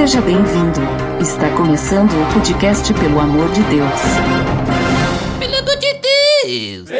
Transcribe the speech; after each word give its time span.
Seja 0.00 0.22
bem-vindo. 0.22 0.80
Está 1.20 1.50
começando 1.50 2.10
o 2.10 2.32
podcast 2.32 2.90
Pelo 2.94 3.20
Amor 3.20 3.52
de 3.52 3.62
Deus. 3.64 4.00
Pelo 5.38 5.56
amor 5.56 5.76
de 5.76 5.92
Deus! 5.92 6.99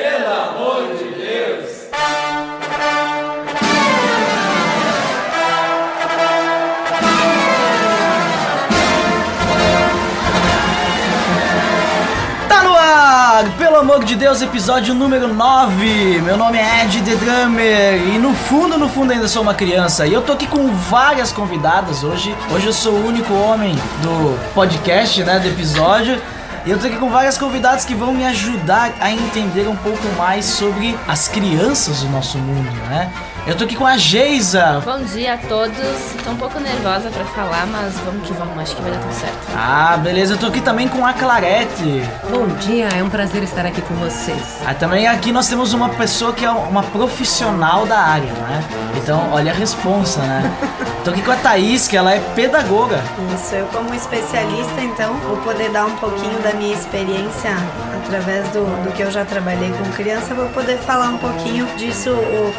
Amor 13.93 14.05
de 14.05 14.15
Deus, 14.15 14.41
episódio 14.41 14.95
número 14.95 15.35
9. 15.35 16.23
Meu 16.23 16.37
nome 16.37 16.59
é 16.59 16.85
Ed 16.85 17.03
The 17.03 17.17
Drummer 17.17 18.01
e 18.15 18.19
no 18.21 18.33
fundo, 18.33 18.79
no 18.79 18.89
fundo 18.89 19.13
ainda 19.13 19.27
sou 19.27 19.43
uma 19.43 19.53
criança. 19.53 20.07
E 20.07 20.15
eu 20.15 20.23
tô 20.23 20.33
aqui 20.33 20.47
com 20.47 20.73
várias 20.73 21.33
convidadas 21.33 22.05
hoje. 22.05 22.33
Hoje 22.55 22.67
eu 22.67 22.73
sou 22.73 22.93
o 22.93 23.05
único 23.05 23.35
homem 23.35 23.75
do 24.01 24.39
podcast, 24.55 25.25
né, 25.25 25.41
do 25.41 25.49
episódio. 25.49 26.23
E 26.67 26.71
eu 26.71 26.79
tô 26.79 26.87
aqui 26.87 26.97
com 26.97 27.09
várias 27.09 27.39
convidadas 27.39 27.87
que 27.87 27.95
vão 27.95 28.13
me 28.13 28.25
ajudar 28.27 28.93
a 29.01 29.11
entender 29.11 29.67
um 29.67 29.77
pouco 29.77 30.07
mais 30.19 30.45
sobre 30.45 30.95
as 31.09 31.27
crianças 31.27 32.03
do 32.03 32.11
nosso 32.11 32.37
mundo, 32.37 32.71
né? 32.89 33.11
Eu 33.47 33.57
tô 33.57 33.65
aqui 33.65 33.75
com 33.75 33.87
a 33.87 33.97
Geisa. 33.97 34.83
Bom 34.85 35.03
dia 35.03 35.35
a 35.35 35.39
todos. 35.39 35.77
Tô 36.23 36.31
um 36.33 36.37
pouco 36.37 36.61
nervosa 36.61 37.09
pra 37.09 37.25
falar, 37.25 37.67
mas 37.67 37.95
vamos 38.01 38.27
que 38.27 38.35
vamos, 38.35 38.59
acho 38.59 38.77
que 38.77 38.83
vai 38.83 38.91
dar 38.91 38.99
tudo 38.99 39.15
certo. 39.15 39.39
Ah, 39.57 39.97
beleza. 39.97 40.35
Eu 40.35 40.39
tô 40.39 40.47
aqui 40.47 40.61
também 40.61 40.87
com 40.87 41.05
a 41.07 41.15
Clarete. 41.15 42.03
Bom 42.31 42.47
dia, 42.59 42.89
é 42.89 43.03
um 43.03 43.09
prazer 43.09 43.43
estar 43.43 43.65
aqui 43.65 43.81
com 43.81 43.95
vocês. 43.95 44.59
Ah, 44.67 44.75
também 44.75 45.09
aqui 45.09 45.33
nós 45.33 45.49
temos 45.49 45.73
uma 45.73 45.89
pessoa 45.89 46.35
que 46.35 46.45
é 46.45 46.51
uma 46.51 46.83
profissional 46.83 47.87
da 47.87 47.99
área, 47.99 48.33
né? 48.33 48.63
Então, 48.99 49.31
olha 49.33 49.51
a 49.51 49.55
responsa, 49.55 50.21
né? 50.21 50.53
Tô 51.05 51.11
aqui 51.11 51.23
com 51.23 51.31
a 51.31 51.37
Thaís, 51.37 51.89
que 51.89 51.97
ela 51.97 52.15
é 52.15 52.21
pedagoga. 52.35 53.03
Isso, 53.35 53.55
eu 53.55 53.67
como 53.69 53.95
especialista, 53.95 54.83
então, 54.83 55.15
vou 55.15 55.39
poder 55.39 55.71
dar 55.71 55.87
um 55.87 55.97
pouquinho 55.97 56.39
da 56.41 56.53
minha 56.53 56.75
experiência 56.75 57.57
através 58.05 58.47
do, 58.51 58.65
do 58.85 58.93
que 58.93 59.03
eu 59.03 59.11
já 59.11 59.25
trabalhei 59.25 59.71
com 59.71 59.91
criança, 59.93 60.35
vou 60.35 60.49
poder 60.51 60.77
falar 60.79 61.09
um 61.09 61.17
pouquinho 61.17 61.67
disso, 61.79 62.11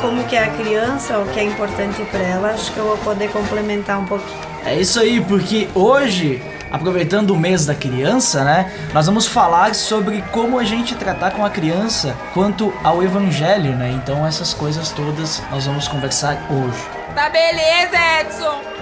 como 0.01 0.23
que 0.23 0.35
é 0.35 0.45
a 0.45 0.47
criança, 0.47 1.19
o 1.19 1.27
que 1.27 1.39
é 1.39 1.43
importante 1.43 2.01
para 2.05 2.19
ela, 2.19 2.49
acho 2.49 2.71
que 2.71 2.79
eu 2.79 2.85
vou 2.85 2.97
poder 2.97 3.29
complementar 3.29 3.99
um 3.99 4.05
pouquinho. 4.05 4.39
É 4.65 4.75
isso 4.75 4.99
aí, 4.99 5.21
porque 5.21 5.69
hoje, 5.75 6.41
aproveitando 6.71 7.31
o 7.31 7.37
mês 7.37 7.67
da 7.67 7.75
criança, 7.75 8.43
né? 8.43 8.71
Nós 8.91 9.05
vamos 9.05 9.27
falar 9.27 9.75
sobre 9.75 10.23
como 10.31 10.57
a 10.57 10.63
gente 10.63 10.95
tratar 10.95 11.31
com 11.31 11.45
a 11.45 11.49
criança 11.49 12.15
quanto 12.33 12.73
ao 12.83 13.03
evangelho, 13.03 13.75
né? 13.75 13.91
Então 13.91 14.25
essas 14.25 14.51
coisas 14.51 14.89
todas 14.89 15.43
nós 15.51 15.65
vamos 15.67 15.87
conversar 15.87 16.47
hoje. 16.49 17.00
Tá 17.13 17.29
beleza, 17.29 17.97
Edson! 18.21 18.80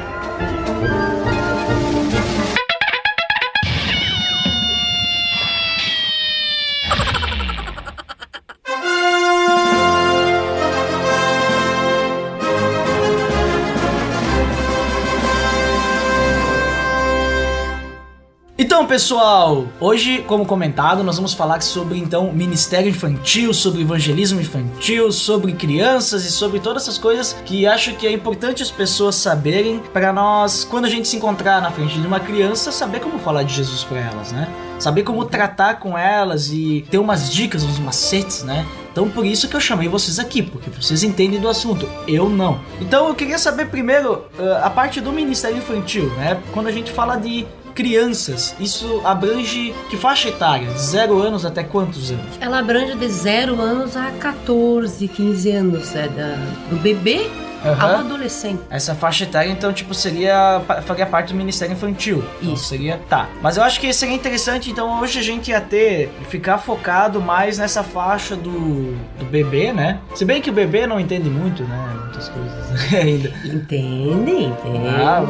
Pessoal, 18.90 19.68
hoje, 19.80 20.24
como 20.26 20.48
comentado, 20.48 21.04
nós 21.04 21.16
vamos 21.16 21.36
falar 21.36 21.62
sobre 21.62 22.00
então 22.00 22.34
ministério 22.34 22.90
infantil, 22.90 23.54
sobre 23.54 23.84
evangelismo 23.84 24.42
infantil, 24.42 25.12
sobre 25.12 25.54
crianças 25.54 26.26
e 26.26 26.32
sobre 26.32 26.60
todas 26.60 26.84
essas 26.84 26.98
coisas 26.98 27.34
que 27.46 27.68
acho 27.68 27.94
que 27.94 28.08
é 28.08 28.12
importante 28.12 28.64
as 28.64 28.72
pessoas 28.72 29.14
saberem 29.14 29.78
para 29.94 30.12
nós, 30.12 30.64
quando 30.64 30.86
a 30.86 30.90
gente 30.90 31.08
se 31.08 31.18
encontrar 31.18 31.62
na 31.62 31.70
frente 31.70 32.02
de 32.02 32.08
uma 32.08 32.20
criança, 32.20 32.72
saber 32.72 33.00
como 33.00 33.20
falar 33.20 33.44
de 33.44 33.54
Jesus 33.54 33.84
para 33.84 34.00
elas, 34.00 34.32
né? 34.32 34.52
Saber 34.80 35.04
como 35.04 35.24
tratar 35.24 35.76
com 35.80 35.96
elas 35.96 36.52
e 36.52 36.84
ter 36.90 36.98
umas 36.98 37.32
dicas, 37.32 37.64
uns 37.64 37.78
macetes, 37.78 38.44
né? 38.44 38.66
Então 38.92 39.08
por 39.08 39.24
isso 39.24 39.48
que 39.48 39.56
eu 39.56 39.62
chamei 39.62 39.88
vocês 39.88 40.18
aqui, 40.18 40.42
porque 40.42 40.70
vocês 40.72 41.04
entendem 41.04 41.40
do 41.40 41.48
assunto, 41.48 41.88
eu 42.08 42.28
não. 42.28 42.60
Então 42.82 43.08
eu 43.08 43.14
queria 43.14 43.38
saber 43.38 43.68
primeiro 43.68 44.26
uh, 44.40 44.64
a 44.64 44.70
parte 44.70 45.00
do 45.00 45.12
ministério 45.12 45.58
infantil, 45.58 46.10
né? 46.16 46.42
Quando 46.52 46.68
a 46.68 46.72
gente 46.72 46.92
fala 46.92 47.18
de 47.18 47.46
crianças, 47.80 48.54
isso 48.60 49.02
abrange 49.06 49.74
que 49.90 49.96
faixa 49.96 50.28
etária? 50.28 50.68
De 50.68 50.82
0 50.82 51.18
anos 51.22 51.46
até 51.46 51.64
quantos 51.64 52.12
anos? 52.12 52.38
Ela 52.42 52.60
abrange 52.60 52.94
de 52.94 53.08
0 53.08 53.62
anos 53.62 53.96
a 53.96 54.12
14, 54.12 55.08
15 55.08 55.52
anos, 55.52 55.96
é 55.96 56.10
da, 56.10 56.36
do 56.70 56.76
bebê 56.76 57.30
Aham. 57.66 57.94
ao 57.94 58.00
adolescente. 58.00 58.62
Essa 58.70 58.96
faixa 58.96 59.24
etária, 59.24 59.50
então, 59.50 59.72
tipo, 59.74 59.94
seria. 59.94 60.62
faria 60.86 61.06
parte 61.06 61.34
do 61.34 61.38
Ministério 61.38 61.74
Infantil. 61.74 62.24
Então, 62.42 62.54
Isso. 62.54 62.66
seria. 62.66 63.00
Tá. 63.10 63.28
Mas 63.42 63.58
eu 63.58 63.64
acho 63.64 63.80
que 63.80 63.92
seria 63.94 64.16
interessante, 64.16 64.72
então, 64.72 65.02
hoje 65.02 65.20
a 65.20 65.24
gente 65.24 65.52
ia 65.52 65.62
ter. 65.62 66.10
ficar 66.30 66.58
focado 66.58 67.22
mais 67.22 67.58
nessa 67.58 67.84
faixa 67.84 68.36
do. 68.36 68.96
do 69.18 69.26
bebê, 69.26 69.72
né? 69.74 70.00
Se 70.16 70.24
bem 70.26 70.42
que 70.42 70.50
o 70.50 70.54
bebê 70.54 70.88
não 70.88 71.00
entende 71.00 71.30
muito, 71.30 71.64
né? 71.64 71.96
Muitas 72.04 72.30
coisas 72.30 72.94
ainda. 72.94 73.30
Entende? 73.46 74.46
Entende. 74.46 74.88
Ah, 74.88 75.22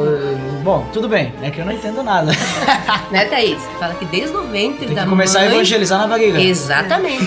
bom, 0.64 0.88
tudo 0.94 1.08
bem. 1.10 1.34
É 1.42 1.50
que 1.50 1.60
eu 1.60 1.66
não 1.66 1.74
entendo 1.74 2.04
nada. 2.04 2.32
Né, 3.12 3.26
Thaís? 3.26 3.60
Fala 3.80 3.96
que 3.96 4.06
desde 4.06 4.36
o 4.36 4.44
ventre 4.44 4.86
Tem 4.86 4.94
da 4.96 5.04
que 5.04 5.10
começar 5.10 5.40
a 5.40 5.46
evangelizar 5.48 5.98
na 6.00 6.06
barriga. 6.08 6.40
Exatamente. 6.40 7.24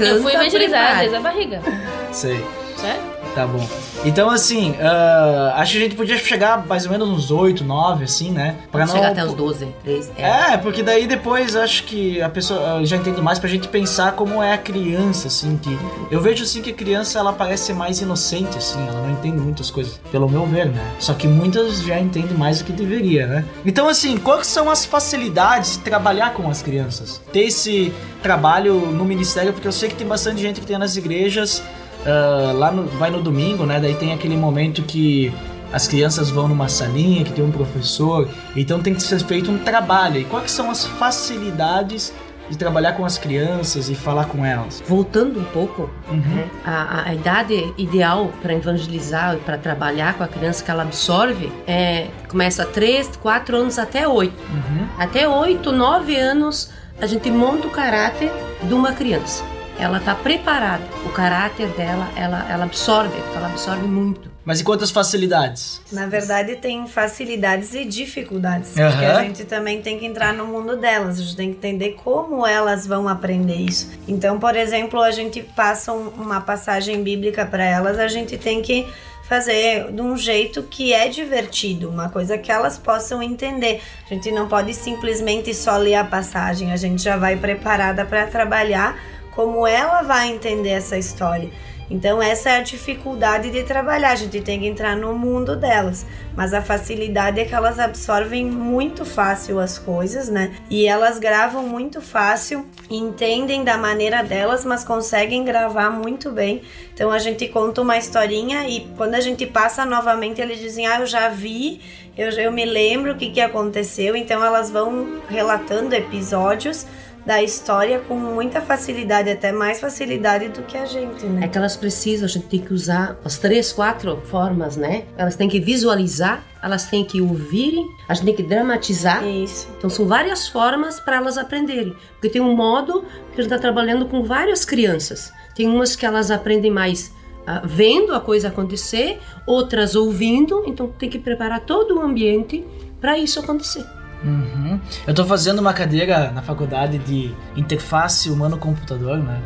Eu 0.00 0.22
fui 0.22 0.32
Canta, 0.32 0.44
evangelizada 0.44 0.98
desde 1.00 1.16
a 1.16 1.20
barriga. 1.20 1.62
Sei. 2.10 2.44
Certo? 2.76 3.07
Tá 3.34 3.46
bom. 3.46 3.66
Então, 4.04 4.30
assim, 4.30 4.74
ah, 4.80 5.54
acho 5.56 5.72
que 5.72 5.78
a 5.78 5.80
gente 5.82 5.96
podia 5.96 6.16
chegar 6.18 6.66
mais 6.66 6.84
ou 6.86 6.92
menos 6.92 7.08
nos 7.08 7.30
8, 7.30 7.64
9, 7.64 8.04
assim, 8.04 8.30
né? 8.30 8.56
Pra 8.70 8.86
Pode 8.86 8.92
chegar 8.96 9.12
até 9.12 9.24
os 9.24 9.34
12, 9.34 9.68
13. 9.82 10.10
É. 10.16 10.52
É, 10.52 10.56
porque 10.56 10.82
daí 10.82 11.06
depois 11.06 11.56
acho 11.56 11.84
que 11.84 12.20
a 12.22 12.28
pessoa 12.28 12.84
já 12.84 12.96
entende 12.96 13.20
mais 13.20 13.38
pra 13.38 13.48
gente 13.48 13.68
pensar 13.68 14.12
como 14.12 14.42
é 14.42 14.54
a 14.54 14.58
criança, 14.58 15.28
assim, 15.28 15.58
que 15.62 15.78
eu 16.10 16.20
vejo 16.20 16.44
assim 16.44 16.62
que 16.62 16.70
a 16.70 16.74
criança 16.74 17.18
ela 17.18 17.32
parece 17.32 17.72
mais 17.72 18.00
inocente, 18.00 18.56
assim, 18.58 18.78
ela 18.86 19.02
não 19.02 19.10
entende 19.10 19.38
muitas 19.38 19.70
coisas, 19.70 20.00
pelo 20.10 20.28
meu 20.28 20.46
ver, 20.46 20.66
né? 20.66 20.84
Só 20.98 21.14
que 21.14 21.26
muitas 21.26 21.82
já 21.82 21.98
entendem 21.98 22.36
mais 22.36 22.58
do 22.58 22.64
que 22.64 22.72
deveria, 22.72 23.26
né? 23.26 23.44
Então, 23.64 23.88
assim, 23.88 24.16
quais 24.16 24.46
são 24.46 24.70
as 24.70 24.84
facilidades 24.84 25.72
de 25.72 25.78
trabalhar 25.80 26.34
com 26.34 26.48
as 26.48 26.62
crianças? 26.62 27.20
Ter 27.32 27.44
esse 27.44 27.92
trabalho 28.22 28.74
no 28.92 29.04
ministério, 29.04 29.52
porque 29.52 29.68
eu 29.68 29.72
sei 29.72 29.88
que 29.88 29.94
tem 29.94 30.06
bastante 30.06 30.40
gente 30.40 30.60
que 30.60 30.66
tem 30.66 30.78
nas 30.78 30.96
igrejas, 30.96 31.62
ah, 32.06 32.52
lá 32.54 32.70
no, 32.70 32.84
vai 32.98 33.10
no 33.10 33.20
domingo, 33.22 33.64
né? 33.66 33.78
Daí 33.80 33.94
tem 33.94 34.12
aquele 34.12 34.36
momento 34.36 34.82
que 34.82 35.32
as 35.72 35.86
crianças 35.86 36.30
vão 36.30 36.48
numa 36.48 36.68
salinha 36.68 37.24
que 37.24 37.32
tem 37.32 37.44
um 37.44 37.50
professor, 37.50 38.28
então 38.56 38.80
tem 38.80 38.94
que 38.94 39.02
ser 39.02 39.18
feito 39.20 39.50
um 39.50 39.58
trabalho. 39.58 40.18
E 40.20 40.24
quais 40.24 40.50
são 40.50 40.70
as 40.70 40.86
facilidades 40.86 42.12
de 42.48 42.56
trabalhar 42.56 42.94
com 42.94 43.04
as 43.04 43.18
crianças 43.18 43.90
e 43.90 43.94
falar 43.94 44.24
com 44.24 44.42
elas? 44.42 44.82
Voltando 44.88 45.38
um 45.38 45.44
pouco, 45.44 45.90
Uhum. 46.10 46.44
a, 46.64 47.10
a- 47.10 47.14
idade 47.14 47.74
ideal 47.76 48.30
para 48.40 48.54
evangelizar 48.54 49.34
e 49.34 49.38
para 49.40 49.58
trabalhar 49.58 50.14
com 50.14 50.24
a 50.24 50.28
criança 50.28 50.64
que 50.64 50.70
ela 50.70 50.82
absorve 50.84 51.52
é 51.66 52.06
começa 52.28 52.62
a 52.62 52.66
3, 52.66 53.10
4 53.20 53.54
anos 53.54 53.78
até 53.78 54.08
8. 54.08 54.32
Uhum. 54.50 54.86
Até 54.98 55.28
8, 55.28 55.70
9 55.70 56.16
anos 56.16 56.70
a 56.98 57.04
gente 57.06 57.30
monta 57.30 57.66
o 57.66 57.70
caráter 57.70 58.32
de 58.62 58.72
uma 58.72 58.92
criança. 58.92 59.44
Ela 59.78 59.98
está 59.98 60.14
preparada. 60.14 60.82
O 61.06 61.10
caráter 61.10 61.68
dela, 61.68 62.08
ela, 62.16 62.44
ela 62.50 62.64
absorve, 62.64 63.16
porque 63.20 63.36
ela 63.36 63.46
absorve 63.46 63.86
muito. 63.86 64.28
Mas 64.44 64.60
e 64.60 64.64
quantas 64.64 64.90
facilidades? 64.90 65.80
Na 65.92 66.06
verdade, 66.06 66.56
tem 66.56 66.86
facilidades 66.86 67.74
e 67.74 67.84
dificuldades, 67.84 68.76
Aham. 68.76 68.90
porque 68.90 69.04
a 69.04 69.22
gente 69.22 69.44
também 69.44 69.80
tem 69.82 69.98
que 69.98 70.06
entrar 70.06 70.32
no 70.32 70.46
mundo 70.46 70.76
delas, 70.76 71.18
a 71.18 71.22
gente 71.22 71.36
tem 71.36 71.50
que 71.52 71.58
entender 71.58 71.90
como 72.02 72.46
elas 72.46 72.86
vão 72.86 73.06
aprender 73.08 73.56
isso. 73.56 73.90
Então, 74.08 74.38
por 74.38 74.56
exemplo, 74.56 75.00
a 75.02 75.10
gente 75.10 75.42
passa 75.42 75.92
um- 75.92 76.08
uma 76.08 76.40
passagem 76.40 77.02
bíblica 77.02 77.44
para 77.46 77.62
elas, 77.64 77.98
a 77.98 78.08
gente 78.08 78.38
tem 78.38 78.62
que 78.62 78.86
fazer 79.28 79.92
de 79.92 80.00
um 80.00 80.16
jeito 80.16 80.62
que 80.62 80.94
é 80.94 81.06
divertido, 81.08 81.90
uma 81.90 82.08
coisa 82.08 82.38
que 82.38 82.50
elas 82.50 82.78
possam 82.78 83.22
entender. 83.22 83.82
A 84.10 84.14
gente 84.14 84.32
não 84.32 84.48
pode 84.48 84.72
simplesmente 84.72 85.52
só 85.54 85.76
ler 85.76 85.96
a 85.96 86.04
passagem, 86.04 86.72
a 86.72 86.76
gente 86.76 87.02
já 87.02 87.18
vai 87.18 87.36
preparada 87.36 88.06
para 88.06 88.26
trabalhar 88.26 88.98
como 89.38 89.64
ela 89.68 90.02
vai 90.02 90.30
entender 90.30 90.70
essa 90.70 90.98
história. 90.98 91.48
Então 91.88 92.20
essa 92.20 92.50
é 92.50 92.56
a 92.56 92.60
dificuldade 92.60 93.52
de 93.52 93.62
trabalhar, 93.62 94.10
a 94.10 94.16
gente 94.16 94.40
tem 94.40 94.58
que 94.58 94.66
entrar 94.66 94.96
no 94.96 95.14
mundo 95.14 95.54
delas, 95.54 96.04
mas 96.34 96.52
a 96.52 96.60
facilidade 96.60 97.38
é 97.38 97.44
que 97.44 97.54
elas 97.54 97.78
absorvem 97.78 98.44
muito 98.44 99.04
fácil 99.04 99.60
as 99.60 99.78
coisas, 99.78 100.28
né? 100.28 100.56
E 100.68 100.88
elas 100.88 101.20
gravam 101.20 101.62
muito 101.62 102.00
fácil, 102.02 102.66
entendem 102.90 103.62
da 103.62 103.78
maneira 103.78 104.24
delas, 104.24 104.64
mas 104.64 104.82
conseguem 104.82 105.44
gravar 105.44 105.88
muito 105.88 106.32
bem. 106.32 106.62
Então 106.92 107.12
a 107.12 107.20
gente 107.20 107.46
conta 107.46 107.80
uma 107.80 107.96
historinha 107.96 108.68
e 108.68 108.88
quando 108.96 109.14
a 109.14 109.20
gente 109.20 109.46
passa 109.46 109.86
novamente 109.86 110.40
eles 110.40 110.58
dizem: 110.58 110.88
"Ah, 110.88 110.98
eu 110.98 111.06
já 111.06 111.28
vi, 111.28 111.80
eu, 112.16 112.28
eu 112.30 112.50
me 112.50 112.64
lembro 112.64 113.12
o 113.12 113.16
que 113.16 113.30
que 113.30 113.40
aconteceu". 113.40 114.16
Então 114.16 114.44
elas 114.44 114.68
vão 114.68 115.20
relatando 115.28 115.94
episódios 115.94 116.84
da 117.28 117.42
história 117.42 118.00
com 118.00 118.14
muita 118.14 118.58
facilidade, 118.62 119.28
até 119.28 119.52
mais 119.52 119.78
facilidade 119.78 120.48
do 120.48 120.62
que 120.62 120.78
a 120.78 120.86
gente, 120.86 121.26
né? 121.26 121.44
É 121.44 121.48
que 121.48 121.58
elas 121.58 121.76
precisam, 121.76 122.24
a 122.24 122.28
gente 122.28 122.46
tem 122.46 122.58
que 122.58 122.72
usar 122.72 123.20
as 123.22 123.36
três, 123.36 123.70
quatro 123.70 124.16
formas, 124.30 124.78
né? 124.78 125.04
Elas 125.14 125.36
têm 125.36 125.46
que 125.46 125.60
visualizar, 125.60 126.42
elas 126.62 126.86
têm 126.86 127.04
que 127.04 127.20
ouvirem, 127.20 127.86
a 128.08 128.14
gente 128.14 128.24
tem 128.24 128.34
que 128.34 128.42
dramatizar. 128.42 129.22
Isso. 129.26 129.68
Então 129.76 129.90
são 129.90 130.06
várias 130.06 130.48
formas 130.48 131.00
para 131.00 131.16
elas 131.16 131.36
aprenderem. 131.36 131.94
Porque 132.12 132.30
tem 132.30 132.40
um 132.40 132.56
modo 132.56 133.02
que 133.02 133.40
a 133.40 133.42
gente 133.42 133.52
está 133.52 133.58
trabalhando 133.58 134.06
com 134.06 134.24
várias 134.24 134.64
crianças. 134.64 135.30
Tem 135.54 135.68
umas 135.68 135.94
que 135.94 136.06
elas 136.06 136.30
aprendem 136.30 136.70
mais 136.70 137.12
ah, 137.46 137.60
vendo 137.62 138.14
a 138.14 138.20
coisa 138.20 138.48
acontecer, 138.48 139.20
outras 139.46 139.94
ouvindo, 139.94 140.64
então 140.66 140.88
tem 140.88 141.10
que 141.10 141.18
preparar 141.18 141.60
todo 141.60 141.96
o 141.96 142.00
ambiente 142.00 142.64
para 142.98 143.18
isso 143.18 143.38
acontecer. 143.38 143.84
Uhum. 144.22 144.80
Eu 145.06 145.14
tô 145.14 145.24
fazendo 145.24 145.60
uma 145.60 145.72
cadeira 145.72 146.30
na 146.32 146.42
faculdade 146.42 146.98
de 146.98 147.34
interface 147.56 148.30
humano-computador, 148.30 149.18
né? 149.18 149.40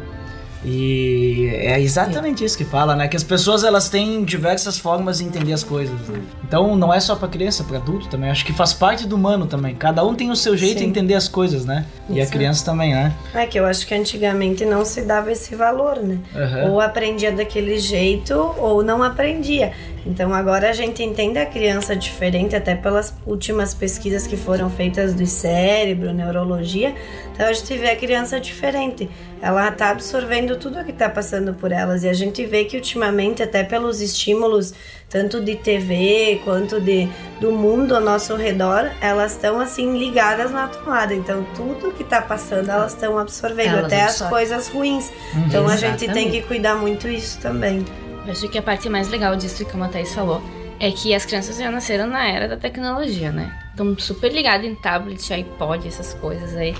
E 0.65 1.49
é 1.55 1.81
exatamente 1.81 2.45
isso 2.45 2.57
que 2.57 2.65
fala, 2.65 2.95
né? 2.95 3.09
Que 3.09 3.17
as 3.17 3.25
pessoas 3.25 3.65
elas 3.65 3.89
têm 3.89 4.23
diversas 4.25 4.79
formas 4.79 5.19
de 5.19 5.25
entender 5.25 5.53
as 5.53 5.65
coisas. 5.65 5.99
Né? 6.09 6.21
Então 6.45 6.77
não 6.77 6.95
é 6.95 7.01
só 7.01 7.17
para 7.17 7.27
criança, 7.27 7.65
para 7.65 7.79
adulto 7.79 8.09
também. 8.09 8.31
Acho 8.31 8.45
que 8.45 8.53
faz 8.53 8.73
parte 8.73 9.07
do 9.07 9.17
humano 9.17 9.47
também. 9.47 9.75
Cada 9.75 10.05
um 10.05 10.15
tem 10.15 10.31
o 10.31 10.37
seu 10.37 10.57
jeito 10.57 10.79
Sim. 10.79 10.85
de 10.85 10.91
entender 10.91 11.15
as 11.15 11.27
coisas, 11.27 11.65
né? 11.65 11.85
E 12.09 12.21
a 12.21 12.27
criança 12.27 12.65
também, 12.65 12.95
né? 12.95 13.13
É 13.35 13.45
que 13.45 13.59
eu 13.59 13.67
acho 13.67 13.87
que 13.87 13.95
antigamente 13.95 14.65
não 14.65 14.85
se 14.85 15.03
dava 15.03 15.33
esse 15.33 15.57
valor, 15.57 15.97
né? 15.97 16.19
Aham. 16.35 16.71
Ou 16.71 16.81
aprendia 16.81 17.33
daquele 17.33 17.79
jeito 17.79 18.35
ou 18.57 18.85
não 18.85 19.03
aprendia. 19.03 19.73
Então 20.05 20.35
agora 20.35 20.69
a 20.69 20.73
gente 20.73 21.03
entende 21.03 21.39
a 21.39 21.47
criança 21.47 21.95
diferente, 21.95 22.57
até 22.57 22.75
pelas 22.75 23.15
últimas 23.25 23.73
pesquisas 23.73 24.27
que 24.27 24.37
foram 24.37 24.69
feitas 24.69 25.15
do 25.15 25.25
cérebro, 25.27 26.13
neurologia. 26.13 26.95
Então 27.33 27.47
a 27.47 27.53
gente 27.53 27.77
vê 27.79 27.91
a 27.91 27.97
criança 27.97 28.41
diferente. 28.41 29.09
Ela 29.41 29.71
tá 29.71 29.91
absorvendo 29.91 30.57
tudo 30.57 30.81
o 30.81 30.85
que 30.85 30.93
tá 30.93 31.09
passando 31.09 31.55
por 31.55 31.71
elas. 31.71 32.03
E 32.03 32.09
a 32.09 32.13
gente 32.13 32.45
vê 32.45 32.65
que 32.65 32.77
ultimamente, 32.77 33.43
até 33.43 33.63
pelos 33.63 34.01
estímulos, 34.01 34.75
tanto 35.09 35.41
de 35.41 35.55
TV 35.57 36.41
quanto 36.45 36.81
de, 36.81 37.09
do 37.41 37.53
mundo 37.53 37.95
ao 37.95 38.01
nosso 38.01 38.35
redor, 38.35 38.91
elas 39.01 39.33
estão 39.33 39.61
assim 39.61 39.97
ligadas 39.97 40.51
na 40.51 40.67
tomada. 40.67 41.15
Então 41.15 41.47
tudo 41.55 41.93
que 41.93 42.03
tá 42.03 42.21
passando, 42.21 42.71
elas 42.71 42.93
estão 42.93 43.19
absorvendo, 43.19 43.69
Elas 43.77 43.85
até 43.85 44.03
as 44.03 44.11
absorvem. 44.21 44.31
coisas 44.37 44.69
ruins. 44.69 45.13
Então 45.47 45.69
a 45.69 45.77
gente 45.77 45.99
tem 45.99 46.09
Exatamente. 46.09 46.31
que 46.41 46.43
cuidar 46.43 46.75
muito 46.75 47.07
isso 47.09 47.39
também. 47.39 47.85
Acho 48.29 48.49
que 48.49 48.59
a 48.59 48.63
parte 48.63 48.89
mais 48.89 49.09
legal 49.09 49.37
disso, 49.37 49.65
como 49.67 49.85
a 49.85 49.89
Thaís 49.89 50.15
falou, 50.15 50.43
é 50.79 50.91
que 50.91 51.15
as 51.15 51.27
crianças 51.27 51.59
já 51.59 51.71
nasceram 51.71 52.07
na 52.07 52.27
era 52.27 52.49
da 52.49 52.57
tecnologia, 52.57 53.31
né? 53.33 53.57
Estão 53.71 53.97
super 53.99 54.33
ligadas 54.33 54.67
em 54.67 54.75
tablet, 54.75 55.33
iPod, 55.33 55.87
essas 55.87 56.15
coisas 56.15 56.57
aí. 56.57 56.75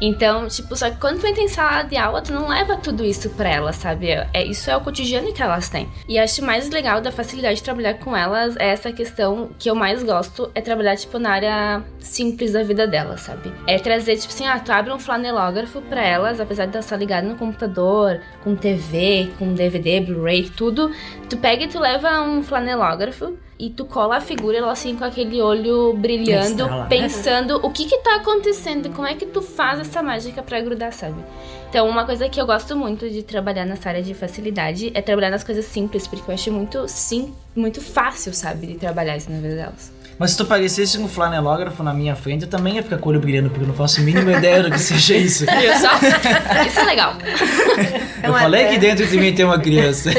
Então, 0.00 0.46
tipo, 0.48 0.76
só 0.76 0.90
que 0.90 0.98
quando 0.98 1.20
tu 1.20 1.26
entra 1.26 1.42
em 1.42 1.48
sala 1.48 1.82
de 1.82 1.96
aula, 1.96 2.22
tu 2.22 2.32
não 2.32 2.48
leva 2.48 2.76
tudo 2.76 3.04
isso 3.04 3.30
pra 3.30 3.48
elas, 3.48 3.76
sabe? 3.76 4.08
É, 4.10 4.44
isso 4.44 4.70
é 4.70 4.76
o 4.76 4.80
cotidiano 4.80 5.32
que 5.32 5.42
elas 5.42 5.68
têm. 5.68 5.88
E 6.08 6.18
acho 6.18 6.44
mais 6.44 6.70
legal 6.70 7.00
da 7.00 7.10
facilidade 7.10 7.56
de 7.56 7.62
trabalhar 7.62 7.94
com 7.94 8.16
elas 8.16 8.56
é 8.56 8.68
essa 8.68 8.92
questão 8.92 9.50
que 9.58 9.68
eu 9.68 9.74
mais 9.74 10.02
gosto, 10.02 10.50
é 10.54 10.60
trabalhar, 10.60 10.96
tipo, 10.96 11.18
na 11.18 11.30
área 11.30 11.82
simples 11.98 12.52
da 12.52 12.62
vida 12.62 12.86
delas, 12.86 13.22
sabe? 13.22 13.52
É 13.66 13.78
trazer, 13.78 14.16
tipo 14.16 14.32
assim, 14.32 14.46
ah, 14.46 14.58
tu 14.58 14.70
abre 14.70 14.92
um 14.92 14.98
flanelógrafo 14.98 15.80
pra 15.82 16.02
elas, 16.02 16.40
apesar 16.40 16.66
de 16.66 16.72
elas 16.72 16.84
estar 16.84 16.96
ligadas 16.96 17.28
no 17.28 17.36
computador, 17.36 18.20
com 18.42 18.54
TV, 18.54 19.30
com 19.38 19.52
DVD, 19.54 20.00
Blu-ray, 20.00 20.50
tudo. 20.50 20.92
Tu 21.28 21.36
pega 21.36 21.64
e 21.64 21.68
tu 21.68 21.78
leva 21.78 22.22
um 22.22 22.42
flanelógrafo 22.42 23.36
e 23.58 23.70
tu 23.70 23.84
cola 23.84 24.16
a 24.16 24.20
figura 24.20 24.58
ela 24.58 24.70
assim 24.70 24.94
com 24.94 25.04
aquele 25.04 25.42
olho 25.42 25.92
brilhando, 25.94 26.62
Estrela. 26.62 26.86
pensando 26.86 27.56
o 27.62 27.70
que 27.70 27.86
que 27.86 27.98
tá 27.98 28.16
acontecendo, 28.16 28.90
como 28.90 29.06
é 29.06 29.14
que 29.14 29.26
tu 29.26 29.42
faz 29.42 29.80
essa 29.80 30.02
mágica 30.02 30.42
pra 30.42 30.60
grudar, 30.60 30.92
sabe? 30.92 31.22
Então, 31.68 31.88
uma 31.88 32.06
coisa 32.06 32.28
que 32.28 32.40
eu 32.40 32.46
gosto 32.46 32.74
muito 32.76 33.10
de 33.10 33.22
trabalhar 33.22 33.66
nessa 33.66 33.90
área 33.90 34.02
de 34.02 34.14
facilidade 34.14 34.90
é 34.94 35.02
trabalhar 35.02 35.30
nas 35.30 35.44
coisas 35.44 35.66
simples, 35.66 36.06
porque 36.06 36.30
eu 36.30 36.34
acho 36.34 36.50
muito 36.50 36.88
sim, 36.88 37.34
muito 37.54 37.80
fácil, 37.80 38.32
sabe, 38.32 38.68
de 38.68 38.74
trabalhar 38.76 39.16
isso 39.16 39.30
na 39.30 39.38
vida 39.38 39.56
delas. 39.56 39.97
Mas 40.18 40.32
se 40.32 40.36
tu 40.36 40.44
parecesse 40.44 40.98
um 40.98 41.06
flanelógrafo 41.06 41.82
na 41.82 41.94
minha 41.94 42.16
frente, 42.16 42.42
eu 42.42 42.48
também 42.50 42.74
ia 42.74 42.82
ficar 42.82 42.98
com 42.98 43.08
o 43.08 43.12
olho 43.12 43.20
brilhando, 43.20 43.50
porque 43.50 43.62
eu 43.64 43.68
não 43.68 43.74
faço 43.74 44.00
a 44.00 44.02
mínima 44.02 44.32
ideia 44.32 44.62
do 44.64 44.70
que 44.70 44.78
seja 44.80 45.16
isso. 45.16 45.44
Isso 46.66 46.80
é 46.80 46.84
legal. 46.84 47.14
Eu 48.20 48.36
é 48.36 48.40
falei 48.40 48.66
que 48.66 48.78
dentro 48.78 49.06
de 49.06 49.16
mim 49.16 49.32
tem 49.32 49.44
uma 49.44 49.58
criança. 49.60 50.10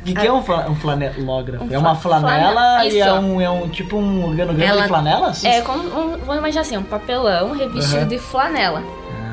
O 0.00 0.02
que, 0.02 0.14
que 0.14 0.26
é 0.26 0.32
um, 0.32 0.42
fla- 0.42 0.66
um 0.68 0.74
flanelógrafo? 0.76 1.64
Um 1.64 1.68
é 1.74 1.78
uma 1.78 1.94
fla- 1.94 2.20
flanela 2.20 2.52
flane- 2.52 2.90
e 2.90 3.00
é 3.00 3.12
um, 3.12 3.40
é 3.40 3.50
um 3.50 3.68
tipo 3.68 3.96
um 3.96 4.24
organograma 4.28 4.64
Ela- 4.72 4.82
de 4.82 4.88
flanelas? 4.88 5.44
É 5.44 5.60
como 5.60 5.82
um, 5.88 6.16
vamos 6.18 6.36
imaginar 6.38 6.62
assim, 6.62 6.76
um 6.76 6.82
papelão 6.82 7.52
revestido 7.52 7.98
Aham. 7.98 8.08
de 8.08 8.18
flanela. 8.18 8.82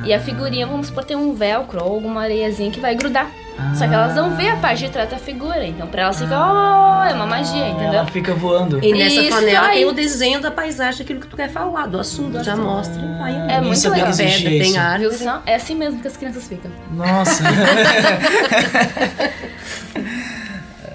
E 0.03 0.13
a 0.13 0.19
figurinha, 0.19 0.67
vamos 0.67 0.87
supor, 0.87 1.03
tem 1.03 1.15
um 1.17 1.33
velcro 1.33 1.83
ou 1.83 1.93
alguma 1.93 2.21
areiazinha 2.23 2.69
que 2.71 2.79
vai 2.79 2.95
grudar. 2.95 3.31
Só 3.75 3.87
que 3.87 3.93
elas 3.93 4.15
não 4.15 4.35
vê 4.35 4.49
a 4.49 4.57
parte 4.57 4.85
de 4.85 4.91
trás 4.91 5.09
da 5.09 5.17
figura. 5.17 5.65
Então 5.65 5.87
pra 5.87 6.03
elas 6.03 6.19
fica, 6.19 6.35
oh, 6.35 7.03
é 7.03 7.13
uma 7.13 7.25
magia, 7.25 7.69
entendeu? 7.69 7.93
Ela 7.93 8.05
fica 8.05 8.33
voando. 8.33 8.83
E 8.83 8.93
nessa 8.93 9.21
Isso 9.21 9.29
panela 9.29 9.67
aí. 9.67 9.77
tem 9.77 9.85
o 9.85 9.91
desenho 9.91 10.39
da 10.41 10.51
paisagem, 10.51 11.01
aquilo 11.01 11.19
que 11.19 11.27
tu 11.27 11.35
quer 11.35 11.49
falar, 11.49 11.87
do 11.87 11.99
assunto, 11.99 12.43
já 12.43 12.55
mostra. 12.55 13.01
É 13.49 13.59
muito 13.59 13.89
legal. 13.89 14.09
existia 14.09 14.49
Pedra, 14.49 14.49
tem 14.49 14.61
isso. 14.61 14.71
Viu 14.73 14.81
árvore. 14.81 15.17
só? 15.17 15.41
É 15.45 15.55
assim 15.55 15.75
mesmo 15.75 15.99
que 15.99 16.07
as 16.07 16.17
crianças 16.17 16.47
ficam. 16.47 16.71
Nossa. 16.91 17.43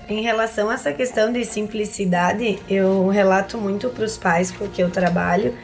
Em 0.09 0.21
relação 0.21 0.69
a 0.69 0.75
essa 0.75 0.93
questão 0.93 1.33
de 1.33 1.45
simplicidade, 1.45 2.59
eu 2.69 3.09
relato 3.09 3.57
muito 3.57 3.89
para 3.89 4.05
os 4.05 4.19
pais 4.19 4.51
com 4.51 4.69
que 4.69 4.83
eu 4.83 4.91
trabalho. 4.91 5.55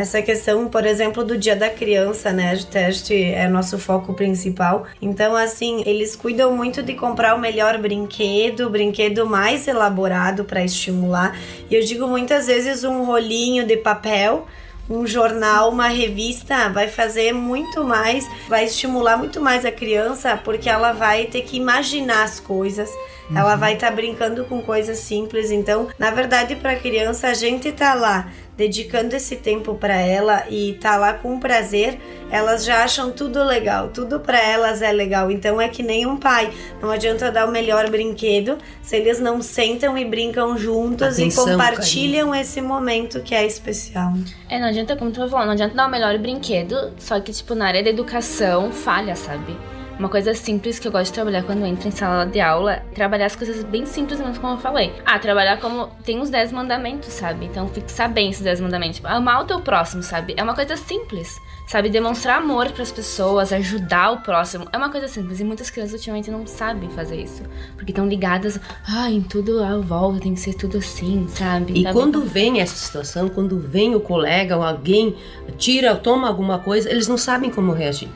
Essa 0.00 0.22
questão, 0.22 0.66
por 0.66 0.86
exemplo, 0.86 1.22
do 1.22 1.36
Dia 1.36 1.54
da 1.54 1.68
Criança, 1.68 2.32
né? 2.32 2.54
O 2.54 2.64
teste 2.64 3.22
é 3.22 3.46
nosso 3.46 3.78
foco 3.78 4.14
principal. 4.14 4.86
Então, 5.02 5.36
assim, 5.36 5.82
eles 5.84 6.16
cuidam 6.16 6.56
muito 6.56 6.82
de 6.82 6.94
comprar 6.94 7.34
o 7.34 7.38
melhor 7.38 7.76
brinquedo, 7.76 8.60
o 8.60 8.70
brinquedo 8.70 9.26
mais 9.26 9.68
elaborado 9.68 10.42
para 10.44 10.64
estimular. 10.64 11.38
E 11.70 11.74
eu 11.74 11.84
digo 11.84 12.08
muitas 12.08 12.46
vezes 12.46 12.82
um 12.82 13.04
rolinho 13.04 13.66
de 13.66 13.76
papel 13.76 14.46
um 14.88 15.06
jornal, 15.06 15.70
uma 15.70 15.86
revista 15.86 16.68
vai 16.68 16.88
fazer 16.88 17.32
muito 17.32 17.84
mais, 17.84 18.28
vai 18.48 18.64
estimular 18.64 19.16
muito 19.16 19.40
mais 19.40 19.64
a 19.64 19.70
criança, 19.70 20.36
porque 20.36 20.68
ela 20.68 20.90
vai 20.90 21.26
ter 21.26 21.42
que 21.42 21.56
imaginar 21.56 22.24
as 22.24 22.40
coisas. 22.40 22.90
Ela 23.32 23.54
vai 23.54 23.74
estar 23.74 23.92
brincando 23.92 24.44
com 24.46 24.60
coisas 24.60 24.98
simples. 24.98 25.52
Então, 25.52 25.86
na 25.96 26.10
verdade, 26.10 26.56
para 26.56 26.72
a 26.72 26.76
criança, 26.76 27.28
a 27.28 27.34
gente 27.34 27.70
tá 27.70 27.94
lá 27.94 28.28
dedicando 28.60 29.16
esse 29.16 29.36
tempo 29.36 29.74
para 29.74 29.94
ela 29.94 30.44
e 30.50 30.74
tá 30.74 30.98
lá 30.98 31.14
com 31.14 31.40
prazer, 31.40 31.98
elas 32.30 32.62
já 32.62 32.84
acham 32.84 33.10
tudo 33.10 33.42
legal, 33.42 33.88
tudo 33.88 34.20
para 34.20 34.38
elas 34.38 34.82
é 34.82 34.92
legal. 34.92 35.30
Então 35.30 35.58
é 35.58 35.66
que 35.66 35.82
nem 35.82 36.06
um 36.06 36.18
pai, 36.18 36.52
não 36.82 36.90
adianta 36.90 37.32
dar 37.32 37.48
o 37.48 37.50
melhor 37.50 37.88
brinquedo 37.88 38.58
se 38.82 38.96
eles 38.96 39.18
não 39.18 39.40
sentam 39.40 39.96
e 39.96 40.04
brincam 40.04 40.58
juntos 40.58 41.14
Atenção, 41.14 41.48
e 41.48 41.52
compartilham 41.52 42.34
esse 42.34 42.60
momento 42.60 43.22
que 43.22 43.34
é 43.34 43.46
especial. 43.46 44.12
É, 44.50 44.58
não 44.58 44.66
adianta, 44.66 44.94
como 44.94 45.10
tu 45.10 45.20
vai 45.20 45.30
falar, 45.30 45.46
não 45.46 45.52
adianta 45.52 45.74
dar 45.74 45.86
o 45.86 45.90
melhor 45.90 46.18
brinquedo, 46.18 46.92
só 46.98 47.18
que, 47.18 47.32
tipo, 47.32 47.54
na 47.54 47.66
área 47.66 47.82
da 47.82 47.88
educação, 47.88 48.70
falha, 48.70 49.16
sabe? 49.16 49.56
Uma 50.00 50.08
coisa 50.08 50.32
simples 50.32 50.78
que 50.78 50.88
eu 50.88 50.92
gosto 50.92 51.08
de 51.08 51.12
trabalhar 51.12 51.42
quando 51.42 51.66
entro 51.66 51.86
em 51.86 51.90
sala 51.90 52.24
de 52.24 52.40
aula, 52.40 52.82
trabalhar 52.94 53.26
as 53.26 53.36
coisas 53.36 53.62
bem 53.62 53.84
simples 53.84 54.18
mesmo, 54.18 54.40
como 54.40 54.54
eu 54.54 54.58
falei. 54.58 54.94
Ah, 55.04 55.18
trabalhar 55.18 55.60
como. 55.60 55.88
Tem 56.02 56.18
os 56.18 56.30
10 56.30 56.52
mandamentos, 56.52 57.12
sabe? 57.12 57.44
Então 57.44 57.68
fixar 57.68 58.10
bem 58.10 58.30
esses 58.30 58.42
10 58.42 58.62
mandamentos. 58.62 58.96
Tipo, 58.96 59.08
amar 59.08 59.42
o 59.42 59.44
teu 59.44 59.60
próximo, 59.60 60.02
sabe? 60.02 60.32
É 60.38 60.42
uma 60.42 60.54
coisa 60.54 60.74
simples, 60.74 61.38
sabe? 61.66 61.90
Demonstrar 61.90 62.38
amor 62.38 62.72
pras 62.72 62.90
pessoas, 62.90 63.52
ajudar 63.52 64.12
o 64.12 64.22
próximo. 64.22 64.66
É 64.72 64.78
uma 64.78 64.88
coisa 64.88 65.06
simples. 65.06 65.38
E 65.38 65.44
muitas 65.44 65.68
crianças 65.68 65.92
ultimamente 65.92 66.30
não 66.30 66.46
sabem 66.46 66.88
fazer 66.88 67.20
isso. 67.20 67.42
Porque 67.76 67.92
estão 67.92 68.08
ligadas, 68.08 68.58
ah, 68.88 69.10
em 69.10 69.20
tudo 69.20 69.62
à 69.62 69.76
volta 69.76 70.20
tem 70.20 70.32
que 70.32 70.40
ser 70.40 70.54
tudo 70.54 70.78
assim, 70.78 71.28
sabe? 71.28 71.78
E 71.78 71.82
Sabe? 71.82 71.92
quando 71.94 72.22
vem 72.22 72.62
essa 72.62 72.74
situação, 72.74 73.28
quando 73.28 73.58
vem 73.58 73.94
o 73.94 74.00
colega 74.00 74.56
ou 74.56 74.62
alguém 74.62 75.14
tira, 75.58 75.94
toma 75.94 76.26
alguma 76.26 76.58
coisa, 76.58 76.90
eles 76.90 77.06
não 77.06 77.18
sabem 77.18 77.50
como 77.50 77.72
reagir. 77.72 78.08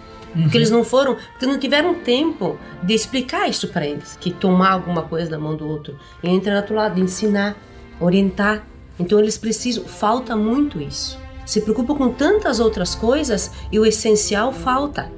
Porque 0.43 0.59
eles 0.59 0.71
não 0.71 0.83
foram, 0.85 1.15
porque 1.15 1.47
não 1.47 1.59
tiveram 1.59 1.95
tempo 1.95 2.59
de 2.83 2.93
explicar 2.93 3.49
isso 3.49 3.69
para 3.69 3.87
eles, 3.87 4.17
que 4.21 4.33
tomar 4.33 4.73
alguma 4.73 5.03
coisa 5.03 5.31
da 5.31 5.39
mão 5.39 5.57
do 5.57 5.67
outro 5.69 5.97
entra 6.23 6.53
do 6.53 6.57
outro 6.57 6.75
lado, 6.75 7.01
ensinar, 7.01 7.57
orientar. 8.01 8.67
Então 8.99 9.19
eles 9.19 9.39
precisam, 9.39 9.85
falta 9.85 10.37
muito 10.37 10.81
isso. 10.81 11.19
Se 11.47 11.61
preocupa 11.61 11.95
com 11.95 12.09
tantas 12.11 12.59
outras 12.59 12.95
coisas 12.95 13.51
e 13.71 13.79
o 13.79 13.87
essencial 13.87 14.53
falta. 14.53 15.11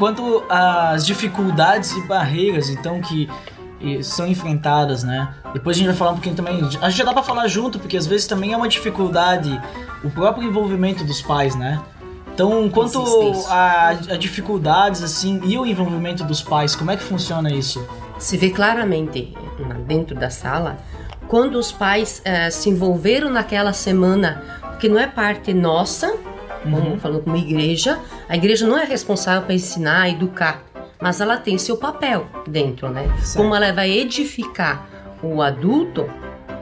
Enquanto 0.00 0.44
as 0.48 1.04
dificuldades 1.04 1.92
e 1.92 2.00
barreiras, 2.06 2.70
então, 2.70 3.02
que 3.02 3.28
são 4.02 4.26
enfrentadas, 4.26 5.04
né? 5.04 5.34
Depois 5.52 5.76
a 5.76 5.78
gente 5.78 5.88
vai 5.88 5.96
falar 5.96 6.12
um 6.12 6.14
pouquinho 6.14 6.34
também. 6.34 6.58
A 6.80 6.88
gente 6.88 6.96
já 6.96 7.04
dá 7.04 7.12
pra 7.12 7.22
falar 7.22 7.46
junto, 7.48 7.78
porque 7.78 7.98
às 7.98 8.06
vezes 8.06 8.26
também 8.26 8.54
é 8.54 8.56
uma 8.56 8.66
dificuldade 8.66 9.60
o 10.02 10.08
próprio 10.08 10.48
envolvimento 10.48 11.04
dos 11.04 11.20
pais, 11.20 11.54
né? 11.54 11.78
Então, 12.32 12.70
quanto 12.70 13.04
a, 13.50 13.88
a 13.90 14.16
dificuldades, 14.16 15.02
assim, 15.02 15.38
e 15.44 15.58
o 15.58 15.66
envolvimento 15.66 16.24
dos 16.24 16.40
pais, 16.40 16.74
como 16.74 16.90
é 16.90 16.96
que 16.96 17.02
funciona 17.02 17.52
isso? 17.52 17.86
Se 18.18 18.38
vê 18.38 18.48
claramente 18.48 19.34
dentro 19.86 20.14
da 20.16 20.30
sala 20.30 20.78
quando 21.28 21.56
os 21.56 21.70
pais 21.70 22.22
eh, 22.24 22.48
se 22.48 22.70
envolveram 22.70 23.28
naquela 23.28 23.74
semana, 23.74 24.42
que 24.80 24.88
não 24.88 24.98
é 24.98 25.06
parte 25.06 25.52
nossa, 25.52 26.16
como 26.62 26.98
falando 26.98 27.22
como 27.22 27.36
igreja, 27.36 27.98
a 28.28 28.36
igreja 28.36 28.66
não 28.66 28.78
é 28.78 28.84
responsável 28.84 29.42
para 29.42 29.54
ensinar, 29.54 30.08
educar, 30.10 30.62
mas 31.00 31.20
ela 31.20 31.36
tem 31.36 31.56
seu 31.58 31.76
papel 31.76 32.26
dentro, 32.46 32.88
né? 32.90 33.06
Certo. 33.18 33.36
Como 33.36 33.54
ela 33.54 33.72
vai 33.72 33.90
edificar 33.90 34.86
o 35.22 35.40
adulto, 35.40 36.08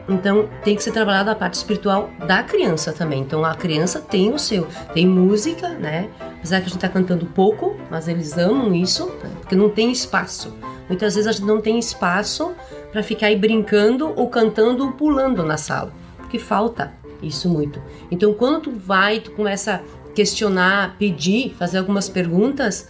então 0.08 0.48
tem 0.64 0.74
que 0.74 0.82
ser 0.82 0.92
trabalhada 0.92 1.32
a 1.32 1.34
parte 1.34 1.54
espiritual 1.54 2.08
da 2.26 2.42
criança 2.42 2.92
também. 2.92 3.20
Então 3.20 3.44
a 3.44 3.54
criança 3.54 4.00
tem 4.00 4.32
o 4.32 4.38
seu, 4.38 4.66
tem 4.94 5.06
música, 5.06 5.68
né? 5.70 6.08
Apesar 6.38 6.60
que 6.60 6.66
a 6.66 6.68
gente 6.68 6.80
tá 6.80 6.88
cantando 6.88 7.26
pouco, 7.26 7.76
mas 7.90 8.08
eles 8.08 8.38
amam 8.38 8.72
isso, 8.74 9.06
né? 9.22 9.30
porque 9.40 9.54
não 9.54 9.68
tem 9.68 9.90
espaço. 9.90 10.54
Muitas 10.88 11.14
vezes 11.14 11.28
a 11.28 11.32
gente 11.32 11.44
não 11.44 11.60
tem 11.60 11.78
espaço 11.78 12.54
para 12.90 13.02
ficar 13.02 13.26
aí 13.26 13.36
brincando 13.36 14.12
ou 14.16 14.28
cantando 14.28 14.86
ou 14.86 14.92
pulando 14.92 15.44
na 15.44 15.58
sala, 15.58 15.92
porque 16.16 16.38
falta 16.38 16.92
isso 17.22 17.48
muito. 17.48 17.82
Então 18.10 18.32
quando 18.34 18.62
tu 18.62 18.72
vai, 18.72 19.20
tu 19.20 19.32
começa 19.32 19.74
a 19.74 20.12
questionar, 20.12 20.96
pedir, 20.98 21.54
fazer 21.54 21.78
algumas 21.78 22.08
perguntas, 22.08 22.88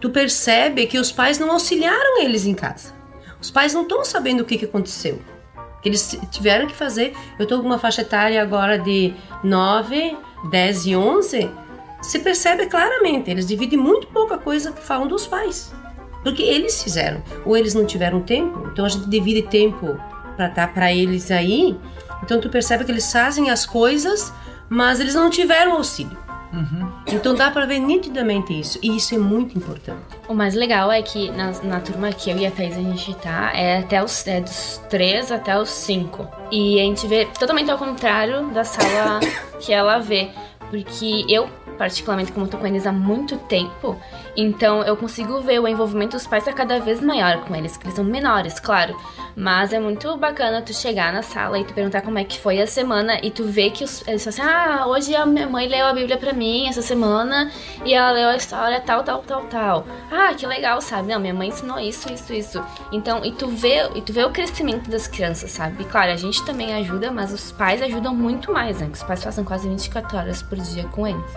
tu 0.00 0.10
percebe 0.10 0.86
que 0.86 0.98
os 0.98 1.10
pais 1.10 1.38
não 1.38 1.50
auxiliaram 1.50 2.22
eles 2.22 2.46
em 2.46 2.54
casa. 2.54 2.94
Os 3.40 3.50
pais 3.50 3.74
não 3.74 3.82
estão 3.82 4.04
sabendo 4.04 4.40
o 4.40 4.44
que, 4.44 4.58
que 4.58 4.64
aconteceu. 4.64 5.20
Eles 5.84 6.18
tiveram 6.30 6.66
que 6.66 6.74
fazer. 6.74 7.14
Eu 7.38 7.44
estou 7.44 7.60
com 7.60 7.66
uma 7.66 7.78
faixa 7.78 8.02
etária 8.02 8.42
agora 8.42 8.76
de 8.76 9.14
9, 9.44 10.16
10 10.50 10.86
e 10.86 10.96
11. 10.96 11.50
Se 12.02 12.18
percebe 12.18 12.66
claramente, 12.66 13.30
eles 13.30 13.46
dividem 13.46 13.78
muito 13.78 14.08
pouca 14.08 14.36
coisa 14.36 14.72
que 14.72 14.82
falam 14.82 15.06
dos 15.06 15.26
pais. 15.26 15.72
Porque 16.22 16.42
eles 16.42 16.82
fizeram. 16.82 17.22
Ou 17.44 17.56
eles 17.56 17.72
não 17.72 17.86
tiveram 17.86 18.20
tempo, 18.20 18.68
então 18.72 18.84
a 18.84 18.88
gente 18.88 19.08
divide 19.08 19.42
tempo 19.42 19.96
para 20.36 20.48
estar 20.48 20.74
para 20.74 20.92
eles 20.92 21.30
aí. 21.30 21.78
Então 22.22 22.40
tu 22.40 22.48
percebe 22.48 22.84
que 22.84 22.90
eles 22.90 23.10
fazem 23.10 23.50
as 23.50 23.66
coisas, 23.66 24.32
mas 24.68 25.00
eles 25.00 25.14
não 25.14 25.30
tiveram 25.30 25.72
auxílio. 25.72 26.26
Então 27.06 27.34
dá 27.34 27.50
para 27.50 27.66
ver 27.66 27.78
nitidamente 27.78 28.58
isso. 28.58 28.78
E 28.82 28.96
isso 28.96 29.14
é 29.14 29.18
muito 29.18 29.56
importante. 29.56 30.00
O 30.28 30.34
mais 30.34 30.54
legal 30.54 30.90
é 30.90 31.02
que 31.02 31.30
na, 31.30 31.52
na 31.62 31.80
turma 31.80 32.10
que 32.12 32.30
eu 32.30 32.38
e 32.38 32.46
a 32.46 32.50
Thaís 32.50 32.76
a 32.76 32.80
gente 32.80 33.14
tá, 33.16 33.52
é 33.54 33.78
até 33.78 34.02
os 34.02 34.26
é 34.26 34.40
dos 34.40 34.80
3 34.88 35.32
até 35.32 35.58
os 35.58 35.70
5. 35.70 36.28
E 36.50 36.80
a 36.80 36.84
gente 36.84 37.06
vê 37.06 37.26
totalmente 37.38 37.70
ao 37.70 37.78
contrário 37.78 38.48
da 38.48 38.64
sala 38.64 39.20
que 39.60 39.72
ela 39.72 39.98
vê. 39.98 40.30
Porque 40.70 41.24
eu, 41.28 41.48
particularmente, 41.76 42.32
como 42.32 42.48
tô 42.48 42.58
com 42.58 42.66
eles 42.66 42.86
há 42.86 42.92
muito 42.92 43.36
tempo, 43.36 44.00
então 44.36 44.82
eu 44.82 44.96
consigo 44.96 45.40
ver 45.40 45.60
o 45.60 45.68
envolvimento 45.68 46.16
dos 46.16 46.26
pais 46.26 46.46
é 46.46 46.52
cada 46.52 46.78
vez 46.80 47.00
maior 47.00 47.40
com 47.44 47.54
eles, 47.54 47.76
que 47.76 47.86
eles 47.86 47.94
são 47.94 48.04
menores, 48.04 48.58
claro. 48.60 48.96
Mas 49.38 49.72
é 49.74 49.78
muito 49.78 50.16
bacana 50.16 50.62
tu 50.62 50.72
chegar 50.72 51.12
na 51.12 51.22
sala 51.22 51.58
e 51.58 51.64
tu 51.64 51.74
perguntar 51.74 52.00
como 52.00 52.18
é 52.18 52.24
que 52.24 52.40
foi 52.40 52.58
a 52.58 52.66
semana 52.66 53.20
e 53.22 53.30
tu 53.30 53.44
ver 53.44 53.70
que 53.70 53.84
os, 53.84 54.02
eles 54.08 54.24
falam 54.24 54.38
assim: 54.38 54.42
ah, 54.42 54.86
hoje 54.86 55.14
a 55.14 55.26
minha 55.26 55.46
mãe 55.46 55.68
leu 55.68 55.86
a 55.86 55.92
Bíblia 55.92 56.16
pra 56.16 56.32
mim 56.32 56.66
essa 56.66 56.80
semana 56.80 57.52
e 57.84 57.92
ela 57.92 58.12
leu 58.12 58.30
a 58.30 58.36
história 58.36 58.80
tal, 58.80 59.02
tal, 59.02 59.22
tal, 59.22 59.42
tal. 59.44 59.86
Ah, 60.10 60.32
que 60.34 60.46
legal, 60.46 60.80
sabe? 60.80 61.12
Não, 61.12 61.20
minha 61.20 61.34
mãe 61.34 61.48
ensinou 61.48 61.78
isso, 61.78 62.10
isso, 62.10 62.32
isso. 62.32 62.64
Então, 62.90 63.22
e 63.24 63.32
tu 63.32 63.48
vê, 63.48 63.90
e 63.94 64.00
tu 64.00 64.10
vê 64.10 64.24
o 64.24 64.30
crescimento 64.30 64.88
das 64.88 65.06
crianças, 65.06 65.50
sabe? 65.50 65.82
E 65.82 65.84
claro, 65.84 66.12
a 66.12 66.16
gente 66.16 66.42
também 66.46 66.74
ajuda, 66.74 67.10
mas 67.10 67.30
os 67.30 67.52
pais 67.52 67.82
ajudam 67.82 68.14
muito 68.14 68.50
mais, 68.50 68.80
né? 68.80 68.88
Os 68.90 69.02
pais 69.02 69.22
passam 69.22 69.44
quase 69.44 69.68
24 69.68 70.16
horas 70.16 70.40
por 70.40 70.56
dia 70.56 70.84
com 70.84 71.06
eles. 71.06 71.30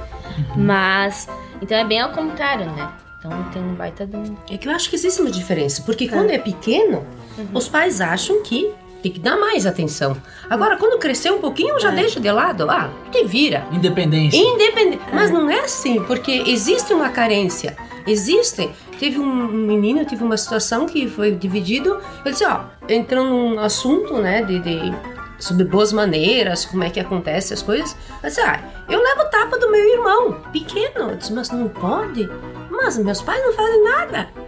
Mas, 0.55 1.27
então 1.62 1.77
é 1.77 1.86
bem 1.86 2.00
ao 2.00 2.12
contrário, 2.12 2.65
né? 2.65 2.91
Então 3.19 3.31
tem 3.51 3.62
um 3.62 3.75
baita 3.75 4.05
de 4.05 4.15
um. 4.15 4.36
É 4.50 4.57
que 4.57 4.67
eu 4.67 4.71
acho 4.71 4.89
que 4.89 4.95
existe 4.95 5.21
uma 5.21 5.29
diferença, 5.29 5.81
porque 5.83 6.07
quando 6.07 6.31
é 6.31 6.38
pequeno, 6.38 7.05
os 7.53 7.67
pais 7.67 8.00
acham 8.00 8.41
que 8.41 8.71
tem 9.01 9.12
que 9.12 9.19
dar 9.19 9.38
mais 9.38 9.65
atenção. 9.65 10.15
Agora, 10.50 10.77
quando 10.77 11.00
crescer 11.00 11.31
um 11.31 11.39
pouquinho, 11.39 11.79
já 11.79 11.91
deixa 11.91 12.19
de 12.19 12.31
lado. 12.31 12.69
Ah, 12.69 12.89
te 13.12 13.24
vira. 13.25 13.65
Independência. 13.71 14.38
Independente. 14.38 15.01
Mas 15.13 15.31
não 15.31 15.50
é 15.50 15.62
assim, 15.62 16.03
porque 16.03 16.43
existe 16.48 16.93
uma 16.93 17.09
carência. 17.09 17.77
Existe. 18.05 18.69
Teve 19.00 19.19
um 19.19 19.48
menino, 19.48 20.03
tive 20.03 20.24
uma 20.24 20.36
situação 20.36 20.86
que 20.86 21.07
foi 21.07 21.31
dividido. 21.31 22.00
Ele 22.25 22.31
disse, 22.31 22.45
ó, 22.45 22.62
entrando 22.89 23.29
num 23.29 23.59
assunto, 23.59 24.15
né, 24.17 24.43
de, 24.43 24.59
de 24.59 24.93
sobre 25.39 25.63
boas 25.63 25.93
maneiras, 25.93 26.65
como 26.65 26.84
é 26.84 26.89
que 26.89 27.00
acontece 27.00 27.53
as 27.53 27.62
coisas. 27.62 27.96
Disse, 28.24 28.41
ah, 28.41 28.62
eu 28.89 29.01
levo 29.01 29.29
tapa 29.29 29.58
do 29.58 29.72
meu 29.72 29.84
irmão, 29.93 30.41
pequeno. 30.51 31.12
Eu 31.12 31.15
disse, 31.15 31.34
mas 31.34 31.50
não 31.50 31.69
pode? 31.69 32.29
Mas 32.69 32.98
meus 32.98 33.22
pais 33.22 33.41
não 33.43 33.53
fazem 33.53 33.84
nada. 33.84 34.29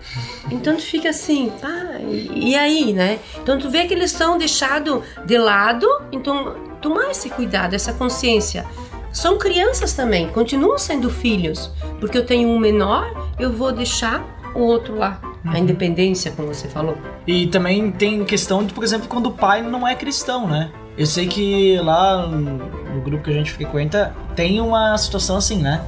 Então 0.52 0.76
tu 0.76 0.82
fica 0.82 1.12
assim, 1.12 1.50
ah, 1.64 1.98
e 2.02 2.58
aí, 2.58 2.92
né? 2.92 3.20
Então 3.42 3.58
tu 3.58 3.70
vê 3.70 3.86
que 3.86 3.94
eles 3.94 4.12
são 4.12 4.38
deixados 4.38 5.02
de 5.26 5.38
lado, 5.38 5.88
então 6.12 6.56
tomar 6.82 7.10
esse 7.10 7.30
cuidado, 7.30 7.74
essa 7.74 7.94
consciência. 7.94 8.66
São 9.14 9.38
crianças 9.38 9.94
também, 9.94 10.28
continuam 10.30 10.78
sendo 10.78 11.10
filhos, 11.10 11.72
porque 12.02 12.18
eu 12.18 12.26
tenho 12.26 12.50
um 12.50 12.60
menor, 12.60 13.32
eu 13.40 13.54
vou 13.54 13.72
deixar 13.72 14.26
o 14.54 14.60
outro 14.60 14.98
lá. 14.98 15.22
A 15.46 15.58
independência, 15.58 16.32
como 16.32 16.50
você 16.50 16.68
falou. 16.68 16.98
E 17.26 17.48
também 17.48 17.92
tem 17.92 18.24
questão 18.26 18.64
de, 18.64 18.74
por 18.74 18.84
exemplo, 18.84 19.08
quando 19.08 19.28
o 19.28 19.32
pai 19.32 19.62
não 19.62 19.88
é 19.88 19.96
cristão, 19.96 20.48
né? 20.48 20.72
Eu 20.98 21.06
sei 21.06 21.28
que 21.28 21.78
lá 21.80 22.28
no 22.28 23.02
grupo 23.02 23.24
que 23.24 23.30
a 23.30 23.34
gente 23.34 23.52
frequenta 23.52 24.14
tem 24.36 24.60
uma 24.60 24.98
situação 24.98 25.38
assim, 25.38 25.62
né? 25.62 25.84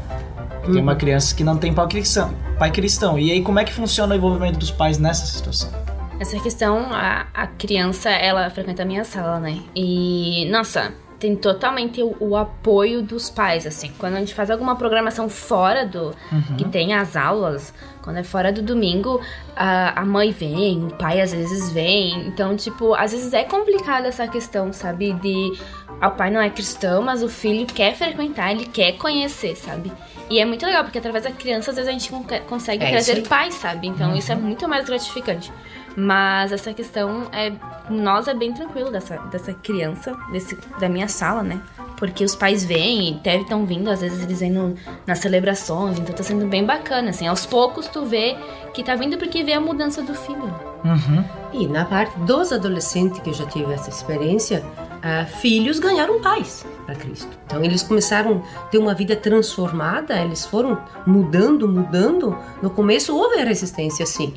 Tem 0.63 0.81
uma 0.81 0.95
criança 0.95 1.35
que 1.35 1.43
não 1.43 1.57
tem 1.57 1.73
pai 1.73 1.87
cristão, 1.87 2.33
pai 2.57 2.71
cristão. 2.71 3.19
E 3.19 3.31
aí, 3.31 3.41
como 3.41 3.59
é 3.59 3.65
que 3.65 3.73
funciona 3.73 4.13
o 4.13 4.17
envolvimento 4.17 4.57
dos 4.57 4.71
pais 4.71 4.97
nessa 4.97 5.25
situação? 5.25 5.69
Essa 6.19 6.39
questão, 6.39 6.87
a, 6.91 7.27
a 7.33 7.47
criança, 7.47 8.09
ela 8.09 8.49
frequenta 8.49 8.83
a 8.83 8.85
minha 8.85 9.03
sala, 9.03 9.39
né? 9.39 9.59
E, 9.75 10.47
nossa, 10.49 10.93
tem 11.19 11.35
totalmente 11.35 12.01
o, 12.01 12.15
o 12.19 12.37
apoio 12.37 13.01
dos 13.01 13.29
pais, 13.29 13.67
assim. 13.67 13.91
Quando 13.97 14.15
a 14.15 14.19
gente 14.19 14.33
faz 14.33 14.49
alguma 14.49 14.75
programação 14.77 15.27
fora 15.27 15.85
do... 15.85 16.15
que 16.57 16.65
tem 16.65 16.93
as 16.93 17.17
aulas, 17.17 17.73
quando 18.03 18.17
é 18.17 18.23
fora 18.23 18.51
do 18.51 18.61
domingo, 18.61 19.19
a, 19.55 20.01
a 20.01 20.05
mãe 20.05 20.31
vem, 20.31 20.85
o 20.85 20.89
pai 20.95 21.21
às 21.21 21.31
vezes 21.33 21.71
vem. 21.71 22.27
Então, 22.27 22.55
tipo, 22.55 22.93
às 22.93 23.11
vezes 23.13 23.33
é 23.33 23.43
complicada 23.43 24.07
essa 24.09 24.27
questão, 24.27 24.71
sabe? 24.73 25.13
De... 25.13 25.57
ah, 26.01 26.09
O 26.09 26.11
pai 26.11 26.29
não 26.29 26.41
é 26.41 26.49
cristão, 26.49 27.01
mas 27.01 27.23
o 27.23 27.29
filho 27.29 27.65
quer 27.65 27.95
frequentar, 27.95 28.51
ele 28.51 28.65
quer 28.65 28.91
conhecer, 28.97 29.55
sabe? 29.55 29.91
E 30.29 30.39
é 30.39 30.45
muito 30.45 30.65
legal, 30.65 30.83
porque 30.83 30.97
através 30.97 31.23
da 31.23 31.31
criança, 31.31 31.71
às 31.71 31.75
vezes 31.77 31.89
a 31.89 31.93
gente 31.93 32.09
con- 32.09 32.25
consegue 32.47 32.83
É 32.83 32.91
trazer 32.91 33.13
aí. 33.17 33.21
pais, 33.27 33.53
sabe? 33.55 33.87
Então 33.87 34.15
isso 34.15 34.31
é 34.31 34.35
muito 34.35 34.67
mais 34.67 34.85
gratificante. 34.85 35.51
Mas 35.95 36.51
essa 36.51 36.73
questão 36.73 37.27
é. 37.31 37.51
Nós 37.89 38.27
é 38.27 38.33
bem 38.33 38.51
tranquilo 38.53 38.89
dessa, 38.89 39.17
dessa 39.29 39.53
criança, 39.53 40.17
desse, 40.31 40.57
da 40.79 40.89
minha 40.89 41.07
sala, 41.07 41.43
né? 41.43 41.61
Porque 41.97 42.23
os 42.23 42.35
pais 42.35 42.65
vêm 42.65 43.09
e 43.09 43.13
até 43.15 43.37
estão 43.37 43.65
vindo, 43.65 43.89
às 43.89 44.01
vezes 44.01 44.23
eles 44.23 44.39
vêm 44.39 44.51
no- 44.51 44.75
nas 45.07 45.19
celebrações, 45.19 45.97
então 45.99 46.13
tá 46.13 46.23
sendo 46.23 46.45
bem 46.47 46.65
bacana, 46.65 47.11
assim. 47.11 47.27
Aos 47.27 47.45
poucos 47.45 47.87
tu 47.87 48.05
vê 48.05 48.35
que 48.73 48.83
tá 48.83 48.95
vindo 48.95 49.17
porque 49.17 49.43
vê 49.43 49.53
a 49.53 49.59
mudança 49.61 50.01
do 50.01 50.13
filho. 50.13 50.53
Uhum. 50.83 51.23
E 51.53 51.67
na 51.67 51.85
parte 51.85 52.17
dos 52.19 52.51
adolescentes, 52.51 53.19
que 53.19 53.29
eu 53.29 53.33
já 53.33 53.45
tive 53.45 53.71
essa 53.71 53.89
experiência, 53.89 54.65
ah, 55.01 55.25
filhos 55.25 55.79
ganharam 55.79 56.19
pais 56.21 56.65
para 56.85 56.95
Cristo. 56.95 57.29
Então 57.45 57.63
eles 57.63 57.83
começaram 57.83 58.43
a 58.57 58.59
ter 58.63 58.79
uma 58.79 58.93
vida 58.93 59.15
transformada, 59.15 60.19
eles 60.19 60.45
foram 60.45 60.77
mudando, 61.05 61.67
mudando. 61.69 62.35
No 62.61 62.69
começo 62.69 63.15
houve 63.15 63.39
a 63.39 63.45
resistência, 63.45 64.05
sim, 64.05 64.33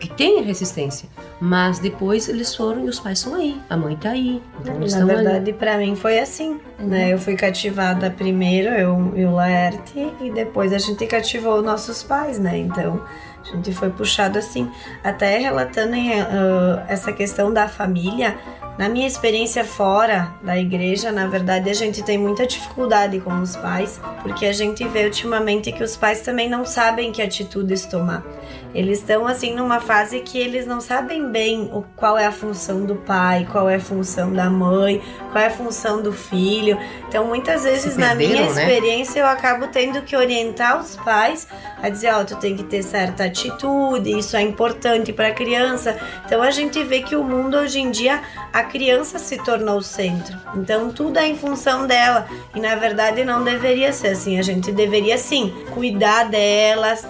porque 0.00 0.08
tem 0.14 0.42
resistência. 0.42 1.06
Mas 1.38 1.78
depois 1.78 2.28
eles 2.28 2.54
foram 2.54 2.86
e 2.86 2.88
os 2.88 2.98
pais 2.98 3.18
estão 3.18 3.34
aí, 3.34 3.60
a 3.68 3.76
mãe 3.76 3.94
tá 3.96 4.10
aí. 4.10 4.42
Então 4.60 4.74
eles 4.76 4.94
Na 4.94 5.04
verdade, 5.04 5.52
pra 5.52 5.76
mim 5.76 5.94
foi 5.94 6.18
assim, 6.18 6.58
né? 6.78 7.12
Eu 7.12 7.18
fui 7.18 7.36
cativada 7.36 8.10
primeiro, 8.10 8.70
eu 8.70 9.12
e 9.14 9.24
o 9.24 9.34
Laerte, 9.34 10.10
e 10.20 10.30
depois 10.30 10.72
a 10.72 10.78
gente 10.78 11.06
cativou 11.06 11.62
nossos 11.62 12.02
pais, 12.02 12.38
né? 12.38 12.56
Então, 12.56 13.04
a 13.42 13.56
gente 13.56 13.72
foi 13.72 13.90
puxado 13.90 14.38
assim. 14.38 14.70
Até 15.04 15.36
relatando 15.38 15.94
em, 15.94 16.18
ah, 16.18 16.84
essa 16.88 17.12
questão 17.12 17.52
da 17.52 17.68
família, 17.68 18.38
na 18.78 18.88
minha 18.88 19.06
experiência 19.06 19.64
fora 19.64 20.34
da 20.42 20.56
igreja, 20.58 21.12
na 21.12 21.26
verdade, 21.26 21.68
a 21.68 21.74
gente 21.74 22.02
tem 22.02 22.16
muita 22.16 22.46
dificuldade 22.46 23.20
com 23.20 23.40
os 23.40 23.56
pais, 23.56 24.00
porque 24.22 24.46
a 24.46 24.52
gente 24.52 24.86
vê 24.88 25.04
ultimamente 25.04 25.70
que 25.70 25.82
os 25.82 25.96
pais 25.96 26.22
também 26.22 26.48
não 26.48 26.64
sabem 26.64 27.12
que 27.12 27.20
atitudes 27.20 27.84
tomar. 27.84 28.24
Eles 28.72 28.98
estão 28.98 29.26
assim 29.26 29.54
numa 29.54 29.80
fase 29.80 30.20
que 30.20 30.38
eles 30.38 30.64
não 30.64 30.80
sabem 30.80 31.28
bem 31.28 31.68
o, 31.72 31.82
qual 31.96 32.16
é 32.16 32.26
a 32.26 32.32
função 32.32 32.84
do 32.84 32.94
pai, 32.94 33.46
qual 33.50 33.68
é 33.68 33.76
a 33.76 33.80
função 33.80 34.32
da 34.32 34.48
mãe, 34.48 35.02
qual 35.32 35.42
é 35.42 35.48
a 35.48 35.50
função 35.50 36.00
do 36.00 36.12
filho. 36.12 36.78
Então, 37.08 37.26
muitas 37.26 37.64
vezes, 37.64 37.96
na 37.96 38.14
minha 38.14 38.28
perderam, 38.28 38.54
né? 38.54 38.62
experiência, 38.62 39.20
eu 39.20 39.26
acabo 39.26 39.66
tendo 39.66 40.02
que 40.02 40.16
orientar 40.16 40.80
os 40.80 40.94
pais 40.96 41.48
a 41.82 41.88
dizer: 41.88 42.14
Ó, 42.14 42.22
tu 42.22 42.36
tem 42.36 42.56
que 42.56 42.62
ter 42.62 42.82
certa 42.82 43.24
atitude, 43.24 44.16
isso 44.16 44.36
é 44.36 44.42
importante 44.42 45.12
para 45.12 45.28
a 45.28 45.32
criança. 45.32 45.98
Então 46.24 46.40
a 46.40 46.50
gente 46.52 46.82
vê 46.84 47.02
que 47.02 47.16
o 47.16 47.24
mundo 47.24 47.56
hoje 47.56 47.80
em 47.80 47.90
dia 47.90 48.22
criança 48.70 49.18
se 49.18 49.36
tornou 49.38 49.78
o 49.78 49.82
centro. 49.82 50.36
Então 50.54 50.90
tudo 50.90 51.18
é 51.18 51.26
em 51.26 51.36
função 51.36 51.86
dela 51.86 52.26
e 52.54 52.60
na 52.60 52.76
verdade 52.76 53.24
não 53.24 53.42
deveria 53.42 53.92
ser 53.92 54.08
assim. 54.08 54.38
A 54.38 54.42
gente 54.42 54.72
deveria 54.72 55.18
sim 55.18 55.52
cuidar 55.74 56.24
delas, 56.24 57.06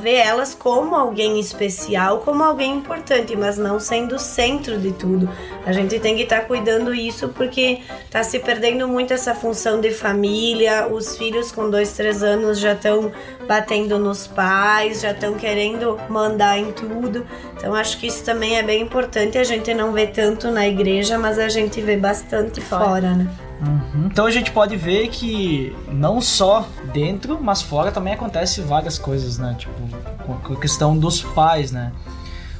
ver 0.00 0.16
elas 0.16 0.54
como 0.54 0.94
alguém 0.94 1.40
especial, 1.40 2.18
como 2.18 2.42
alguém 2.42 2.76
importante, 2.76 3.34
mas 3.34 3.56
não 3.56 3.80
sendo 3.80 4.16
o 4.16 4.18
centro 4.18 4.78
de 4.78 4.92
tudo. 4.92 5.28
A 5.64 5.72
gente 5.72 5.98
tem 5.98 6.16
que 6.16 6.22
estar 6.22 6.40
tá 6.40 6.46
cuidando 6.46 6.94
isso 6.94 7.28
porque 7.30 7.80
está 8.04 8.22
se 8.22 8.38
perdendo 8.38 8.86
muito 8.86 9.12
essa 9.12 9.34
função 9.34 9.80
de 9.80 9.90
família. 9.90 10.86
Os 10.88 11.16
filhos 11.16 11.50
com 11.50 11.70
dois, 11.70 11.92
três 11.92 12.22
anos 12.22 12.58
já 12.58 12.72
estão 12.72 13.10
batendo 13.46 13.98
nos 13.98 14.26
pais, 14.26 15.00
já 15.00 15.12
estão 15.12 15.34
querendo 15.34 15.98
mandar 16.08 16.58
em 16.58 16.72
tudo. 16.72 17.26
Então 17.58 17.74
acho 17.74 17.98
que 17.98 18.06
isso 18.06 18.24
também 18.24 18.56
é 18.56 18.62
bem 18.62 18.80
importante. 18.80 19.36
A 19.36 19.44
gente 19.44 19.74
não 19.74 19.92
vê 19.92 20.06
tanto 20.06 20.50
na 20.50 20.66
igreja, 20.66 21.18
mas 21.18 21.38
a 21.38 21.48
gente 21.48 21.80
vê 21.80 21.96
bastante 21.96 22.60
fora, 22.60 22.84
fora 22.84 23.14
né? 23.14 23.28
Uhum. 23.60 24.06
Então 24.06 24.26
a 24.26 24.30
gente 24.30 24.52
pode 24.52 24.76
ver 24.76 25.08
que 25.08 25.76
não 25.90 26.20
só 26.20 26.66
dentro, 26.92 27.38
mas 27.42 27.60
fora 27.60 27.90
também 27.90 28.14
acontece 28.14 28.60
várias 28.60 28.98
coisas, 28.98 29.38
né? 29.38 29.56
Tipo, 29.58 29.72
com 30.44 30.52
a 30.52 30.56
questão 30.56 30.96
dos 30.96 31.20
pais, 31.20 31.72
né? 31.72 31.92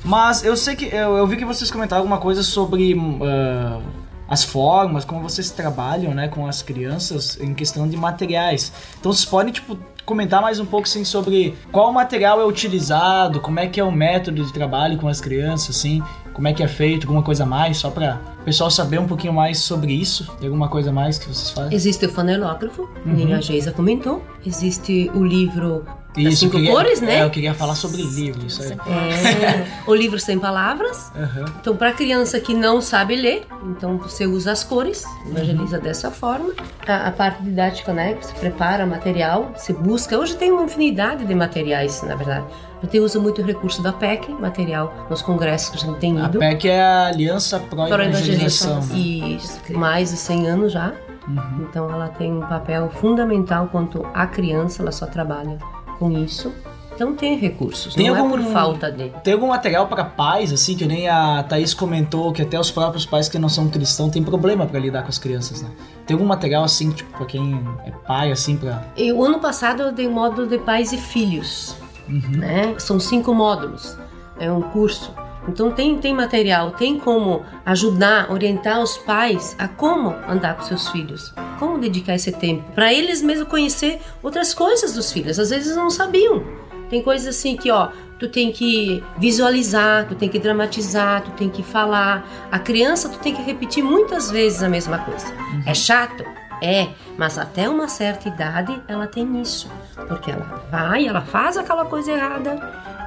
Mas 0.05 0.45
eu 0.45 0.57
sei 0.57 0.75
que 0.75 0.87
eu, 0.87 1.17
eu 1.17 1.27
vi 1.27 1.37
que 1.37 1.45
vocês 1.45 1.71
comentaram 1.71 2.03
alguma 2.03 2.19
coisa 2.19 2.43
sobre 2.43 2.95
uh, 2.95 3.83
as 4.29 4.45
formas, 4.45 5.05
como 5.05 5.23
vocês 5.23 5.51
trabalham, 5.51 6.15
né, 6.15 6.29
com 6.29 6.47
as 6.47 6.63
crianças 6.63 7.39
em 7.41 7.55
questão 7.55 7.89
de 7.89 7.97
materiais. 7.97 8.73
Então 8.99 9.13
vocês 9.13 9.25
podem 9.25 9.53
tipo 9.53 9.79
comentar 10.09 10.41
mais 10.41 10.59
um 10.59 10.65
pouco 10.65 10.89
assim 10.89 11.05
sobre 11.05 11.55
qual 11.71 11.93
material 11.93 12.41
é 12.41 12.47
utilizado, 12.47 13.41
como 13.41 13.61
é 13.61 13.67
que 13.67 13.79
é 13.79 13.85
o 13.85 13.93
método 13.93 14.43
de 14.43 14.51
trabalho 14.51 14.97
com 14.97 15.07
as 15.07 15.21
crianças, 15.21 15.77
assim, 15.77 16.03
como 16.33 16.49
é 16.49 16.55
que 16.55 16.63
é 16.63 16.67
feito, 16.67 17.07
alguma 17.07 17.23
coisa 17.23 17.45
mais, 17.45 17.77
só 17.77 17.91
para 17.91 18.19
o 18.41 18.45
pessoal 18.45 18.71
saber 18.71 18.99
um 18.99 19.07
pouquinho 19.07 19.35
mais 19.35 19.59
sobre 19.59 19.93
isso. 19.93 20.27
Tem 20.41 20.47
alguma 20.49 20.69
coisa 20.69 20.91
mais 20.91 21.19
que 21.19 21.27
vocês 21.27 21.51
fazem? 21.51 21.75
Existe 21.75 22.07
o 22.07 22.09
fanelógrafo, 22.09 22.89
uhum. 23.05 23.35
a 23.35 23.41
Geisa 23.43 23.71
comentou. 23.71 24.25
Existe 24.47 25.11
o 25.15 25.23
livro 25.23 25.85
isso, 26.17 26.41
cinco 26.41 26.57
queria, 26.57 26.73
cores, 26.73 27.01
né? 27.01 27.19
É, 27.21 27.23
eu 27.23 27.31
queria 27.31 27.55
falar 27.55 27.75
sobre 27.75 28.03
livro, 28.03 28.47
isso 28.47 28.63
aí. 28.63 28.73
É, 28.73 29.67
o 29.87 29.95
livro 29.95 30.19
sem 30.19 30.39
palavras. 30.39 31.13
Uhum. 31.15 31.45
Então, 31.61 31.77
para 31.77 31.93
criança 31.93 32.41
que 32.41 32.55
não 32.55 32.81
sabe 32.81 33.15
ler, 33.15 33.47
então 33.63 33.99
você 33.99 34.27
usa 34.27 34.53
as 34.53 34.65
cores, 34.65 35.05
evangeliza 35.27 35.77
uhum. 35.77 35.83
dessa 35.83 36.11
forma. 36.11 36.53
A, 36.87 37.09
a, 37.09 37.13
parte 37.13 37.43
didática, 37.43 37.93
né? 37.93 38.17
Você 38.21 38.33
prepara 38.35 38.87
material, 38.87 39.53
você 39.55 39.73
busca. 39.73 40.19
Hoje 40.19 40.35
tem 40.37 40.51
uma 40.51 40.65
infinidade 40.65 41.25
de 41.25 41.35
materiais, 41.35 42.03
na 42.03 42.17
verdade. 42.17 42.47
A 42.81 42.85
gente 42.85 43.01
usa 43.01 43.19
muito 43.19 43.43
o 43.43 43.45
recurso 43.45 43.83
da 43.83 43.93
PEC, 43.93 44.31
material 44.33 45.07
nos 45.11 45.21
congressos 45.21 45.71
que 45.71 45.77
a 45.77 45.81
gente 45.81 45.99
tem 45.99 46.19
ido. 46.19 46.39
A 46.39 46.41
PEC 46.41 46.69
é 46.69 46.81
a 46.81 47.07
Aliança 47.09 47.59
Pró-Evangelização. 47.59 48.81
Isso, 48.95 49.61
mais 49.71 50.11
de 50.11 50.17
100 50.17 50.49
anos 50.49 50.73
já. 50.73 50.93
Uhum. 51.27 51.67
Então 51.69 51.91
ela 51.91 52.09
tem 52.09 52.33
um 52.33 52.41
papel 52.41 52.89
fundamental 52.89 53.69
quanto 53.69 54.07
a 54.15 54.27
criança, 54.27 54.81
ela 54.81 54.93
só 54.93 55.07
trabalha 55.07 55.59
com 55.99 56.13
isso. 56.13 56.53
Então 56.95 57.15
tem 57.15 57.37
recursos, 57.37 57.95
tem 57.95 58.09
não 58.09 58.17
algum, 58.17 58.35
é 58.35 58.43
por 58.43 58.53
falta 58.53 58.91
de. 58.91 59.11
Tem 59.23 59.33
algum 59.33 59.47
material 59.47 59.87
para 59.87 60.05
pais, 60.05 60.53
assim, 60.53 60.77
que 60.77 60.85
nem 60.85 61.09
a 61.09 61.45
Thaís 61.45 61.73
comentou, 61.73 62.33
que 62.33 62.43
até 62.43 62.59
os 62.59 62.73
próprios 62.73 63.07
pais 63.07 63.29
que 63.29 63.39
não 63.39 63.49
são 63.49 63.69
cristãos 63.69 64.11
têm 64.11 64.21
problema 64.21 64.67
para 64.67 64.81
lidar 64.81 65.03
com 65.03 65.09
as 65.09 65.17
crianças, 65.17 65.63
né? 65.63 65.71
Tem 66.05 66.17
algum 66.17 66.27
material 66.27 66.65
assim, 66.65 66.91
tipo, 66.91 67.17
pra 67.17 67.25
quem 67.25 67.65
é 67.87 67.93
pai, 68.05 68.33
assim, 68.33 68.57
pra. 68.57 68.85
o 69.15 69.25
ano 69.25 69.39
passado 69.39 69.85
eu 69.85 69.93
dei 69.93 70.09
módulo 70.09 70.49
de 70.49 70.59
pais 70.59 70.93
e 70.93 70.99
filhos. 70.99 71.77
Uhum. 72.09 72.39
Né? 72.39 72.75
São 72.79 72.99
cinco 72.99 73.33
módulos. 73.33 73.97
É 74.41 74.51
um 74.51 74.63
curso. 74.63 75.15
Então 75.49 75.71
tem, 75.73 75.99
tem 75.99 76.15
material, 76.15 76.73
tem 76.73 76.99
como 76.99 77.45
ajudar, 77.65 78.31
orientar 78.31 78.81
os 78.81 78.99
pais 78.99 79.57
a 79.59 79.67
como 79.67 80.15
andar 80.29 80.57
com 80.57 80.63
seus 80.63 80.89
filhos, 80.89 81.33
como 81.59 81.79
dedicar 81.79 82.15
esse 82.15 82.33
tempo, 82.33 82.71
para 82.73 82.93
eles 82.93 83.23
mesmo 83.23 83.47
conhecer 83.47 84.01
outras 84.23 84.53
coisas 84.55 84.95
dos 84.95 85.11
filhos. 85.11 85.39
Às 85.39 85.51
vezes 85.51 85.75
não 85.75 85.91
sabiam. 85.91 86.43
Tem 86.91 87.03
coisas 87.03 87.37
assim 87.37 87.57
que, 87.57 87.71
ó, 87.71 87.89
tu 88.19 88.29
tem 88.29 88.51
que 88.51 89.03
visualizar, 89.19 90.07
tu 90.09 90.15
tem 90.15 90.29
que 90.29 90.39
dramatizar, 90.39 91.23
tu 91.23 91.31
tem 91.33 91.49
que 91.49 91.63
falar. 91.63 92.27
A 92.51 92.59
criança 92.59 93.09
tu 93.09 93.19
tem 93.19 93.35
que 93.35 93.43
repetir 93.43 93.83
muitas 93.83 94.31
vezes 94.31 94.63
a 94.63 94.69
mesma 94.69 94.99
coisa. 94.99 95.27
Uhum. 95.27 95.63
É 95.67 95.75
chato? 95.75 96.25
É, 96.63 96.89
mas 97.17 97.39
até 97.39 97.69
uma 97.69 97.89
certa 97.89 98.29
idade 98.29 98.83
ela 98.89 99.07
tem 99.07 99.41
isso, 99.41 99.71
porque 100.09 100.31
ela 100.31 100.65
vai, 100.71 101.07
ela 101.07 101.21
faz 101.21 101.57
aquela 101.57 101.85
coisa 101.85 102.11
errada, 102.13 102.59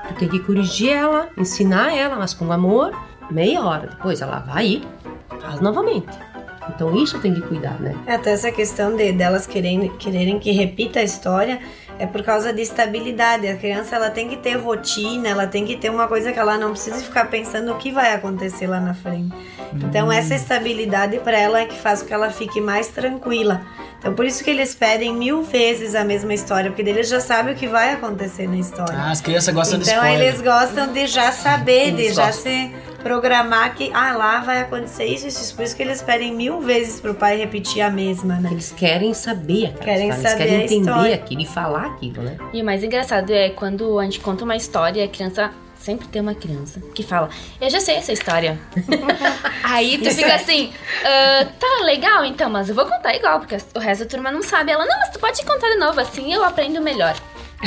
Tu 0.08 0.16
tem 0.16 0.30
que 0.30 0.40
corrigir 0.40 0.92
ela, 0.92 1.30
ensinar 1.38 1.96
ela, 1.96 2.16
mas 2.16 2.34
com 2.34 2.52
amor, 2.52 2.92
meia 3.30 3.64
hora 3.64 3.88
depois 3.88 4.22
ela 4.22 4.40
vai 4.40 4.66
e 4.66 4.84
faz 5.40 5.62
novamente. 5.62 6.10
Então 6.70 6.96
isso 6.96 7.20
tem 7.20 7.34
que 7.34 7.42
cuidar, 7.42 7.80
né? 7.80 7.96
É, 8.06 8.16
até 8.16 8.32
essa 8.32 8.52
questão 8.52 8.96
de 8.96 9.12
delas 9.12 9.48
quererem, 9.48 9.90
quererem 9.98 10.40
que 10.40 10.52
repita 10.52 11.00
a 11.00 11.04
história 11.04 11.60
é 12.00 12.06
por 12.06 12.24
causa 12.24 12.52
de 12.52 12.62
estabilidade. 12.62 13.48
A 13.48 13.56
criança 13.56 13.96
ela 13.96 14.10
tem 14.10 14.28
que 14.28 14.38
ter 14.38 14.56
rotina, 14.56 15.30
ela 15.30 15.48
tem 15.48 15.66
que 15.66 15.76
ter 15.76 15.90
uma 15.90 16.08
coisa 16.08 16.32
que 16.32 16.40
ela 16.40 16.58
não 16.58 16.72
precisa 16.72 16.98
ficar 16.98 17.26
pensando 17.26 17.72
o 17.72 17.78
que 17.78 17.92
vai 17.92 18.14
acontecer 18.14 18.68
lá 18.68 18.80
na 18.80 18.94
frente. 18.94 19.36
Então 19.74 20.08
hum. 20.08 20.12
essa 20.12 20.36
estabilidade 20.36 21.20
para 21.20 21.38
ela 21.38 21.60
é 21.60 21.66
que 21.66 21.78
faz 21.78 22.02
com 22.02 22.08
que 22.08 22.14
ela 22.14 22.30
fique 22.30 22.60
mais 22.60 22.88
tranquila. 22.88 23.62
Então 24.02 24.16
por 24.16 24.26
isso 24.26 24.44
que 24.44 24.50
eles 24.50 24.74
pedem 24.74 25.14
mil 25.14 25.44
vezes 25.44 25.94
a 25.94 26.04
mesma 26.04 26.34
história, 26.34 26.72
porque 26.72 26.82
eles 26.82 27.08
já 27.08 27.20
sabem 27.20 27.54
o 27.54 27.56
que 27.56 27.68
vai 27.68 27.94
acontecer 27.94 28.48
na 28.48 28.58
história. 28.58 28.98
Ah, 28.98 29.12
as 29.12 29.22
crianças 29.22 29.54
gostam 29.54 29.80
então, 29.80 29.94
de 29.94 29.94
spoiler. 29.94 30.18
Então 30.18 30.28
eles 30.28 30.42
gostam 30.42 30.92
de 30.92 31.06
já 31.06 31.32
saber, 31.32 31.90
eles 31.90 32.08
de 32.08 32.14
já 32.16 32.26
gostam. 32.26 32.52
se 32.52 32.72
programar 33.04 33.76
que 33.76 33.92
ah 33.94 34.14
lá 34.18 34.40
vai 34.40 34.62
acontecer 34.62 35.06
isso, 35.06 35.28
isso, 35.28 35.56
por 35.56 35.64
isso 35.64 35.76
que 35.76 35.84
eles 35.84 36.02
pedem 36.02 36.34
mil 36.34 36.62
vezes 36.62 37.00
pro 37.00 37.14
pai 37.14 37.38
repetir 37.38 37.84
a 37.84 37.92
mesma, 37.92 38.38
né? 38.38 38.50
Eles 38.52 38.72
querem 38.72 39.14
saber, 39.14 39.74
querem 39.74 40.10
eles 40.10 40.16
saber 40.16 40.38
querem 40.38 40.64
entender 40.64 40.80
história. 40.80 41.16
aquilo 41.16 41.42
e 41.42 41.46
falar 41.46 41.86
aquilo, 41.86 42.24
né? 42.24 42.38
E 42.52 42.60
o 42.60 42.66
mais 42.66 42.84
engraçado 42.84 43.32
é 43.32 43.52
quando 43.52 44.00
a 44.00 44.04
gente 44.04 44.20
conta 44.20 44.44
uma 44.44 44.56
história, 44.56 45.06
a 45.06 45.08
criança 45.08 45.52
sempre 45.82 46.08
tem 46.08 46.22
uma 46.22 46.36
criança 46.36 46.80
que 46.94 47.04
fala: 47.04 47.30
Eu 47.60 47.70
já 47.70 47.80
sei 47.80 47.96
essa 47.96 48.14
história. 48.14 48.60
Aí 49.64 49.98
tu 49.98 50.12
fica 50.12 50.36
assim: 50.36 50.68
uh, 50.68 51.46
Tá 51.60 51.84
legal 51.84 52.24
então, 52.24 52.50
mas 52.50 52.70
eu 52.70 52.76
vou 52.76 52.86
contar 52.86 53.16
igual, 53.16 53.40
porque 53.40 53.58
o 53.76 53.80
resto 53.80 54.04
da 54.04 54.10
turma 54.10 54.32
não 54.32 54.42
sabe. 54.42 54.72
Ela: 54.72 54.86
Não, 54.86 54.98
mas 55.00 55.10
tu 55.10 55.20
pode 55.20 55.44
contar 55.44 55.70
de 55.70 55.78
novo, 55.78 56.00
assim 56.00 56.34
eu 56.34 56.44
aprendo 56.44 56.82
melhor. 56.82 57.16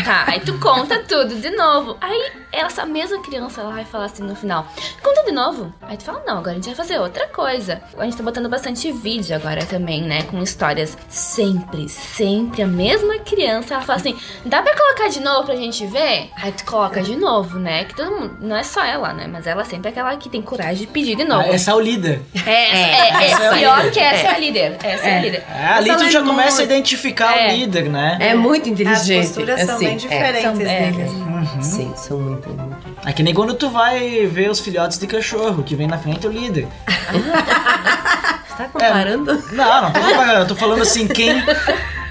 Tá, 0.02 0.24
aí 0.26 0.40
tu 0.40 0.58
conta 0.58 0.98
tudo 1.00 1.36
de 1.36 1.50
novo. 1.50 1.96
Aí 2.00 2.32
essa 2.50 2.84
mesma 2.84 3.20
criança 3.22 3.62
lá 3.62 3.70
vai 3.70 3.84
falar 3.84 4.06
assim 4.06 4.22
no 4.22 4.34
final: 4.34 4.66
Conta 5.02 5.22
de 5.24 5.32
novo. 5.32 5.72
Aí 5.82 5.96
tu 5.96 6.04
fala: 6.04 6.22
Não, 6.26 6.38
agora 6.38 6.52
a 6.52 6.54
gente 6.54 6.66
vai 6.66 6.74
fazer 6.74 6.98
outra 6.98 7.28
coisa. 7.28 7.80
A 7.96 8.04
gente 8.04 8.16
tá 8.16 8.22
botando 8.22 8.48
bastante 8.48 8.90
vídeo 8.90 9.36
agora 9.36 9.64
também, 9.64 10.02
né? 10.02 10.22
Com 10.24 10.42
histórias 10.42 10.96
sempre, 11.08 11.88
sempre 11.88 12.62
a 12.62 12.66
mesma 12.66 13.18
criança. 13.18 13.74
Ela 13.74 13.82
fala 13.82 13.98
assim: 13.98 14.16
Dá 14.44 14.62
pra 14.62 14.76
colocar 14.76 15.08
de 15.08 15.20
novo 15.20 15.44
pra 15.44 15.56
gente 15.56 15.86
ver? 15.86 16.30
Aí 16.36 16.52
tu 16.52 16.64
coloca 16.64 17.00
de 17.02 17.16
novo, 17.16 17.58
né? 17.58 17.84
Que 17.84 17.94
todo 17.94 18.10
mundo. 18.10 18.36
Não 18.40 18.56
é 18.56 18.64
só 18.64 18.84
ela, 18.84 19.12
né? 19.12 19.28
Mas 19.30 19.46
ela 19.46 19.64
sempre 19.64 19.88
é 19.88 19.90
aquela 19.90 20.16
que 20.16 20.28
tem 20.28 20.42
coragem 20.42 20.86
de 20.86 20.86
pedir 20.86 21.16
de 21.16 21.24
novo. 21.24 21.48
Ah, 21.50 21.54
essa 21.54 21.70
é 21.70 21.74
o 21.74 21.80
líder. 21.80 22.20
É, 22.46 22.50
é, 22.50 22.90
é, 22.90 23.24
é, 23.24 23.30
é 23.30 23.58
pior 23.58 23.90
que 23.90 24.00
essa 24.00 24.26
é. 24.26 24.34
a 24.34 24.38
líder. 24.38 24.76
Essa 24.82 25.06
é, 25.06 25.18
a 25.18 25.20
líder. 25.20 25.44
É, 25.48 25.66
ali 25.66 25.96
tu 25.96 26.10
já 26.10 26.22
começa 26.22 26.62
a 26.62 26.64
identificar 26.64 27.36
o 27.36 27.52
líder, 27.52 27.88
né? 27.88 28.18
É 28.20 28.34
muito 28.34 28.68
inteligente. 28.68 29.20
As 29.20 29.28
posturas 29.28 29.60
são 29.62 29.83
bem 29.84 29.96
diferentes 29.96 30.42
são, 30.42 30.54
deles. 30.54 31.12
Uhum. 31.12 31.62
Sim, 31.62 31.92
são 31.96 32.20
muito, 32.20 32.48
muito. 32.48 32.76
É 33.06 33.12
que 33.12 33.22
nem 33.22 33.34
quando 33.34 33.54
tu 33.54 33.70
vai 33.70 34.26
ver 34.26 34.50
os 34.50 34.60
filhotes 34.60 34.98
de 34.98 35.06
cachorro, 35.06 35.62
que 35.62 35.74
vem 35.74 35.86
na 35.86 35.98
frente 35.98 36.26
é 36.26 36.28
o 36.28 36.32
líder. 36.32 36.66
Você 37.12 38.54
tá 38.56 38.68
comparando? 38.72 39.30
É, 39.30 39.54
não, 39.54 39.82
não 39.82 39.92
tô 39.92 40.00
comparando. 40.00 40.40
Eu 40.40 40.46
tô 40.46 40.56
falando 40.56 40.82
assim, 40.82 41.06
quem. 41.06 41.42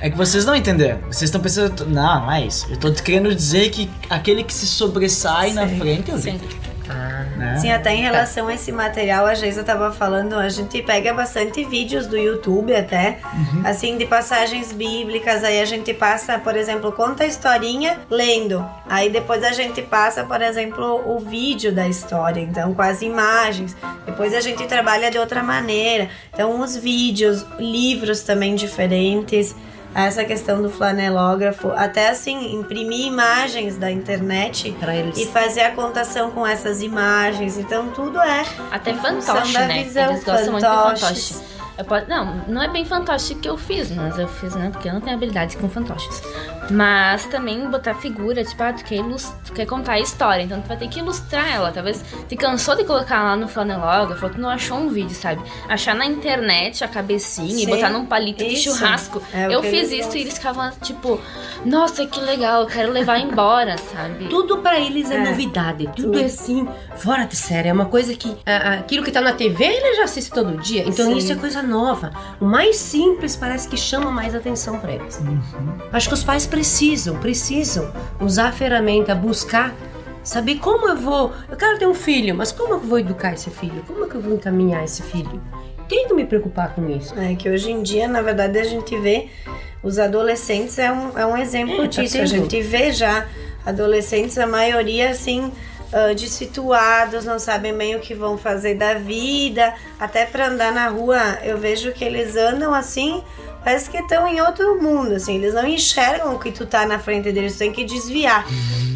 É 0.01 0.09
que 0.09 0.17
vocês 0.17 0.45
não 0.45 0.53
entenderam. 0.53 0.99
Vocês 1.03 1.23
estão 1.23 1.39
pensando. 1.39 1.85
Não, 1.85 2.25
mas 2.25 2.67
eu 2.69 2.77
tô 2.77 2.91
querendo 2.91 3.33
dizer 3.33 3.69
que 3.69 3.89
aquele 4.09 4.43
que 4.43 4.53
se 4.53 4.67
sobressai 4.67 5.49
sim, 5.49 5.55
na 5.55 5.67
frente 5.67 6.11
é 6.11 6.13
o 6.13 6.17
líder. 6.17 6.41
Sim. 6.83 6.89
Ah, 6.89 7.25
né? 7.37 7.57
Sim, 7.57 7.71
até 7.71 7.93
em 7.93 8.01
relação 8.01 8.47
a 8.47 8.53
esse 8.53 8.71
material, 8.71 9.25
a 9.25 9.33
Geisa 9.33 9.63
tava 9.63 9.91
falando, 9.91 10.35
a 10.35 10.49
gente 10.49 10.81
pega 10.81 11.13
bastante 11.13 11.63
vídeos 11.63 12.07
do 12.07 12.17
YouTube 12.17 12.75
até, 12.75 13.19
uhum. 13.33 13.61
assim, 13.65 13.97
de 13.97 14.05
passagens 14.05 14.71
bíblicas, 14.71 15.43
aí 15.43 15.61
a 15.61 15.65
gente 15.65 15.93
passa, 15.93 16.37
por 16.37 16.55
exemplo, 16.55 16.91
conta 16.91 17.23
a 17.23 17.27
historinha 17.27 17.99
lendo, 18.09 18.65
aí 18.87 19.09
depois 19.09 19.43
a 19.43 19.51
gente 19.51 19.81
passa, 19.81 20.23
por 20.23 20.41
exemplo, 20.41 21.01
o 21.05 21.19
vídeo 21.19 21.73
da 21.73 21.87
história, 21.87 22.41
então 22.41 22.73
com 22.73 22.81
as 22.81 23.01
imagens, 23.01 23.75
depois 24.05 24.33
a 24.33 24.41
gente 24.41 24.65
trabalha 24.67 25.09
de 25.09 25.17
outra 25.17 25.41
maneira, 25.41 26.09
então 26.33 26.59
os 26.59 26.75
vídeos, 26.75 27.45
livros 27.57 28.21
também 28.21 28.55
diferentes, 28.55 29.55
essa 29.95 30.23
questão 30.25 30.61
do 30.61 30.69
flanelógrafo, 30.69 31.69
até 31.71 32.09
assim, 32.09 32.55
imprimir 32.55 33.07
imagens 33.07 33.77
da 33.77 33.91
internet 33.91 34.75
e 35.15 35.25
fazer 35.27 35.61
a 35.61 35.71
contação 35.71 36.31
com 36.31 36.45
essas 36.45 36.81
imagens. 36.81 37.57
Então 37.57 37.89
tudo 37.89 38.19
é. 38.19 38.43
Até 38.71 38.93
fantoche, 38.93 39.53
né? 39.57 39.83
Visão, 39.83 40.11
Eles 40.11 40.23
gostam 40.23 40.59
fantoches. 40.59 40.61
muito 40.61 40.95
de 40.95 41.01
fantoche. 41.01 41.53
Posso, 41.87 42.07
não, 42.07 42.35
não 42.47 42.61
é 42.61 42.67
bem 42.67 42.85
fantoche 42.85 43.33
que 43.33 43.49
eu 43.49 43.57
fiz, 43.57 43.89
mas 43.89 44.17
eu 44.19 44.27
fiz, 44.27 44.53
né? 44.53 44.69
Porque 44.71 44.87
eu 44.87 44.93
não 44.93 45.01
tenho 45.01 45.15
habilidade 45.15 45.57
com 45.57 45.67
fantoches. 45.67 46.21
Mas 46.71 47.25
também 47.25 47.69
botar 47.69 47.93
figura, 47.95 48.43
tipo, 48.43 48.61
ah, 48.63 48.73
tu 48.73 48.83
quer, 48.83 49.01
tu 49.45 49.53
quer 49.53 49.65
contar 49.65 49.93
a 49.93 49.99
história, 49.99 50.43
então 50.43 50.61
tu 50.61 50.67
vai 50.67 50.77
ter 50.77 50.87
que 50.87 50.99
ilustrar 50.99 51.47
ela. 51.53 51.71
Talvez 51.71 52.03
te 52.27 52.35
cansou 52.35 52.75
de 52.75 52.83
colocar 52.83 53.21
lá 53.23 53.35
no 53.35 53.47
flanelógrafo, 53.47 54.29
tu 54.29 54.39
não 54.39 54.49
achou 54.49 54.77
um 54.77 54.89
vídeo, 54.89 55.15
sabe? 55.15 55.41
Achar 55.67 55.93
na 55.95 56.05
internet 56.05 56.83
a 56.83 56.87
cabecinha 56.87 57.53
e 57.55 57.65
Sim, 57.65 57.67
botar 57.67 57.89
num 57.89 58.05
palito 58.05 58.43
de 58.43 58.53
isso. 58.53 58.75
churrasco. 58.75 59.21
É 59.33 59.53
eu 59.53 59.61
que 59.61 59.69
fiz 59.69 59.91
isso 59.91 59.95
gostam. 60.03 60.17
e 60.17 60.21
eles 60.21 60.33
ficavam 60.37 60.71
tipo, 60.81 61.19
nossa, 61.65 62.05
que 62.05 62.19
legal, 62.21 62.61
eu 62.61 62.67
quero 62.67 62.91
levar 62.91 63.19
embora, 63.19 63.77
sabe? 63.77 64.27
Tudo 64.29 64.59
pra 64.59 64.79
eles 64.79 65.11
é, 65.11 65.15
É, 65.15 65.23
novidade, 65.29 65.85
tudo, 65.95 66.03
tudo. 66.13 66.19
é 66.19 66.25
assim, 66.25 66.67
fora 66.95 67.25
de 67.25 67.35
série. 67.35 67.69
É 67.69 67.73
uma 67.73 67.85
coisa 67.85 68.13
que 68.15 68.35
aquilo 68.79 69.03
que 69.03 69.11
tá 69.11 69.21
na 69.21 69.33
TV 69.33 69.63
ele 69.65 69.95
já 69.97 70.03
assiste 70.05 70.31
todo 70.31 70.57
dia. 70.61 70.83
Então 70.87 71.05
Sim. 71.07 71.17
isso 71.17 71.31
é 71.31 71.35
coisa 71.35 71.61
nova. 71.61 72.11
O 72.39 72.45
mais 72.45 72.77
simples 72.77 73.35
parece 73.35 73.67
que 73.67 73.75
chama 73.77 74.11
mais 74.11 74.33
atenção 74.33 74.79
pra 74.79 74.93
eles. 74.93 75.21
Acho 75.91 76.07
que 76.07 76.13
os 76.13 76.23
pais 76.23 76.47
precisam, 76.53 77.17
precisam 77.17 77.91
usar 78.21 78.49
a 78.49 78.51
ferramenta, 78.51 79.15
buscar. 79.15 79.73
Saber 80.23 80.59
como 80.59 80.87
eu 80.87 80.95
vou. 80.95 81.33
Eu 81.49 81.57
quero 81.57 81.79
ter 81.79 81.87
um 81.87 81.95
filho, 81.95 82.35
mas 82.35 82.51
como 82.51 82.75
eu 82.75 82.79
vou 82.79 82.99
educar 82.99 83.33
esse 83.33 83.49
filho? 83.49 83.83
Como 83.87 84.05
é 84.05 84.07
que 84.07 84.13
eu 84.15 84.21
vou 84.21 84.35
encaminhar 84.35 84.83
esse 84.83 85.01
filho? 85.01 85.41
Tenho 85.89 86.07
que 86.07 86.13
me 86.13 86.23
preocupar 86.25 86.75
com 86.75 86.87
isso. 86.89 87.17
É 87.19 87.33
que 87.35 87.49
hoje 87.49 87.71
em 87.71 87.81
dia, 87.81 88.07
na 88.07 88.21
verdade, 88.21 88.59
a 88.59 88.63
gente 88.63 88.95
vê 88.99 89.29
os 89.81 89.97
adolescentes 89.97 90.77
é 90.77 90.91
um, 90.91 91.17
é 91.17 91.25
um 91.25 91.35
exemplo 91.35 91.73
É, 91.73 91.77
tá 91.79 91.87
disso. 91.87 92.17
A 92.17 92.19
tendo. 92.19 92.29
gente 92.29 92.61
vê 92.61 92.91
já 92.93 93.25
adolescentes, 93.65 94.37
a 94.37 94.45
maioria 94.45 95.09
assim, 95.09 95.51
dissituados, 96.15 97.25
não 97.25 97.39
sabem 97.39 97.75
bem 97.75 97.95
o 97.95 97.99
que 97.99 98.13
vão 98.13 98.37
fazer 98.37 98.75
da 98.75 98.93
vida. 98.93 99.73
Até 99.99 100.25
pra 100.25 100.47
andar 100.49 100.71
na 100.71 100.87
rua, 100.87 101.39
eu 101.43 101.57
vejo 101.57 101.91
que 101.91 102.03
eles 102.05 102.35
andam 102.35 102.73
assim. 102.73 103.23
Parece 103.63 103.89
que 103.89 103.97
estão 103.97 104.27
em 104.27 104.41
outro 104.41 104.81
mundo, 104.81 105.15
assim, 105.15 105.35
eles 105.35 105.53
não 105.53 105.65
enxergam 105.65 106.37
que 106.37 106.51
tu 106.51 106.65
tá 106.65 106.85
na 106.85 106.99
frente 106.99 107.31
deles, 107.31 107.53
tu 107.53 107.59
tem 107.59 107.71
que 107.71 107.83
desviar. 107.85 108.45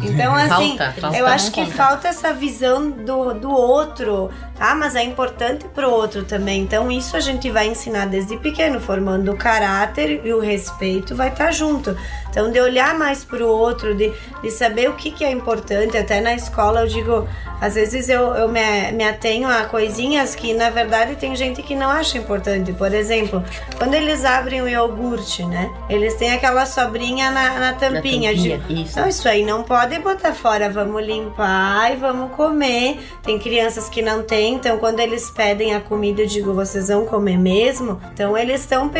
Então, 0.02 0.34
assim, 0.34 0.76
Falta, 0.78 1.00
falta 1.00 1.16
eu 1.18 1.26
acho 1.26 1.50
que 1.50 1.64
conta. 1.64 1.76
falta 1.76 2.08
essa 2.08 2.32
visão 2.32 2.90
do, 2.90 3.34
do 3.34 3.50
outro, 3.50 4.30
tá? 4.56 4.74
Mas 4.74 4.94
é 4.94 5.02
importante 5.02 5.66
pro 5.74 5.90
outro 5.90 6.24
também. 6.24 6.62
Então, 6.62 6.90
isso 6.90 7.16
a 7.16 7.20
gente 7.20 7.50
vai 7.50 7.66
ensinar 7.68 8.06
desde 8.06 8.36
pequeno, 8.36 8.80
formando 8.80 9.32
o 9.32 9.36
caráter 9.36 10.20
e 10.24 10.32
o 10.32 10.40
respeito 10.40 11.14
vai 11.16 11.28
estar 11.28 11.50
junto. 11.50 11.96
Então, 12.30 12.50
de 12.52 12.60
olhar 12.60 12.94
mais 12.96 13.24
pro 13.24 13.48
outro, 13.48 13.94
de, 13.94 14.12
de 14.42 14.50
saber 14.50 14.88
o 14.88 14.94
que, 14.94 15.10
que 15.10 15.24
é 15.24 15.30
importante. 15.32 15.96
Até 15.96 16.20
na 16.20 16.34
escola 16.34 16.82
eu 16.82 16.86
digo, 16.86 17.28
às 17.60 17.74
vezes 17.74 18.08
eu, 18.08 18.34
eu 18.34 18.48
me, 18.48 18.92
me 18.92 19.04
atenho 19.04 19.48
a 19.48 19.64
coisinhas 19.64 20.36
que, 20.36 20.54
na 20.54 20.70
verdade, 20.70 21.16
tem 21.16 21.34
gente 21.34 21.62
que 21.62 21.74
não 21.74 21.90
acha 21.90 22.18
importante. 22.18 22.72
Por 22.72 22.94
exemplo, 22.94 23.42
quando 23.76 23.94
eles 23.94 24.24
abrem 24.24 24.57
o 24.60 24.68
iogurte, 24.68 25.44
né? 25.44 25.70
Eles 25.88 26.14
têm 26.14 26.32
aquela 26.32 26.66
sobrinha 26.66 27.30
na, 27.30 27.50
na 27.50 27.58
Na 27.60 27.72
tampinha. 27.74 28.32
Eu 28.32 28.36
tampinha, 28.36 28.58
digo, 28.58 28.72
isso. 28.72 28.98
não, 28.98 29.08
isso 29.08 29.28
aí 29.28 29.44
não 29.44 29.62
pode 29.62 29.98
botar 29.98 30.32
fora, 30.32 30.68
vamos 30.70 31.04
limpar 31.04 31.92
e 31.92 31.96
vamos 31.96 32.32
comer. 32.32 32.98
Tem 33.22 33.38
crianças 33.38 33.88
que 33.88 34.02
não 34.02 34.22
têm, 34.22 34.54
então 34.54 34.78
quando 34.78 35.00
eles 35.00 35.30
pedem 35.30 35.74
a 35.74 35.80
comida, 35.80 36.22
eu 36.22 36.26
digo, 36.26 36.52
vocês 36.54 36.88
vão 36.88 37.04
comer 37.04 37.38
mesmo? 37.38 38.00
Então 38.12 38.36
eles 38.36 38.60
estão 38.60 38.90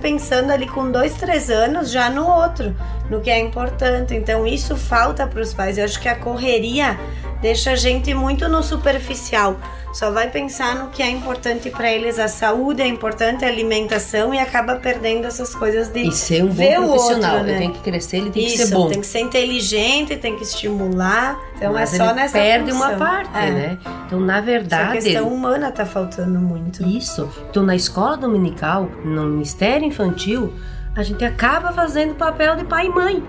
pensando 0.00 0.50
ali 0.50 0.66
com 0.66 0.90
dois, 0.90 1.14
três 1.14 1.50
anos 1.50 1.90
já 1.90 2.10
no 2.10 2.26
outro, 2.26 2.74
no 3.10 3.20
que 3.20 3.30
é 3.30 3.38
importante. 3.38 4.14
Então 4.14 4.46
isso 4.46 4.76
falta 4.76 5.26
para 5.26 5.40
os 5.40 5.52
pais. 5.54 5.78
Eu 5.78 5.84
acho 5.84 6.00
que 6.00 6.08
a 6.08 6.16
correria 6.16 6.98
deixa 7.40 7.72
a 7.72 7.76
gente 7.76 8.12
muito 8.14 8.48
no 8.48 8.62
superficial. 8.62 9.56
Só 9.98 10.12
vai 10.12 10.30
pensar 10.30 10.76
no 10.76 10.90
que 10.90 11.02
é 11.02 11.10
importante 11.10 11.70
para 11.70 11.90
eles, 11.90 12.20
a 12.20 12.28
saúde, 12.28 12.80
é 12.80 12.86
importante 12.86 13.44
a 13.44 13.48
alimentação 13.48 14.32
e 14.32 14.38
acaba 14.38 14.76
perdendo 14.76 15.26
essas 15.26 15.56
coisas 15.56 15.88
de 15.88 16.06
E 16.06 16.12
ser 16.12 16.44
um 16.44 16.48
bom 16.48 16.86
profissional. 16.86 17.32
outro, 17.38 17.46
né? 17.48 17.50
Ele 17.54 17.58
tem 17.58 17.72
que 17.72 17.80
crescer, 17.80 18.16
ele 18.18 18.30
tem 18.30 18.46
Isso, 18.46 18.56
que 18.58 18.66
ser 18.66 18.74
bom. 18.76 18.88
tem 18.88 19.00
que 19.00 19.06
ser 19.08 19.18
inteligente, 19.18 20.16
tem 20.16 20.36
que 20.36 20.44
estimular. 20.44 21.36
Então 21.56 21.72
Mas 21.72 21.92
é 21.94 21.96
só 21.96 22.04
ele 22.04 22.12
nessa 22.14 22.38
perde 22.38 22.70
função. 22.70 22.88
uma 22.90 22.96
parte, 22.96 23.36
É. 23.36 23.50
né? 23.50 23.78
Então, 24.06 24.20
na 24.20 24.34
Essa 24.36 24.46
verdade, 24.46 24.92
questão 25.00 25.26
humana 25.28 25.72
tá 25.72 25.84
faltando 25.84 26.38
muito. 26.38 26.80
isso. 26.86 27.28
Então, 27.50 27.64
na 27.64 27.74
escola 27.74 28.16
dominical, 28.16 28.88
no 29.04 29.24
Ministério 29.24 29.84
Infantil, 29.84 30.54
a 30.94 31.02
gente 31.02 31.24
acaba 31.24 31.72
fazendo 31.72 32.12
o 32.12 32.14
papel 32.14 32.54
de 32.54 32.64
pai 32.64 32.86
e 32.86 32.88
mãe. 32.88 33.20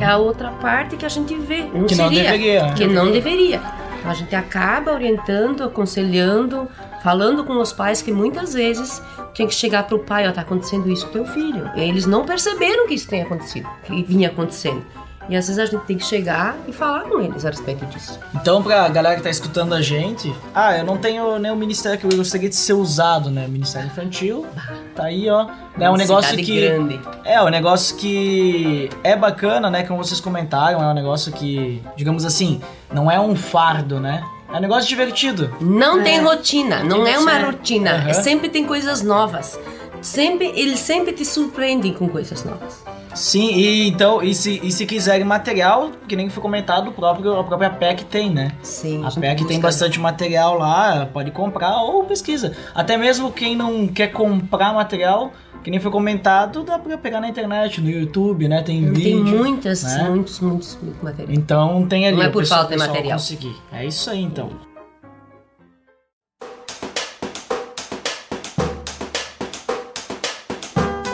É 0.00 0.04
a 0.06 0.16
outra 0.16 0.50
parte 0.52 0.96
que 0.96 1.04
a 1.04 1.08
gente 1.08 1.34
vê. 1.34 1.62
Não 1.64 1.80
Uhum. 1.80 1.86
Que 1.86 1.94
não 1.96 2.04
seria, 2.08 2.22
deveria. 2.30 2.72
Que 2.74 2.86
não 2.86 3.10
deveria. 3.10 3.60
A 4.04 4.12
gente 4.12 4.34
acaba 4.36 4.92
orientando, 4.92 5.64
aconselhando, 5.64 6.68
falando 7.02 7.44
com 7.44 7.58
os 7.58 7.72
pais 7.72 8.02
que 8.02 8.12
muitas 8.12 8.52
vezes 8.52 9.02
tinha 9.32 9.48
que 9.48 9.54
chegar 9.54 9.86
pro 9.86 9.98
pai, 9.98 10.28
ó, 10.28 10.32
tá 10.32 10.42
acontecendo 10.42 10.90
isso 10.90 11.06
com 11.06 11.12
teu 11.12 11.26
filho. 11.26 11.70
E 11.74 11.80
eles 11.80 12.04
não 12.06 12.24
perceberam 12.24 12.86
que 12.86 12.94
isso 12.94 13.08
tem 13.08 13.22
acontecido, 13.22 13.68
que 13.84 14.02
vinha 14.02 14.28
acontecendo. 14.28 14.84
E 15.28 15.36
às 15.36 15.46
vezes 15.46 15.58
a 15.58 15.64
gente 15.66 15.84
tem 15.86 15.96
que 15.96 16.04
chegar 16.04 16.54
e 16.68 16.72
falar 16.72 17.00
com 17.04 17.20
eles 17.20 17.44
a 17.46 17.50
respeito 17.50 17.84
disso. 17.86 18.18
Então, 18.34 18.62
pra 18.62 18.88
galera 18.88 19.16
que 19.16 19.22
tá 19.22 19.30
escutando 19.30 19.74
a 19.74 19.80
gente, 19.80 20.32
ah, 20.54 20.76
eu 20.76 20.84
não 20.84 20.98
tenho 20.98 21.38
nenhum 21.38 21.56
ministério 21.56 21.98
que 21.98 22.04
eu 22.06 22.16
gostaria 22.16 22.48
de 22.48 22.56
ser 22.56 22.74
usado, 22.74 23.30
né? 23.30 23.46
Ministério 23.48 23.86
infantil, 23.88 24.46
tá 24.94 25.04
aí, 25.04 25.28
ó. 25.30 25.46
É 25.78 25.90
um 25.90 25.96
negócio 25.96 26.36
que. 26.36 26.60
grande. 26.60 27.00
É, 27.24 27.42
um 27.42 27.48
negócio 27.48 27.96
que 27.96 28.90
é 29.02 29.16
bacana, 29.16 29.70
né? 29.70 29.82
Como 29.82 30.04
vocês 30.04 30.20
comentaram, 30.20 30.82
é 30.82 30.86
um 30.86 30.94
negócio 30.94 31.32
que, 31.32 31.82
digamos 31.96 32.24
assim, 32.24 32.60
não 32.92 33.10
é 33.10 33.18
um 33.18 33.34
fardo, 33.34 33.98
né? 33.98 34.22
É 34.52 34.56
um 34.58 34.60
negócio 34.60 34.88
divertido. 34.88 35.52
Não 35.60 36.00
É. 36.00 36.04
tem 36.04 36.20
rotina, 36.22 36.84
não 36.84 37.04
é 37.06 37.18
uma 37.18 37.38
rotina. 37.38 38.04
É 38.08 38.12
sempre 38.12 38.48
tem 38.48 38.64
coisas 38.64 39.02
novas. 39.02 39.58
Sempre, 40.04 40.52
eles 40.54 40.80
sempre 40.80 41.12
te 41.12 41.24
surpreendem 41.24 41.92
com 41.92 42.08
coisas 42.08 42.44
novas. 42.44 42.84
Sim, 43.14 43.54
e 43.54 43.88
então, 43.88 44.22
e 44.22 44.34
se, 44.34 44.60
e 44.62 44.70
se 44.72 44.84
quiserem 44.86 45.24
material, 45.24 45.92
que 46.08 46.16
nem 46.16 46.28
foi 46.28 46.42
comentado, 46.42 46.88
o 46.88 46.92
próprio, 46.92 47.38
a 47.38 47.44
própria 47.44 47.70
PEC 47.70 48.04
tem, 48.04 48.28
né? 48.28 48.50
Sim. 48.62 49.04
A 49.04 49.10
PEC 49.10 49.44
tem 49.46 49.60
bastante 49.60 49.98
material 50.00 50.58
lá, 50.58 51.08
pode 51.12 51.30
comprar 51.30 51.80
ou 51.82 52.04
pesquisa. 52.04 52.56
Até 52.74 52.96
mesmo 52.96 53.30
quem 53.32 53.54
não 53.56 53.86
quer 53.86 54.08
comprar 54.08 54.74
material, 54.74 55.32
que 55.62 55.70
nem 55.70 55.78
foi 55.80 55.90
comentado, 55.90 56.64
dá 56.64 56.78
pra 56.78 56.98
pegar 56.98 57.20
na 57.20 57.28
internet, 57.28 57.80
no 57.80 57.88
YouTube, 57.88 58.48
né? 58.48 58.62
Tem 58.62 58.82
Tem 58.82 58.92
vídeo. 58.92 59.24
muitas, 59.38 59.84
né? 59.84 60.06
muitos, 60.10 60.40
muitos, 60.40 60.78
muitos 60.82 61.02
materiais. 61.02 61.38
Então 61.38 61.86
tem 61.86 62.06
ali. 62.06 62.16
Não 62.16 62.22
é 62.24 62.28
por 62.28 62.40
pessoal- 62.42 62.60
falta 62.62 62.76
de 62.76 62.80
material. 62.86 63.18
Conseguir. 63.18 63.56
É 63.72 63.86
isso 63.86 64.10
aí 64.10 64.22
então. 64.22 64.50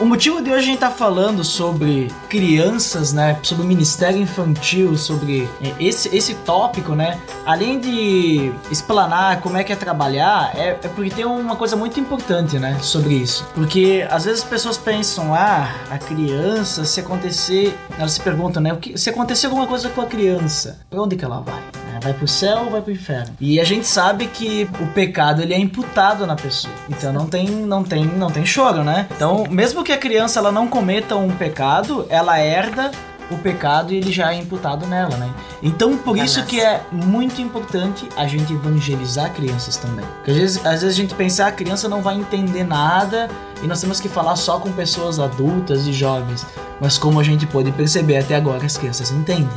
O 0.01 0.07
motivo 0.07 0.41
de 0.41 0.51
hoje 0.51 0.61
a 0.61 0.67
gente 0.67 0.79
tá 0.79 0.91
falando 0.91 1.45
sobre 1.45 2.11
crianças, 2.27 3.13
né? 3.13 3.39
Sobre 3.43 3.65
o 3.65 3.67
Ministério 3.67 4.19
Infantil, 4.19 4.97
sobre 4.97 5.47
é, 5.63 5.75
esse, 5.79 6.17
esse 6.17 6.35
tópico, 6.37 6.95
né? 6.95 7.21
Além 7.45 7.79
de 7.79 8.51
explanar 8.71 9.43
como 9.43 9.59
é 9.59 9.63
que 9.63 9.71
é 9.75 9.77
trabalhar, 9.77 10.53
é, 10.57 10.71
é 10.71 10.89
porque 10.89 11.11
tem 11.11 11.27
uma 11.27 11.55
coisa 11.55 11.77
muito 11.77 12.01
importante, 12.01 12.59
né? 12.59 12.79
Sobre 12.81 13.13
isso. 13.13 13.47
Porque 13.55 14.07
às 14.11 14.25
vezes 14.25 14.43
as 14.43 14.49
pessoas 14.49 14.79
pensam, 14.79 15.35
ah, 15.35 15.71
a 15.91 15.99
criança, 15.99 16.87
se 16.87 17.01
acontecer. 17.01 17.77
Elas 17.99 18.13
se 18.13 18.21
perguntam, 18.21 18.63
né? 18.63 18.73
O 18.73 18.79
que, 18.79 18.97
se 18.97 19.11
acontecer 19.11 19.49
alguma 19.49 19.67
coisa 19.67 19.91
com 19.91 20.01
a 20.01 20.07
criança, 20.07 20.81
pra 20.89 21.03
onde 21.03 21.15
que 21.15 21.27
ela 21.27 21.41
vai? 21.41 21.61
né? 21.91 22.01
Vai 22.03 22.15
pro 22.15 22.29
céu 22.29 22.65
ou 22.65 22.71
vai 22.71 22.81
pro 22.81 22.93
inferno? 22.93 23.35
E 23.41 23.61
a 23.61 23.65
gente 23.65 23.87
sabe 23.87 24.27
que 24.27 24.69
o 24.81 24.87
pecado 24.89 25.43
ele 25.43 25.53
é 25.53 25.59
imputado 25.59 26.27
na 26.27 26.37
pessoa. 26.37 26.73
Então 26.89 27.13
não 27.13 27.27
tem, 27.27 27.49
não 27.49 27.83
tem, 27.83 28.05
não 28.05 28.31
tem 28.31 28.47
choro, 28.47 28.83
né? 28.83 29.07
Então, 29.15 29.45
mesmo 29.51 29.83
que 29.85 29.90
a 29.93 29.99
criança 29.99 30.39
ela 30.39 30.53
não 30.53 30.67
cometa 30.67 31.17
um 31.17 31.31
pecado, 31.31 32.07
ela 32.09 32.39
herda 32.39 32.91
o 33.31 33.39
pecado 33.39 33.93
e 33.93 33.97
ele 33.97 34.11
já 34.11 34.33
é 34.33 34.37
imputado 34.37 34.87
nela, 34.87 35.17
né? 35.17 35.31
Então, 35.63 35.97
por 35.97 36.17
isso 36.17 36.45
que 36.45 36.61
é 36.61 36.83
muito 36.91 37.41
importante 37.41 38.09
a 38.17 38.27
gente 38.27 38.53
evangelizar 38.53 39.33
crianças 39.33 39.77
também. 39.77 40.05
Porque 40.17 40.33
às 40.33 40.37
vezes, 40.37 40.67
às 40.67 40.83
vezes 40.83 40.89
a 40.89 41.01
gente 41.01 41.15
pensa, 41.15 41.45
"Ah, 41.45 41.49
a 41.49 41.53
criança 41.53 41.89
não 41.89 42.03
vai 42.03 42.17
entender 42.17 42.65
nada 42.65 43.29
e 43.63 43.67
nós 43.67 43.81
temos 43.81 44.01
que 44.01 44.09
falar 44.09 44.37
só 44.37 44.59
com 44.59 44.73
pessoas 44.73 45.19
adultas 45.21 45.87
e 45.87 45.93
jovens. 45.93 46.45
Mas 46.81 46.99
como 46.99 47.21
a 47.21 47.23
gente 47.23 47.47
pode 47.47 47.71
perceber 47.73 48.19
até 48.19 48.35
agora, 48.35 48.65
as 48.67 48.77
crianças 48.77 49.11
entendem. 49.13 49.49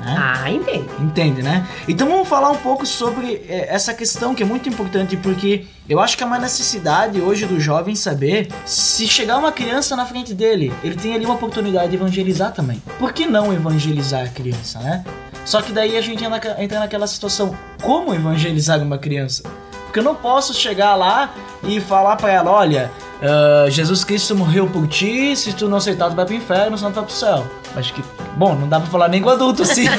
Né? 0.00 0.14
Ah, 0.18 0.50
entende. 0.50 0.88
Entende, 1.00 1.42
né? 1.42 1.66
Então 1.88 2.08
vamos 2.08 2.28
falar 2.28 2.50
um 2.50 2.56
pouco 2.56 2.84
sobre 2.86 3.44
eh, 3.48 3.66
essa 3.68 3.94
questão 3.94 4.34
que 4.34 4.42
é 4.42 4.46
muito 4.46 4.68
importante, 4.68 5.16
porque 5.16 5.66
eu 5.88 6.00
acho 6.00 6.16
que 6.16 6.22
é 6.22 6.26
uma 6.26 6.38
necessidade 6.38 7.20
hoje 7.20 7.46
do 7.46 7.58
jovem 7.58 7.94
saber 7.94 8.48
se 8.64 9.06
chegar 9.06 9.38
uma 9.38 9.52
criança 9.52 9.96
na 9.96 10.04
frente 10.04 10.34
dele, 10.34 10.72
ele 10.82 10.96
tem 10.96 11.14
ali 11.14 11.24
uma 11.24 11.34
oportunidade 11.34 11.90
de 11.90 11.96
evangelizar 11.96 12.52
também. 12.52 12.82
Por 12.98 13.12
que 13.12 13.26
não 13.26 13.52
evangelizar 13.52 14.24
a 14.24 14.28
criança, 14.28 14.78
né? 14.80 15.04
Só 15.44 15.62
que 15.62 15.72
daí 15.72 15.96
a 15.96 16.00
gente 16.00 16.24
entra 16.24 16.62
entra 16.62 16.80
naquela 16.80 17.06
situação, 17.06 17.56
como 17.80 18.12
evangelizar 18.12 18.82
uma 18.82 18.98
criança? 18.98 19.44
Porque 19.86 19.98
eu 20.00 20.04
não 20.04 20.14
posso 20.14 20.52
chegar 20.54 20.94
lá 20.94 21.30
e 21.64 21.80
falar 21.80 22.16
pra 22.16 22.30
ela, 22.30 22.50
olha, 22.50 22.92
ah, 23.22 23.68
Jesus 23.70 24.04
Cristo 24.04 24.34
morreu 24.34 24.66
por 24.66 24.86
ti, 24.86 25.34
se 25.36 25.52
tu 25.52 25.68
não 25.68 25.78
aceitar 25.78 26.10
tu 26.10 26.16
vai 26.16 26.24
pro 26.24 26.34
inferno, 26.34 26.76
senão 26.76 26.92
tu 26.92 26.96
vai 26.96 27.04
pro 27.04 27.14
céu. 27.14 27.46
Acho 27.74 27.92
que, 27.92 28.02
bom, 28.36 28.54
não 28.54 28.68
dá 28.68 28.80
pra 28.80 28.88
falar 28.88 29.08
nem 29.08 29.22
com 29.22 29.28
adulto 29.30 29.62
assim, 29.62 29.84
né? 29.88 29.96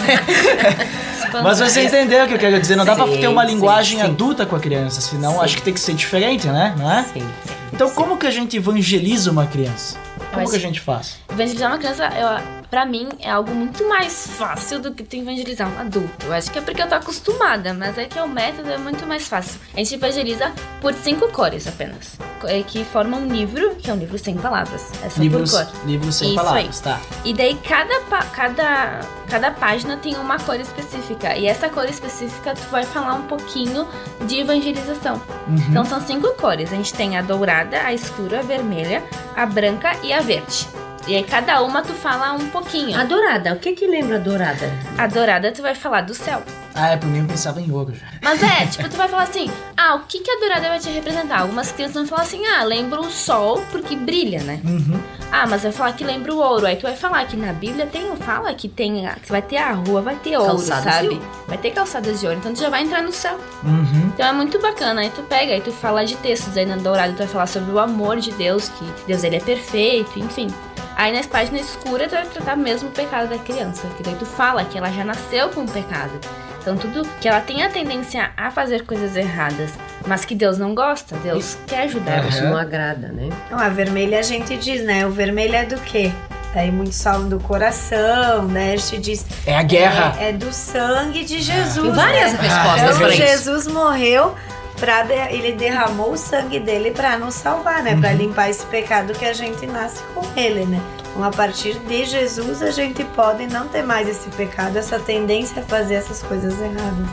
Mas 1.43 1.59
você 1.59 1.83
entendeu 1.83 2.25
o 2.25 2.27
que 2.27 2.33
eu 2.35 2.39
quero 2.39 2.59
dizer, 2.59 2.75
não 2.75 2.85
dá 2.85 2.95
pra 2.95 3.05
Sim, 3.07 3.19
ter 3.19 3.27
uma 3.27 3.45
sim, 3.45 3.53
linguagem 3.53 3.99
sim. 3.99 4.03
adulta 4.05 4.45
com 4.45 4.55
a 4.55 4.59
criança, 4.59 5.01
senão 5.01 5.33
Sim. 5.33 5.39
acho 5.41 5.55
que 5.57 5.61
tem 5.61 5.73
que 5.73 5.79
ser 5.79 5.93
diferente, 5.93 6.47
né? 6.47 6.73
Não 6.77 6.91
é? 6.91 7.03
Sim. 7.13 7.27
Então 7.73 7.89
como 7.89 8.17
que 8.17 8.25
a 8.25 8.31
gente 8.31 8.55
evangeliza 8.57 9.29
uma 9.29 9.45
criança? 9.45 9.97
Como 10.33 10.49
que 10.49 10.55
a 10.55 10.59
gente 10.59 10.79
faz? 10.79 11.17
Evangelizar 11.31 11.71
uma 11.71 11.77
criança, 11.77 12.05
eu 12.05 12.27
pra 12.69 12.85
mim 12.85 13.09
é 13.19 13.29
algo 13.29 13.53
muito 13.53 13.87
mais 13.87 14.27
fácil 14.27 14.79
do 14.79 14.91
que 14.93 15.03
tu 15.03 15.15
evangelizar 15.15 15.69
um 15.69 15.79
adulto. 15.79 16.25
Eu 16.25 16.33
acho 16.33 16.51
que 16.51 16.59
é 16.59 16.61
porque 16.61 16.81
eu 16.81 16.87
tô 16.87 16.95
acostumada, 16.95 17.73
mas 17.73 17.97
é 17.97 18.05
que 18.05 18.19
o 18.19 18.27
método 18.27 18.69
é 18.69 18.77
muito 18.77 19.05
mais 19.05 19.27
fácil. 19.27 19.59
A 19.73 19.77
gente 19.77 19.95
evangeliza 19.95 20.51
por 20.81 20.93
cinco 20.93 21.27
cores 21.31 21.67
apenas, 21.67 22.17
é, 22.43 22.61
que 22.63 22.83
formam 22.85 23.21
um 23.21 23.27
livro, 23.27 23.75
que 23.75 23.89
é 23.89 23.93
um 23.93 23.97
livro 23.97 24.17
sem 24.17 24.35
palavras. 24.35 24.91
É 25.03 25.09
só 25.09 25.21
Livros, 25.21 25.51
por 25.51 25.65
cor. 25.65 25.85
livros 25.87 26.15
sem 26.15 26.27
Isso 26.27 26.35
palavras, 26.35 26.77
aí. 26.77 26.83
tá? 26.93 27.01
E 27.25 27.33
daí 27.33 27.55
cada, 27.67 27.99
cada, 28.31 28.99
cada 29.29 29.51
página 29.51 29.97
tem 29.97 30.15
uma 30.15 30.37
cor 30.39 30.59
específica. 30.59 31.35
E 31.35 31.47
essa 31.47 31.69
cor 31.69 31.85
específica 31.85 32.53
tu 32.53 32.69
vai 32.69 32.83
falar 32.83 33.15
um 33.15 33.23
pouquinho 33.23 33.87
de 34.25 34.39
evangelização. 34.39 35.15
Uhum. 35.47 35.55
Então 35.69 35.85
são 35.85 36.01
cinco 36.01 36.33
cores. 36.35 36.71
A 36.71 36.75
gente 36.75 36.93
tem 36.93 37.17
a 37.17 37.21
dourada, 37.21 37.81
a 37.81 37.93
escura, 37.93 38.39
a 38.39 38.43
vermelha, 38.43 39.03
a 39.35 39.45
branca 39.45 39.91
e 40.03 40.11
a 40.13 40.19
verde. 40.19 40.67
E 41.07 41.15
aí 41.15 41.23
cada 41.23 41.61
uma 41.61 41.81
tu 41.81 41.93
fala 41.93 42.33
um 42.33 42.49
pouquinho. 42.49 42.99
A 42.99 43.03
dourada, 43.05 43.53
o 43.53 43.59
que 43.59 43.71
que 43.71 43.87
lembra 43.87 44.17
a 44.17 44.19
dourada? 44.19 44.69
A 44.97 45.07
dourada 45.07 45.51
tu 45.53 45.61
vai 45.61 45.73
falar 45.73 46.01
do 46.01 46.13
céu. 46.13 46.43
Ah, 46.75 46.89
é, 46.89 46.97
por 46.97 47.07
mim 47.07 47.19
eu 47.21 47.25
pensava 47.25 47.59
em 47.61 47.71
ouro 47.71 47.93
já. 47.95 48.05
Mas 48.21 48.43
é, 48.43 48.67
tipo, 48.67 48.87
tu 48.89 48.97
vai 48.97 49.07
falar 49.07 49.23
assim, 49.23 49.49
ah, 49.75 49.95
o 49.95 50.01
que, 50.01 50.19
que 50.19 50.29
a 50.29 50.39
dourada 50.39 50.67
vai 50.67 50.79
te 50.79 50.89
representar? 50.89 51.41
Algumas 51.41 51.71
crianças 51.71 51.95
vão 51.95 52.05
falar 52.05 52.23
assim, 52.23 52.45
ah, 52.45 52.63
lembra 52.63 52.99
o 52.99 53.09
sol 53.09 53.63
porque 53.71 53.95
brilha, 53.95 54.43
né? 54.43 54.59
Uhum. 54.63 54.99
Ah, 55.31 55.47
mas 55.47 55.63
vai 55.63 55.71
falar 55.71 55.93
que 55.93 56.03
lembra 56.03 56.33
o 56.33 56.37
ouro. 56.37 56.65
Aí 56.65 56.75
tu 56.75 56.83
vai 56.83 56.95
falar 56.95 57.25
que 57.25 57.37
na 57.37 57.53
Bíblia 57.53 57.85
tem, 57.87 58.13
fala 58.17 58.53
que 58.53 58.67
tem, 58.67 59.07
que 59.23 59.29
vai 59.29 59.41
ter 59.41 59.57
a 59.57 59.71
rua, 59.71 60.01
vai 60.01 60.15
ter 60.17 60.37
ouro, 60.37 60.49
Calçadas 60.49 60.83
de 60.83 60.91
sabe? 60.91 61.07
ouro. 61.07 61.21
Vai 61.47 61.57
ter 61.57 61.71
calçadas 61.71 62.19
de 62.19 62.27
ouro, 62.27 62.37
então 62.37 62.53
tu 62.53 62.59
já 62.59 62.69
vai 62.69 62.83
entrar 62.83 63.01
no 63.01 63.13
céu. 63.13 63.39
Uhum. 63.63 64.11
Então 64.13 64.27
é 64.27 64.33
muito 64.33 64.59
bacana. 64.61 65.01
Aí 65.01 65.09
tu 65.09 65.23
pega, 65.23 65.53
aí 65.53 65.61
tu 65.61 65.71
fala 65.71 66.05
de 66.05 66.15
textos. 66.17 66.55
Aí 66.57 66.65
na 66.65 66.75
dourada 66.75 67.13
tu 67.13 67.19
vai 67.19 67.27
falar 67.27 67.47
sobre 67.47 67.71
o 67.71 67.79
amor 67.79 68.17
de 68.17 68.31
Deus, 68.33 68.69
que 68.69 68.85
Deus 69.07 69.23
ele 69.23 69.37
é 69.37 69.41
perfeito, 69.41 70.19
enfim. 70.19 70.47
Aí 70.97 71.13
nas 71.13 71.27
páginas 71.27 71.69
escuras 71.69 72.07
tu 72.09 72.15
vai 72.15 72.25
tratar 72.25 72.57
mesmo 72.57 72.89
o 72.89 72.91
pecado 72.91 73.29
da 73.29 73.37
criança, 73.37 73.87
que 73.95 74.01
daí 74.01 74.15
tu 74.15 74.25
fala 74.25 74.65
que 74.65 74.79
ela 74.79 74.91
já 74.91 75.05
nasceu 75.05 75.47
com 75.49 75.61
o 75.61 75.67
pecado. 75.69 76.19
Então 76.59 76.75
tudo 76.75 77.07
que 77.21 77.27
ela 77.27 77.39
tem 77.39 77.63
a 77.63 77.69
tendência 77.69 78.31
a 78.35 78.49
fazer 78.49 78.83
coisas 78.83 79.15
erradas, 79.15 79.69
mas 80.07 80.25
que 80.25 80.33
Deus 80.33 80.57
não 80.57 80.73
gosta, 80.73 81.15
Deus 81.17 81.55
quer 81.67 81.83
ajudar 81.83 82.13
ela. 82.13 82.27
Isso 82.27 82.43
não 82.43 82.57
agrada, 82.57 83.09
né? 83.09 83.29
Não, 83.51 83.59
a 83.59 83.69
vermelha 83.69 84.17
a 84.17 84.23
gente 84.23 84.57
diz, 84.57 84.83
né? 84.83 85.05
O 85.05 85.11
vermelho 85.11 85.55
é 85.55 85.65
do 85.65 85.79
quê? 85.81 86.11
Aí 86.55 86.71
muitos 86.71 87.01
falam 87.03 87.29
do 87.29 87.39
coração, 87.39 88.47
né? 88.47 88.73
A 88.73 88.77
gente 88.77 88.97
diz. 88.97 89.25
É 89.45 89.55
a 89.55 89.61
guerra. 89.61 90.15
É, 90.19 90.29
é 90.29 90.33
do 90.33 90.51
sangue 90.51 91.23
de 91.23 91.39
Jesus. 91.39 91.85
Tem 91.85 91.91
várias 91.91 92.33
né? 92.33 92.39
respostas 92.41 92.95
Então, 92.95 93.09
isso. 93.09 93.17
Jesus 93.17 93.67
morreu 93.67 94.33
para 94.79 95.31
ele 95.31 95.51
derramou 95.53 96.13
o 96.13 96.17
sangue 96.17 96.59
dele 96.59 96.91
para 96.91 97.17
nos 97.17 97.35
salvar, 97.35 97.83
né? 97.83 97.95
Para 97.99 98.13
limpar 98.13 98.49
esse 98.49 98.65
pecado 98.67 99.13
que 99.13 99.25
a 99.25 99.33
gente 99.33 99.65
nasce 99.65 100.01
com 100.13 100.21
ele, 100.39 100.65
né? 100.65 100.81
Então, 101.09 101.23
a 101.23 101.31
partir 101.31 101.79
de 101.79 102.05
Jesus, 102.05 102.61
a 102.61 102.71
gente 102.71 103.03
pode 103.03 103.47
não 103.47 103.67
ter 103.67 103.81
mais 103.81 104.07
esse 104.07 104.29
pecado, 104.29 104.77
essa 104.77 104.99
tendência 104.99 105.61
a 105.61 105.65
fazer 105.65 105.95
essas 105.95 106.21
coisas 106.21 106.59
erradas. 106.61 107.07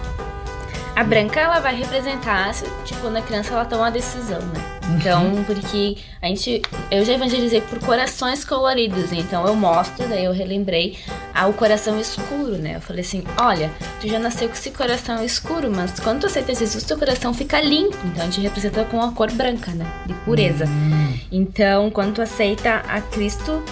A 0.95 1.03
branca, 1.03 1.41
ela 1.41 1.59
vai 1.59 1.75
representar, 1.75 2.53
se, 2.55 2.65
tipo, 2.85 3.01
quando 3.01 3.17
a 3.17 3.23
criança 3.23 3.53
ela 3.53 3.65
toma 3.65 3.85
uma 3.85 3.91
decisão, 3.91 4.41
né? 4.41 4.74
Então, 4.93 5.45
porque 5.45 5.97
a 6.21 6.27
gente. 6.27 6.63
Eu 6.91 7.05
já 7.05 7.15
evangelizei 7.15 7.61
por 7.61 7.79
corações 7.81 8.45
coloridos, 8.45 9.13
então 9.13 9.47
eu 9.47 9.55
mostro, 9.55 10.07
daí 10.09 10.25
eu 10.25 10.33
relembrei 10.33 10.99
ah, 11.33 11.47
o 11.47 11.53
coração 11.53 11.99
escuro, 11.99 12.57
né? 12.59 12.77
Eu 12.77 12.81
falei 12.81 13.03
assim: 13.03 13.23
olha, 13.39 13.71
tu 14.01 14.09
já 14.09 14.19
nasceu 14.19 14.49
com 14.49 14.55
esse 14.55 14.71
coração 14.71 15.25
escuro, 15.25 15.71
mas 15.71 15.99
quando 16.01 16.21
tu 16.21 16.27
aceita 16.27 16.55
Jesus, 16.55 16.85
teu 16.85 16.99
coração 16.99 17.33
fica 17.33 17.61
limpo. 17.61 17.97
Então 18.07 18.23
a 18.23 18.27
gente 18.27 18.41
representa 18.41 18.85
com 18.85 19.01
a 19.01 19.13
cor 19.13 19.31
branca, 19.33 19.73
né? 19.73 19.87
De 20.07 20.15
pureza. 20.25 20.67
Então, 21.33 21.91
quando 21.91 22.15
tu 22.15 22.23
aceita 22.23 22.83
a 22.89 23.01
Cristo, 23.01 23.63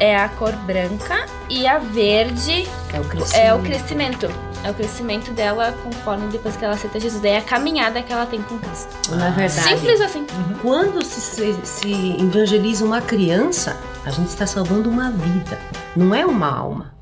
é 0.00 0.16
a 0.16 0.28
cor 0.28 0.52
branca 0.56 1.26
e 1.48 1.66
a 1.66 1.78
verde 1.78 2.66
É 2.92 3.00
o 3.00 3.04
crescimento. 3.04 3.36
é 3.46 3.54
o 3.54 3.58
crescimento. 3.62 4.28
É 4.64 4.70
o 4.70 4.74
crescimento 4.74 5.30
dela 5.32 5.72
conforme 5.84 6.28
depois 6.28 6.56
que 6.56 6.64
ela 6.64 6.74
aceita 6.74 6.98
Jesus. 6.98 7.20
Daí 7.20 7.32
é 7.32 7.38
a 7.38 7.42
caminhada 7.42 8.02
que 8.02 8.12
ela 8.12 8.24
tem 8.24 8.40
com 8.42 8.58
Cristo. 8.58 9.14
Na 9.14 9.28
verdade, 9.30 9.68
Simples 9.68 10.00
assim. 10.00 10.26
quando 10.62 11.04
se, 11.04 11.20
se, 11.20 11.54
se 11.64 12.16
evangeliza 12.18 12.84
uma 12.84 13.02
criança, 13.02 13.76
a 14.06 14.10
gente 14.10 14.28
está 14.28 14.46
salvando 14.46 14.88
uma 14.88 15.10
vida, 15.10 15.58
não 15.94 16.14
é 16.14 16.24
uma 16.24 16.50
alma, 16.50 16.94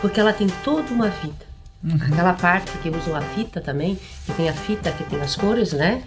porque 0.00 0.18
ela 0.18 0.32
tem 0.32 0.48
toda 0.64 0.90
uma 0.92 1.08
vida. 1.08 1.50
Aquela 2.10 2.32
parte 2.34 2.70
que 2.78 2.90
usou 2.90 3.14
a 3.16 3.20
fita 3.22 3.60
também, 3.60 3.98
que 4.26 4.32
tem 4.32 4.48
a 4.48 4.52
fita 4.54 4.90
que 4.92 5.04
tem 5.04 5.20
as 5.20 5.34
cores, 5.36 5.72
né? 5.72 6.02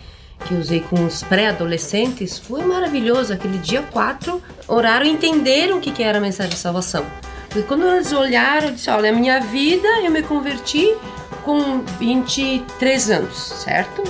Que 0.48 0.56
usei 0.56 0.82
com 0.82 1.06
os 1.06 1.24
pré-adolescentes, 1.24 2.38
foi 2.38 2.64
maravilhoso. 2.64 3.34
Aquele 3.34 3.58
dia 3.58 3.82
quatro 3.82 4.42
oraram 4.68 5.06
e 5.06 5.10
entenderam 5.10 5.78
o 5.78 5.82
que, 5.82 6.04
era 6.04 6.18
a 6.18 6.22
mensagem 6.22 6.52
de 6.52 6.60
salvação. 6.60 7.06
Porque 7.50 7.64
quando 7.64 7.88
eles 7.88 8.12
olharam, 8.12 8.68
eu 8.68 8.74
disse: 8.74 8.90
Olha, 8.90 9.10
a 9.10 9.14
minha 9.14 9.40
vida, 9.40 9.88
eu 10.02 10.12
me 10.12 10.24
converti 10.24 10.96
com 11.44 11.80
23 12.00 13.10
anos, 13.10 13.38
certo? 13.38 14.04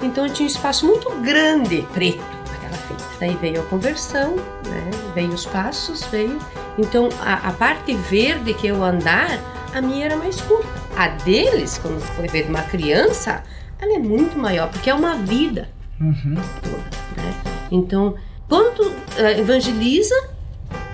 Então 0.00 0.26
eu 0.26 0.32
tinha 0.32 0.46
um 0.46 0.50
espaço 0.50 0.86
muito 0.86 1.10
grande, 1.20 1.86
preto, 1.92 2.22
naquela 2.50 2.76
fita. 2.88 3.04
Daí 3.18 3.36
veio 3.40 3.62
a 3.62 3.64
conversão, 3.64 4.36
né? 4.36 4.90
Veio 5.14 5.30
os 5.30 5.46
passos, 5.46 6.04
veio. 6.04 6.38
Então 6.78 7.08
a, 7.20 7.48
a 7.48 7.52
parte 7.52 7.94
verde 7.94 8.54
que 8.54 8.66
eu 8.66 8.82
andar, 8.82 9.38
a 9.74 9.80
minha 9.80 10.06
era 10.06 10.16
mais 10.16 10.40
curta. 10.40 10.68
A 10.96 11.08
deles, 11.08 11.78
quando 11.78 12.00
foi 12.00 12.28
ver 12.28 12.46
uma 12.48 12.62
criança, 12.62 13.42
ela 13.80 13.94
é 13.94 13.98
muito 13.98 14.38
maior, 14.38 14.70
porque 14.70 14.88
é 14.88 14.94
uma 14.94 15.16
vida 15.16 15.68
Uhum. 16.00 16.34
toda, 16.62 17.22
né? 17.22 17.34
Então, 17.70 18.14
quando 18.48 18.74
tu 18.74 18.92
eh, 19.16 19.40
evangeliza, 19.40 20.14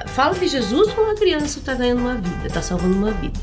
fala 0.06 0.34
de 0.34 0.46
Jesus 0.48 0.92
para 0.92 1.04
uma 1.04 1.14
criança, 1.14 1.58
está 1.58 1.74
ganhando 1.74 2.00
uma 2.00 2.14
vida, 2.14 2.46
está 2.46 2.62
salvando 2.62 2.96
uma 2.96 3.10
vida. 3.12 3.38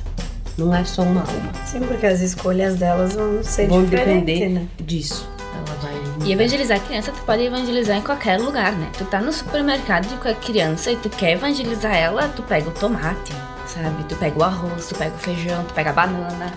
Não 0.58 0.74
é 0.74 0.84
só 0.84 1.04
uma 1.04 1.22
alma. 1.22 1.52
Sim, 1.65 1.82
porque 1.82 2.06
as 2.06 2.20
escolhas 2.20 2.76
delas 2.78 3.13
vão 3.13 3.43
ser 3.43 3.67
Vão 3.67 3.84
depender 3.84 4.50
né? 4.50 4.67
disso. 4.80 5.30
Ela 5.54 5.78
vai. 5.80 6.28
E 6.28 6.32
evangelizar 6.32 6.78
a 6.78 6.80
criança, 6.80 7.12
tu 7.12 7.22
pode 7.22 7.43
evangelizar 7.43 7.96
em 7.98 8.02
qualquer 8.02 8.39
lugar, 8.39 8.72
né? 8.74 8.89
Tu 8.98 9.06
tá 9.06 9.22
no 9.22 9.32
supermercado 9.32 10.08
com 10.20 10.28
a 10.28 10.34
criança 10.34 10.91
e 10.91 10.96
tu 10.96 11.10
quer 11.10 11.34
evangelizar 11.34 11.96
ela, 11.96 12.28
tu 12.30 12.41
pega 12.41 12.70
o 12.70 12.72
tomate, 12.72 13.34
sabe? 13.67 14.04
Tu 14.10 14.15
pega 14.15 14.39
o 14.39 14.43
arroz, 14.43 14.88
tu 14.88 14.96
pega 14.96 15.15
o 15.15 15.20
feijão, 15.20 15.63
tu 15.63 15.74
pega 15.76 15.91
a 15.91 15.93
banana, 15.93 16.52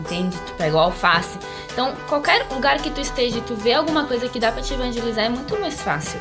entende? 0.00 0.36
Tu 0.46 0.52
pega 0.54 0.76
o 0.76 0.80
alface. 0.80 1.38
Então, 1.72 1.94
qualquer 2.08 2.46
lugar 2.50 2.78
que 2.78 2.90
tu 2.90 3.00
esteja 3.00 3.38
e 3.38 3.40
tu 3.42 3.54
vê 3.54 3.74
alguma 3.74 4.04
coisa 4.04 4.28
que 4.28 4.40
dá 4.40 4.50
pra 4.50 4.62
te 4.62 4.74
evangelizar 4.74 5.24
é 5.24 5.28
muito 5.28 5.58
mais 5.60 5.80
fácil. 5.80 6.18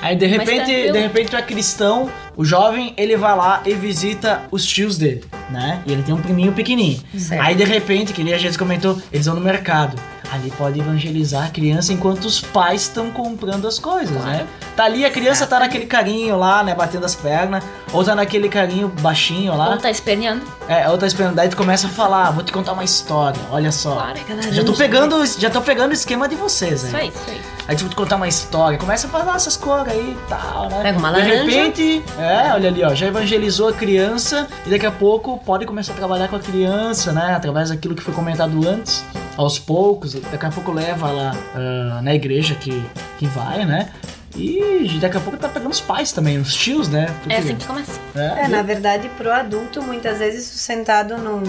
Aí 0.00 0.14
de 0.14 0.26
repente, 0.26 0.92
de 0.92 0.98
repente 0.98 1.30
tu 1.30 1.36
é 1.36 1.42
cristão, 1.42 2.08
o 2.36 2.44
jovem 2.44 2.94
ele 2.96 3.16
vai 3.16 3.36
lá 3.36 3.62
e 3.66 3.74
visita 3.74 4.42
os 4.50 4.64
tios 4.64 4.96
dele, 4.96 5.24
né? 5.50 5.82
E 5.86 5.92
ele 5.92 6.02
tem 6.04 6.14
um 6.14 6.20
priminho 6.20 6.52
pequenininho. 6.52 7.00
Certo. 7.18 7.42
Aí 7.42 7.54
de 7.54 7.64
repente, 7.64 8.12
que 8.12 8.22
nem 8.22 8.32
a 8.32 8.38
gente 8.38 8.56
comentou, 8.56 9.00
eles 9.12 9.26
vão 9.26 9.34
no 9.34 9.40
mercado. 9.40 10.00
Ali 10.30 10.50
pode 10.58 10.78
evangelizar 10.78 11.46
a 11.46 11.48
criança 11.50 11.92
enquanto 11.92 12.24
os 12.26 12.38
pais 12.40 12.82
estão 12.82 13.10
comprando 13.10 13.66
as 13.66 13.78
coisas, 13.78 14.14
né? 14.24 14.46
Tá 14.76 14.84
ali, 14.84 15.04
a 15.04 15.10
criança 15.10 15.46
tá 15.46 15.58
naquele 15.58 15.86
carinho 15.86 16.36
lá, 16.36 16.62
né? 16.62 16.74
Batendo 16.74 17.06
as 17.06 17.14
pernas, 17.14 17.64
ou 17.92 18.04
tá 18.04 18.14
naquele 18.14 18.48
carinho 18.48 18.88
baixinho 19.00 19.56
lá. 19.56 19.70
Ou 19.70 19.78
tá 19.78 19.90
esperneando. 19.90 20.42
É, 20.68 20.88
ou 20.90 20.98
tá 20.98 21.06
esperando, 21.06 21.34
daí 21.34 21.48
tu 21.48 21.56
começa 21.56 21.86
a 21.86 21.90
falar, 21.90 22.28
"Ah, 22.28 22.30
vou 22.30 22.44
te 22.44 22.52
contar 22.52 22.72
uma 22.74 22.84
história, 22.84 23.40
olha 23.50 23.72
só. 23.72 23.94
Claro. 23.94 24.18
Já 24.52 24.62
tô 24.62 24.74
pegando, 24.74 25.26
já 25.26 25.48
tô 25.50 25.62
pegando 25.62 25.90
o 25.90 25.94
esquema 25.94 26.28
de 26.28 26.34
vocês, 26.36 26.82
Isso 26.82 26.92
né? 26.92 27.00
aí, 27.00 27.08
isso 27.08 27.18
aí. 27.30 27.40
Aí 27.66 27.76
tipo, 27.76 27.88
tu 27.90 27.96
contar 27.96 28.16
uma 28.16 28.28
história, 28.28 28.78
começa 28.78 29.06
a 29.06 29.10
falar 29.10 29.36
essas 29.36 29.56
cores 29.56 29.92
aí 29.92 30.16
e 30.16 30.28
tal, 30.28 30.68
né? 30.70 30.80
Pega 30.82 30.98
uma 30.98 31.10
De 31.12 31.18
laranja. 31.20 31.42
repente, 31.44 32.02
é, 32.18 32.52
olha 32.52 32.68
ali, 32.68 32.84
ó, 32.84 32.94
já 32.94 33.06
evangelizou 33.06 33.68
a 33.68 33.72
criança 33.72 34.46
e 34.66 34.70
daqui 34.70 34.86
a 34.86 34.90
pouco 34.90 35.38
pode 35.44 35.64
começar 35.66 35.92
a 35.92 35.96
trabalhar 35.96 36.28
com 36.28 36.36
a 36.36 36.40
criança, 36.40 37.12
né? 37.12 37.34
Através 37.34 37.70
daquilo 37.70 37.94
que 37.94 38.02
foi 38.02 38.14
comentado 38.14 38.66
antes, 38.66 39.04
aos 39.38 39.58
poucos, 39.58 40.12
daqui 40.14 40.44
a 40.44 40.50
pouco 40.50 40.70
leva 40.72 41.10
lá 41.10 41.32
ah, 41.54 42.00
na 42.02 42.14
igreja 42.14 42.54
que, 42.54 42.84
que 43.18 43.26
vai, 43.26 43.64
né? 43.64 43.88
E 44.36 44.98
daqui 45.00 45.16
a 45.16 45.20
pouco 45.20 45.38
tá 45.38 45.48
pegando 45.48 45.70
os 45.72 45.80
pais 45.80 46.12
também, 46.12 46.38
os 46.38 46.54
tios, 46.54 46.88
né? 46.88 47.06
Porque- 47.20 47.32
É 47.34 47.38
assim 47.38 47.56
que 47.56 47.66
começa. 47.66 47.98
é, 48.14 48.44
É, 48.44 48.48
na 48.48 48.60
verdade, 48.62 49.08
pro 49.16 49.32
adulto, 49.32 49.82
muitas 49.82 50.18
vezes, 50.18 50.44
sentado 50.44 51.16
num. 51.16 51.42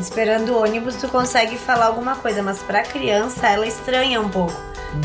esperando 0.00 0.50
o 0.54 0.62
ônibus, 0.62 0.96
tu 0.96 1.06
consegue 1.08 1.56
falar 1.58 1.86
alguma 1.86 2.16
coisa, 2.16 2.42
mas 2.42 2.58
pra 2.60 2.82
criança, 2.82 3.46
ela 3.46 3.66
estranha 3.66 4.20
um 4.20 4.28
pouco. 4.28 4.54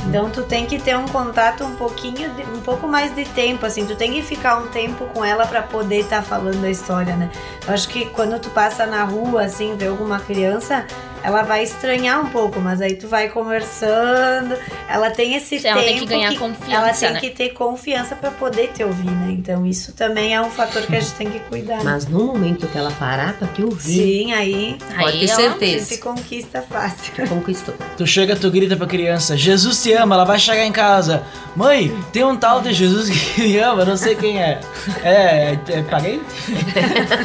Então 0.08 0.30
tu 0.30 0.44
tem 0.44 0.66
que 0.66 0.80
ter 0.80 0.98
um 0.98 1.06
contato 1.08 1.64
um 1.64 1.76
pouquinho, 1.76 2.30
de- 2.34 2.44
um 2.44 2.60
pouco 2.62 2.88
mais 2.88 3.14
de 3.16 3.24
tempo, 3.26 3.66
assim, 3.66 3.86
tu 3.86 3.96
tem 3.96 4.12
que 4.14 4.22
ficar 4.22 4.58
um 4.58 4.68
tempo 4.68 5.06
com 5.14 5.24
ela 5.26 5.46
pra 5.48 5.62
poder 5.62 6.02
estar 6.02 6.22
falando 6.22 6.64
a 6.66 6.70
história, 6.70 7.16
né? 7.16 7.30
Eu 7.68 7.74
acho 7.74 7.88
que 7.90 8.06
quando 8.08 8.38
tu 8.40 8.50
passa 8.50 8.86
na 8.86 9.04
rua, 9.06 9.44
assim, 9.44 9.76
vê 9.78 9.88
alguma 9.88 10.20
criança, 10.20 10.86
ela 11.24 11.42
vai 11.44 11.64
estranhar 11.64 12.22
um 12.22 12.30
pouco, 12.30 12.60
mas 12.60 12.82
aí 12.82 12.96
tu 12.96 13.08
vai 13.08 13.28
conversando, 13.30 14.56
ela 14.90 15.10
tem 15.12 15.36
esse 15.36 15.66
Ela 15.66 15.82
tempo 15.82 15.88
tem 15.90 16.00
que 16.00 16.06
ganhar 16.06 16.36
confiança, 16.38 16.76
ela 16.76 16.94
tem 16.94 17.12
né? 17.14 17.20
que 17.20 17.30
ter 17.32 17.50
confiança 17.50 18.16
pra 18.16 18.32
poder 18.32 18.72
te 18.74 18.84
ouvir, 18.84 19.10
né? 19.10 19.32
Então 19.32 19.66
isso 19.66 19.92
também 19.94 20.34
é 20.36 20.42
um 20.42 20.50
fator 20.50 20.82
que 20.84 20.96
a 20.96 21.00
gente 21.00 21.14
tem 21.14 21.30
que 21.30 21.40
cuidar. 21.42 21.78
né? 21.78 21.82
Mas 21.84 22.08
no 22.08 22.26
momento 22.26 22.68
que 22.68 22.78
ela 22.78 22.92
parar 22.92 23.34
pra 23.34 23.48
te 23.48 23.64
ouvir, 23.64 23.82
Sim, 24.26 24.34
aí 24.34 24.78
pode 24.98 25.18
Aí, 25.18 25.20
ter 25.20 25.28
certeza. 25.28 25.90
gente 25.90 26.02
conquista 26.02 26.62
fácil. 26.62 27.14
que 27.14 27.28
conquistou. 27.28 27.76
Tu 27.98 28.08
chega, 28.08 28.36
tu 28.36 28.50
grita 28.52 28.76
pra 28.76 28.88
criança, 28.88 29.36
Jesus 29.36 29.82
te 29.82 29.94
ama, 29.94 30.16
ela 30.16 30.24
vai 30.26 30.40
chegar 30.40 30.66
em 30.66 30.72
casa. 30.72 31.24
Mãe, 31.56 31.94
tem 32.14 32.24
um 32.24 32.36
tal 32.38 32.62
de 32.62 32.72
Jesus 32.74 33.10
que 33.10 33.42
me 33.42 33.58
ama, 33.60 33.84
não 33.84 33.98
sei 33.98 34.16
quem 34.16 34.42
é. 34.42 34.60
É, 35.04 35.12
é, 35.12 35.60
é 35.70 35.82
parente? 35.84 36.24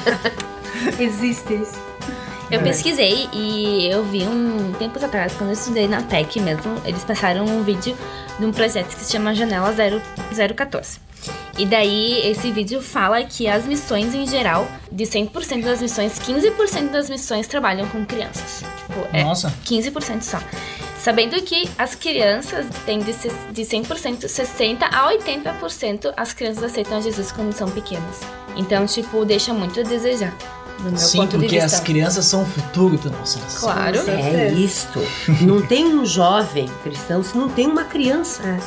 Existe 0.99 1.55
isso. 1.55 1.82
Eu 2.53 2.61
pesquisei 2.61 3.31
e 3.33 3.89
eu 3.91 4.05
vi 4.05 4.25
um 4.25 4.75
tempos 4.75 5.03
atrás, 5.03 5.33
quando 5.33 5.49
eu 5.49 5.55
estudei 5.55 5.89
na 5.89 6.03
PEC 6.03 6.39
mesmo, 6.39 6.75
eles 6.85 7.03
passaram 7.03 7.47
um 7.47 7.63
vídeo 7.63 7.97
de 8.39 8.45
um 8.45 8.53
projeto 8.53 8.95
que 8.95 9.03
se 9.03 9.11
chama 9.11 9.35
Janela 9.35 9.73
0, 9.73 10.03
014. 10.55 11.01
E 11.57 11.65
daí 11.65 12.21
esse 12.29 12.53
vídeo 12.53 12.83
fala 12.83 13.23
que 13.25 13.49
as 13.49 13.65
missões 13.65 14.15
em 14.15 14.27
geral, 14.27 14.69
de 14.91 15.05
100% 15.05 15.63
das 15.63 15.81
missões, 15.81 16.19
15% 16.19 16.91
das 16.91 17.09
missões 17.09 17.47
trabalham 17.47 17.89
com 17.89 18.05
crianças. 18.05 18.63
Tipo, 18.87 19.09
é 19.15 19.25
Nossa. 19.25 19.51
15% 19.65 20.21
só. 20.21 20.39
Sabendo 20.99 21.41
que 21.43 21.69
as 21.79 21.95
crianças 21.95 22.67
têm 22.85 22.99
de 22.99 23.13
100%, 23.13 24.27
60% 24.27 24.83
a 24.83 25.11
80% 25.11 26.13
as 26.17 26.35
crianças 26.35 26.65
aceitam 26.65 27.01
Jesus 27.01 27.33
quando 27.33 27.55
são 27.55 27.71
pequenas. 27.71 28.21
Então, 28.57 28.85
tipo, 28.85 29.25
deixa 29.25 29.55
muito 29.55 29.81
a 29.81 29.83
desejar. 29.83 30.37
Do 30.79 30.91
meu 30.91 30.97
Sim, 30.97 31.19
ponto 31.19 31.31
de 31.31 31.45
porque 31.45 31.61
vista. 31.61 31.77
as 31.77 31.81
crianças 31.83 32.25
são 32.25 32.43
o 32.43 32.47
futuro 32.47 32.97
da 32.99 33.11
nossa 33.11 33.39
nação. 33.41 33.61
Claro. 33.61 33.99
É 34.11 34.53
isto. 34.53 35.01
Não 35.43 35.63
tem 35.63 35.87
um 35.87 36.05
jovem 36.05 36.69
cristão 36.83 37.23
se 37.23 37.37
não 37.37 37.49
tem 37.49 37.67
uma 37.67 37.85
criança. 37.85 38.43
É. 38.43 38.59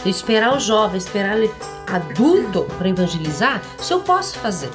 Então, 0.00 0.10
esperar 0.10 0.56
o 0.56 0.60
jovem, 0.60 0.98
esperar 0.98 1.36
ele 1.36 1.50
adulto 1.88 2.62
para 2.78 2.88
evangelizar, 2.88 3.60
isso 3.80 3.92
eu 3.92 4.00
posso 4.00 4.38
fazer. 4.38 4.70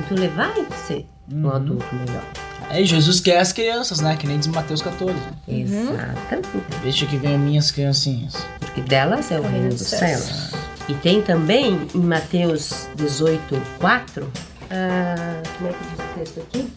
Então 0.00 0.16
ele 0.16 0.28
vai 0.28 0.66
ser 0.86 1.06
um 1.30 1.44
Uhum. 1.46 1.52
adulto 1.54 1.84
melhor. 1.94 2.22
É, 2.70 2.80
e 2.80 2.84
Jesus 2.86 3.20
quer 3.20 3.38
as 3.40 3.52
crianças, 3.52 4.00
né? 4.00 4.16
Que 4.16 4.26
nem 4.26 4.38
diz 4.38 4.46
Mateus 4.46 4.80
14. 4.80 5.12
né? 5.12 5.20
Exatamente. 5.48 6.48
Deixa 6.82 7.04
que 7.04 7.16
venham 7.16 7.38
minhas 7.38 7.70
criancinhas. 7.70 8.34
Porque 8.60 8.80
delas 8.80 9.30
é 9.32 9.38
o 9.38 9.42
reino 9.42 9.70
dos 9.70 9.80
céus. 9.82 10.52
E 10.88 10.94
tem 10.94 11.20
também 11.20 11.86
em 11.94 11.98
Mateus 12.00 12.88
18, 12.96 13.60
4. 13.80 14.30
Ah, 14.70 15.42
como 15.58 15.70
é 15.70 15.72
que 15.72 15.84
diz 15.84 15.98
o 15.98 16.18
texto 16.18 16.40
aqui? 16.40 16.68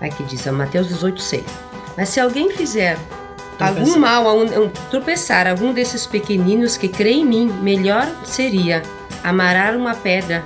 Aqui 0.00 0.22
diz, 0.24 0.46
é 0.46 0.50
Mateus 0.50 0.88
18, 0.88 1.20
6. 1.20 1.44
Mas 1.96 2.08
se 2.10 2.20
alguém 2.20 2.50
fizer 2.50 2.98
algum 3.58 3.74
Tropeçar. 3.84 3.98
mal, 3.98 4.28
a 4.28 4.34
um, 4.34 4.64
um- 4.64 4.68
tropeçar 4.90 5.46
algum 5.46 5.72
desses 5.72 6.06
pequeninos 6.06 6.76
que 6.76 6.88
creem 6.88 7.22
em 7.22 7.24
mim, 7.24 7.46
melhor 7.62 8.06
seria 8.24 8.82
amarrar 9.24 9.76
uma 9.76 9.94
pedra 9.94 10.42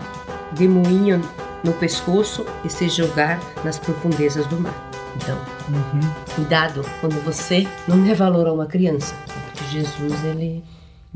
de 0.53 0.69
moinho 0.69 1.21
no 1.65 1.73
pescoço 1.75 2.47
e 2.65 2.71
se 2.71 2.89
jogar 2.89 3.41
nas 3.65 3.79
profundezas 3.79 4.47
do 4.47 4.61
mar. 4.61 4.75
Então, 5.17 5.37
Uhum. 5.69 6.01
cuidado 6.35 6.85
quando 7.01 7.23
você 7.25 7.67
não 7.87 8.03
dá 8.07 8.15
valor 8.15 8.47
a 8.47 8.53
uma 8.53 8.67
criança. 8.67 9.15
Porque 9.27 9.65
Jesus, 9.71 10.25
ele, 10.25 10.65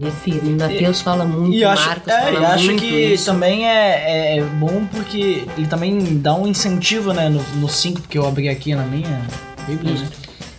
é 0.03 0.11
firme. 0.11 0.57
Mateus 0.57 1.01
fala 1.01 1.25
muito, 1.25 1.55
E 1.57 1.65
acho, 1.65 1.87
Marcos 1.87 2.09
é, 2.09 2.21
fala 2.21 2.41
e 2.41 2.45
acho 2.45 2.65
muito 2.65 2.81
que 2.81 3.13
isso. 3.15 3.27
também 3.27 3.67
é, 3.69 4.39
é 4.39 4.43
bom 4.43 4.85
porque 4.87 5.47
ele 5.57 5.67
também 5.67 6.19
dá 6.19 6.35
um 6.35 6.47
incentivo, 6.47 7.13
né? 7.13 7.29
No 7.29 7.69
5, 7.69 8.01
porque 8.01 8.19
eu 8.19 8.27
abri 8.27 8.49
aqui 8.49 8.75
na 8.75 8.85
minha 8.85 9.23
Bíblia, 9.67 9.95
né? 9.95 10.09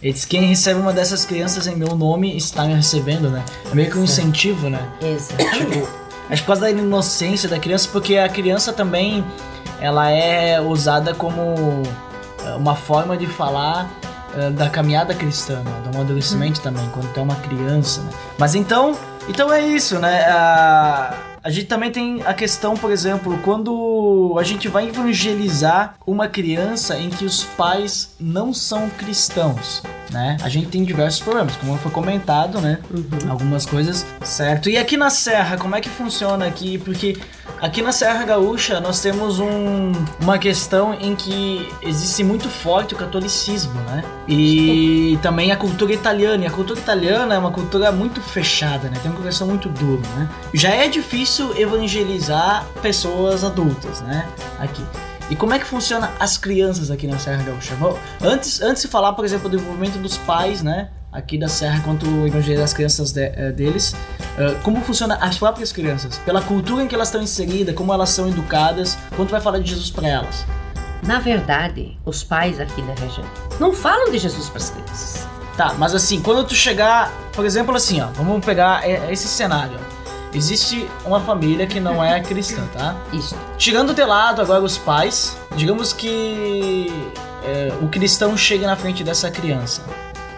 Ele 0.01 0.13
diz, 0.13 0.23
quem 0.23 0.43
recebe 0.43 0.79
uma 0.79 0.93
dessas 0.93 1.25
crianças 1.25 1.67
em 1.67 1.75
meu 1.75 1.95
nome 1.95 2.37
está 2.37 2.63
me 2.65 2.75
recebendo, 2.75 3.29
né? 3.29 3.43
É 3.71 3.75
meio 3.75 3.89
que 3.89 3.97
um 3.97 4.03
incentivo, 4.03 4.69
né? 4.69 4.87
Exato. 5.01 5.43
Tipo, 5.57 5.87
acho 6.29 6.41
por 6.43 6.47
causa 6.47 6.61
da 6.61 6.71
inocência 6.71 7.49
da 7.49 7.59
criança, 7.59 7.89
porque 7.91 8.17
a 8.17 8.29
criança 8.29 8.71
também, 8.71 9.25
ela 9.81 10.09
é 10.09 10.61
usada 10.61 11.13
como 11.13 11.81
é, 12.45 12.51
uma 12.51 12.75
forma 12.75 13.17
de 13.17 13.25
falar 13.25 13.89
é, 14.37 14.49
da 14.51 14.69
caminhada 14.69 15.13
cristã, 15.13 15.61
né? 15.63 15.81
do 15.83 15.95
amadurecimento 15.95 16.61
também, 16.61 16.87
quando 16.93 17.11
tu 17.11 17.19
é 17.19 17.23
uma 17.23 17.35
criança, 17.35 18.01
né? 18.01 18.09
Mas 18.37 18.53
então, 18.53 18.95
então 19.27 19.51
é 19.51 19.61
isso, 19.61 19.99
né? 19.99 20.25
A, 20.29 21.13
a 21.45 21.49
gente 21.51 21.67
também 21.67 21.91
tem 21.91 22.23
a 22.25 22.33
questão, 22.33 22.73
por 22.73 22.91
exemplo, 22.91 23.39
quando 23.43 24.35
a 24.39 24.41
gente 24.41 24.67
vai 24.67 24.87
evangelizar 24.87 25.93
uma 26.03 26.27
criança 26.27 26.97
em 26.97 27.11
que 27.11 27.23
os 27.23 27.43
pais 27.43 28.15
não 28.19 28.51
são 28.51 28.89
cristãos, 28.89 29.83
né? 30.11 30.37
A 30.41 30.49
gente 30.49 30.69
tem 30.69 30.83
diversos 30.83 31.21
problemas, 31.21 31.55
como 31.57 31.77
foi 31.77 31.91
comentado, 31.91 32.59
né? 32.59 32.79
Uhum. 32.89 33.29
algumas 33.29 33.63
coisas, 33.63 34.03
certo? 34.23 34.71
E 34.71 34.77
aqui 34.77 34.97
na 34.97 35.11
Serra, 35.11 35.55
como 35.55 35.75
é 35.75 35.81
que 35.81 35.89
funciona 35.89 36.47
aqui? 36.47 36.79
Porque 36.79 37.15
aqui 37.61 37.79
na 37.79 37.91
Serra 37.91 38.25
Gaúcha 38.25 38.79
nós 38.79 38.99
temos 38.99 39.39
um, 39.39 39.91
uma 40.19 40.39
questão 40.39 40.95
em 40.95 41.15
que 41.15 41.69
existe 41.83 42.23
muito 42.23 42.49
forte 42.49 42.95
o 42.95 42.97
catolicismo, 42.97 43.79
né? 43.81 44.03
E 44.27 45.19
também 45.21 45.51
a 45.51 45.55
cultura 45.55 45.93
italiana. 45.93 46.43
E 46.43 46.47
a 46.47 46.51
cultura 46.51 46.79
italiana 46.79 47.35
é 47.35 47.37
uma 47.37 47.51
cultura 47.51 47.91
muito 47.91 48.19
fechada, 48.19 48.89
né? 48.89 48.97
Tem 48.99 49.11
uma 49.11 49.19
coração 49.19 49.47
muito 49.47 49.69
duro, 49.69 50.01
né? 50.15 50.27
Já 50.55 50.69
é 50.69 50.87
difícil 50.87 51.34
evangelizar 51.57 52.65
pessoas 52.81 53.43
adultas, 53.43 54.01
né? 54.01 54.27
Aqui. 54.59 54.83
E 55.29 55.35
como 55.35 55.53
é 55.53 55.59
que 55.59 55.65
funciona 55.65 56.11
as 56.19 56.37
crianças 56.37 56.91
aqui 56.91 57.07
na 57.07 57.17
Serra 57.17 57.41
Gaúcha? 57.43 57.73
Antes, 58.21 58.61
antes 58.61 58.83
de 58.83 58.87
falar, 58.87 59.13
por 59.13 59.25
exemplo, 59.25 59.49
do 59.49 59.55
envolvimento 59.57 59.97
dos 59.97 60.17
pais, 60.19 60.61
né? 60.61 60.89
Aqui 61.11 61.37
da 61.37 61.47
Serra, 61.47 61.81
quanto 61.83 62.05
o 62.07 62.27
evangelho 62.27 62.59
das 62.59 62.73
crianças 62.73 63.11
de- 63.11 63.21
eh, 63.21 63.51
deles, 63.51 63.95
eh, 64.37 64.55
como 64.63 64.81
funciona 64.81 65.15
as 65.21 65.37
próprias 65.37 65.71
crianças? 65.71 66.17
Pela 66.19 66.41
cultura 66.41 66.83
em 66.83 66.87
que 66.87 66.93
elas 66.93 67.07
estão 67.07 67.21
inseridas, 67.23 67.73
como 67.73 67.91
elas 67.93 68.09
são 68.09 68.27
educadas, 68.27 68.97
quanto 69.15 69.31
vai 69.31 69.39
falar 69.41 69.59
de 69.59 69.69
Jesus 69.69 69.89
para 69.89 70.07
elas? 70.09 70.45
Na 71.03 71.19
verdade, 71.19 71.97
os 72.05 72.23
pais 72.23 72.59
aqui 72.59 72.81
da 72.81 72.93
região 72.95 73.25
não 73.59 73.73
falam 73.73 74.11
de 74.11 74.17
Jesus 74.17 74.49
para 74.49 74.57
as 74.57 74.69
crianças. 74.71 75.27
Tá, 75.55 75.73
mas 75.77 75.95
assim, 75.95 76.21
quando 76.21 76.45
tu 76.45 76.53
chegar, 76.53 77.09
por 77.31 77.45
exemplo, 77.45 77.73
assim, 77.75 78.01
ó, 78.01 78.07
vamos 78.07 78.43
pegar 78.45 78.87
eh, 78.87 79.07
esse 79.11 79.27
cenário. 79.27 79.79
Existe 80.35 80.87
uma 81.05 81.19
família 81.21 81.65
que 81.65 81.79
não 81.79 82.03
é 82.03 82.19
cristã, 82.19 82.63
tá? 82.73 82.95
Isso. 83.13 83.35
Tirando 83.57 83.93
de 83.93 84.03
lado 84.03 84.41
agora 84.41 84.61
os 84.61 84.77
pais, 84.77 85.35
digamos 85.55 85.93
que 85.93 86.91
é, 87.43 87.71
o 87.81 87.87
cristão 87.87 88.35
chega 88.35 88.67
na 88.67 88.75
frente 88.75 89.03
dessa 89.03 89.31
criança. 89.31 89.81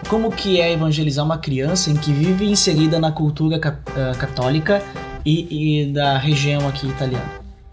Como 0.08 0.32
que 0.32 0.62
é 0.62 0.72
evangelizar 0.72 1.26
uma 1.26 1.38
criança 1.38 1.90
em 1.90 1.96
que 1.96 2.14
vive 2.14 2.50
inserida 2.50 3.00
na 3.00 3.12
cultura 3.12 3.60
ca- 3.60 3.76
eh, 3.96 4.14
católica 4.18 4.82
e, 5.26 5.82
e 5.82 5.92
da 5.92 6.18
região 6.18 6.66
aqui 6.68 6.88
italiana? 6.88 7.26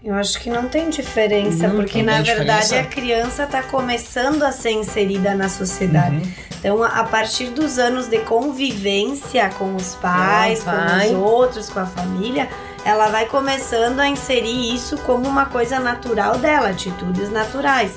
Eu 0.03 0.13
acho 0.15 0.39
que 0.39 0.49
não 0.49 0.67
tem 0.67 0.89
diferença, 0.89 1.67
Não 1.67 1.77
porque 1.77 1.93
tem 1.93 2.03
na 2.03 2.21
diferença. 2.21 2.43
verdade 2.73 2.75
a 2.75 2.83
criança 2.83 3.43
está 3.43 3.63
começando 3.63 4.43
a 4.43 4.51
ser 4.51 4.71
inserida 4.71 5.33
na 5.33 5.47
sociedade. 5.47 6.17
Uhum. 6.17 6.31
Então, 6.59 6.83
a 6.83 7.03
partir 7.03 7.49
dos 7.49 7.77
anos 7.77 8.07
de 8.07 8.19
convivência 8.19 9.49
com 9.57 9.75
os 9.75 9.95
pais, 9.95 10.63
Com 10.63 11.17
os 11.17 11.23
outros, 11.23 11.69
com 11.69 11.79
a 11.79 11.85
família, 11.85 12.49
ela 12.83 13.09
vai 13.09 13.25
começando 13.25 13.99
a 13.99 14.07
inserir 14.07 14.73
isso 14.73 14.97
como 14.99 15.27
uma 15.27 15.45
coisa 15.45 15.79
natural 15.79 16.37
dela, 16.37 16.69
atitudes 16.69 17.31
naturais. 17.31 17.95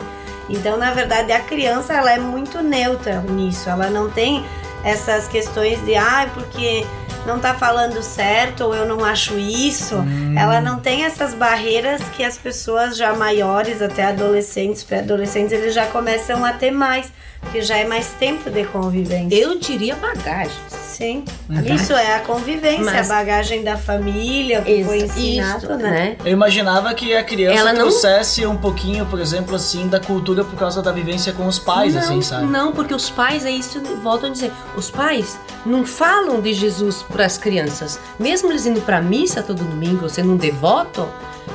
Então, 0.48 0.76
na 0.76 0.92
verdade, 0.92 1.30
a 1.32 1.40
criança 1.40 1.92
ela 1.94 2.10
é 2.10 2.18
muito 2.18 2.62
neutra 2.62 3.20
nisso. 3.20 3.68
Ela 3.68 3.90
não 3.90 4.10
tem 4.10 4.44
essas 4.82 5.28
questões 5.28 5.84
de, 5.84 5.94
ai, 5.94 6.30
porque 6.32 6.86
não 7.28 7.38
tá 7.38 7.54
falando 7.54 8.02
certo 8.02 8.64
ou 8.64 8.74
eu 8.74 8.86
não 8.86 9.04
acho 9.04 9.38
isso. 9.38 9.96
Hum. 9.96 10.34
Ela 10.36 10.60
não 10.60 10.80
tem 10.80 11.04
essas 11.04 11.34
barreiras 11.34 12.02
que 12.16 12.24
as 12.24 12.38
pessoas 12.38 12.96
já 12.96 13.14
maiores, 13.14 13.82
até 13.82 14.04
adolescentes, 14.04 14.82
pré-adolescentes, 14.82 15.52
eles 15.52 15.74
já 15.74 15.86
começam 15.86 16.44
a 16.44 16.54
ter 16.54 16.70
mais, 16.70 17.12
porque 17.40 17.60
já 17.60 17.76
é 17.76 17.86
mais 17.86 18.08
tempo 18.14 18.50
de 18.50 18.64
convivência. 18.64 19.38
Eu 19.38 19.58
diria 19.58 19.94
bagagem. 19.94 20.56
Sim. 20.98 21.24
Uhum. 21.48 21.74
Isso 21.76 21.92
é 21.92 22.16
a 22.16 22.20
convivência, 22.22 22.82
Mas- 22.84 23.08
a 23.08 23.14
bagagem 23.14 23.62
da 23.62 23.76
família, 23.76 24.58
o 24.60 24.64
que 24.64 24.82
foi 24.82 24.96
Isso, 24.98 25.16
ensinado, 25.16 25.58
isso, 25.66 25.76
né? 25.76 26.16
Eu 26.24 26.32
imaginava 26.32 26.92
que 26.92 27.14
a 27.14 27.22
criança 27.22 27.56
Ela 27.60 27.72
não- 27.72 27.82
trouxesse 27.82 28.44
um 28.44 28.56
pouquinho, 28.56 29.06
por 29.06 29.20
exemplo, 29.20 29.54
assim, 29.54 29.86
da 29.86 30.00
cultura 30.00 30.42
por 30.42 30.58
causa 30.58 30.82
da 30.82 30.90
vivência 30.90 31.32
com 31.32 31.46
os 31.46 31.56
pais, 31.56 31.94
não, 31.94 32.00
assim, 32.00 32.20
sabe? 32.20 32.46
Não, 32.46 32.72
porque 32.72 32.92
os 32.92 33.08
pais, 33.08 33.46
é 33.46 33.50
isso, 33.52 33.80
voltam 34.02 34.28
a 34.28 34.32
dizer, 34.32 34.50
os 34.76 34.90
pais 34.90 35.38
não 35.64 35.86
falam 35.86 36.40
de 36.40 36.52
Jesus 36.52 37.04
para 37.04 37.24
as 37.24 37.38
crianças. 37.38 38.00
Mesmo 38.18 38.50
eles 38.50 38.66
indo 38.66 38.80
para 38.80 39.00
missa 39.00 39.40
todo 39.40 39.62
domingo, 39.62 40.08
sendo 40.08 40.32
um 40.32 40.36
devoto, 40.36 41.08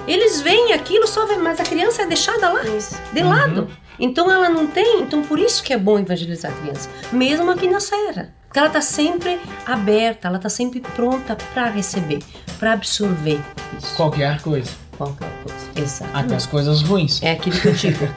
eles 0.08 0.40
veem 0.40 0.72
aquilo 0.72 1.06
só, 1.06 1.26
vê- 1.26 1.36
mas 1.36 1.60
a 1.60 1.64
criança 1.64 2.04
é 2.04 2.06
deixada 2.06 2.48
lá, 2.48 2.64
Isso. 2.64 2.96
de 3.12 3.22
Uhum. 3.22 3.30
lado. 3.30 3.68
Então 4.00 4.32
ela 4.32 4.48
não 4.50 4.66
tem, 4.68 5.02
então 5.02 5.22
por 5.22 5.38
isso 5.38 5.62
que 5.62 5.74
é 5.74 5.78
bom 5.78 6.00
evangelizar 6.00 6.50
a 6.52 6.56
criança, 6.56 6.90
mesmo 7.12 7.52
aqui 7.52 7.68
na 7.68 7.80
serra. 7.82 8.34
Porque 8.54 8.60
ela 8.60 8.68
está 8.68 8.82
sempre 8.82 9.42
aberta, 9.66 10.28
ela 10.28 10.38
está 10.38 10.48
sempre 10.48 10.80
pronta 10.80 11.36
para 11.56 11.72
receber, 11.72 12.20
para 12.60 12.74
absorver 12.74 13.42
isso, 13.76 13.96
Qualquer 13.96 14.40
coisa. 14.44 14.70
qualquer 14.96 15.28
coisa. 15.44 15.66
Exato. 15.76 16.12
Até 16.16 16.36
as 16.36 16.46
coisas 16.46 16.84
ruins. 16.84 17.20
É 17.24 17.32
aquilo 17.32 17.60
que 17.60 17.68
eu 17.70 17.74
digo. 17.74 18.08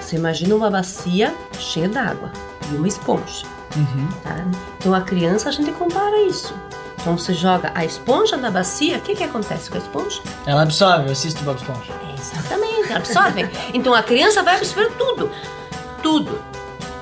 Você 0.00 0.16
imagina 0.16 0.52
uma 0.56 0.68
bacia 0.68 1.32
cheia 1.60 1.88
d'água 1.88 2.32
e 2.72 2.74
uma 2.74 2.88
esponja. 2.88 3.46
Uhum. 3.76 4.08
tá? 4.24 4.44
Então 4.78 4.92
a 4.92 5.00
criança 5.00 5.48
a 5.48 5.52
gente 5.52 5.70
compara 5.70 6.20
isso. 6.22 6.52
Então 7.00 7.16
você 7.16 7.32
joga 7.32 7.70
a 7.72 7.84
esponja 7.84 8.36
na 8.36 8.50
bacia, 8.50 8.98
o 8.98 9.00
que, 9.00 9.14
que 9.14 9.22
acontece 9.22 9.70
com 9.70 9.76
a 9.76 9.80
esponja? 9.80 10.20
Ela 10.44 10.62
absorve, 10.62 11.06
eu 11.06 11.12
assisto 11.12 11.40
o 11.42 11.44
Bob 11.44 11.56
Esponja. 11.56 11.92
Exatamente, 12.18 12.92
absorve. 12.92 13.48
então 13.72 13.94
a 13.94 14.02
criança 14.02 14.42
vai 14.42 14.56
absorver 14.56 14.90
tudo. 14.98 15.30
Tudo. 16.02 16.53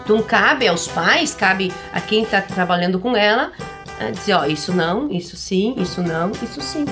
Então 0.05 0.21
cabe 0.23 0.67
aos 0.69 0.89
pais, 0.89 1.35
cabe 1.35 1.73
a 1.93 2.01
quem 2.01 2.23
está 2.25 2.41
trabalhando 2.41 2.99
com 2.99 3.17
ela, 3.17 3.53
eh, 4.01 4.11
dizer, 4.11 4.35
ó, 4.35 4.45
isso 4.45 4.73
não, 4.73 5.11
isso 5.11 5.37
sim, 5.37 5.75
isso 5.79 6.03
não, 6.03 6.31
isso 6.43 6.61
sim. 6.61 6.85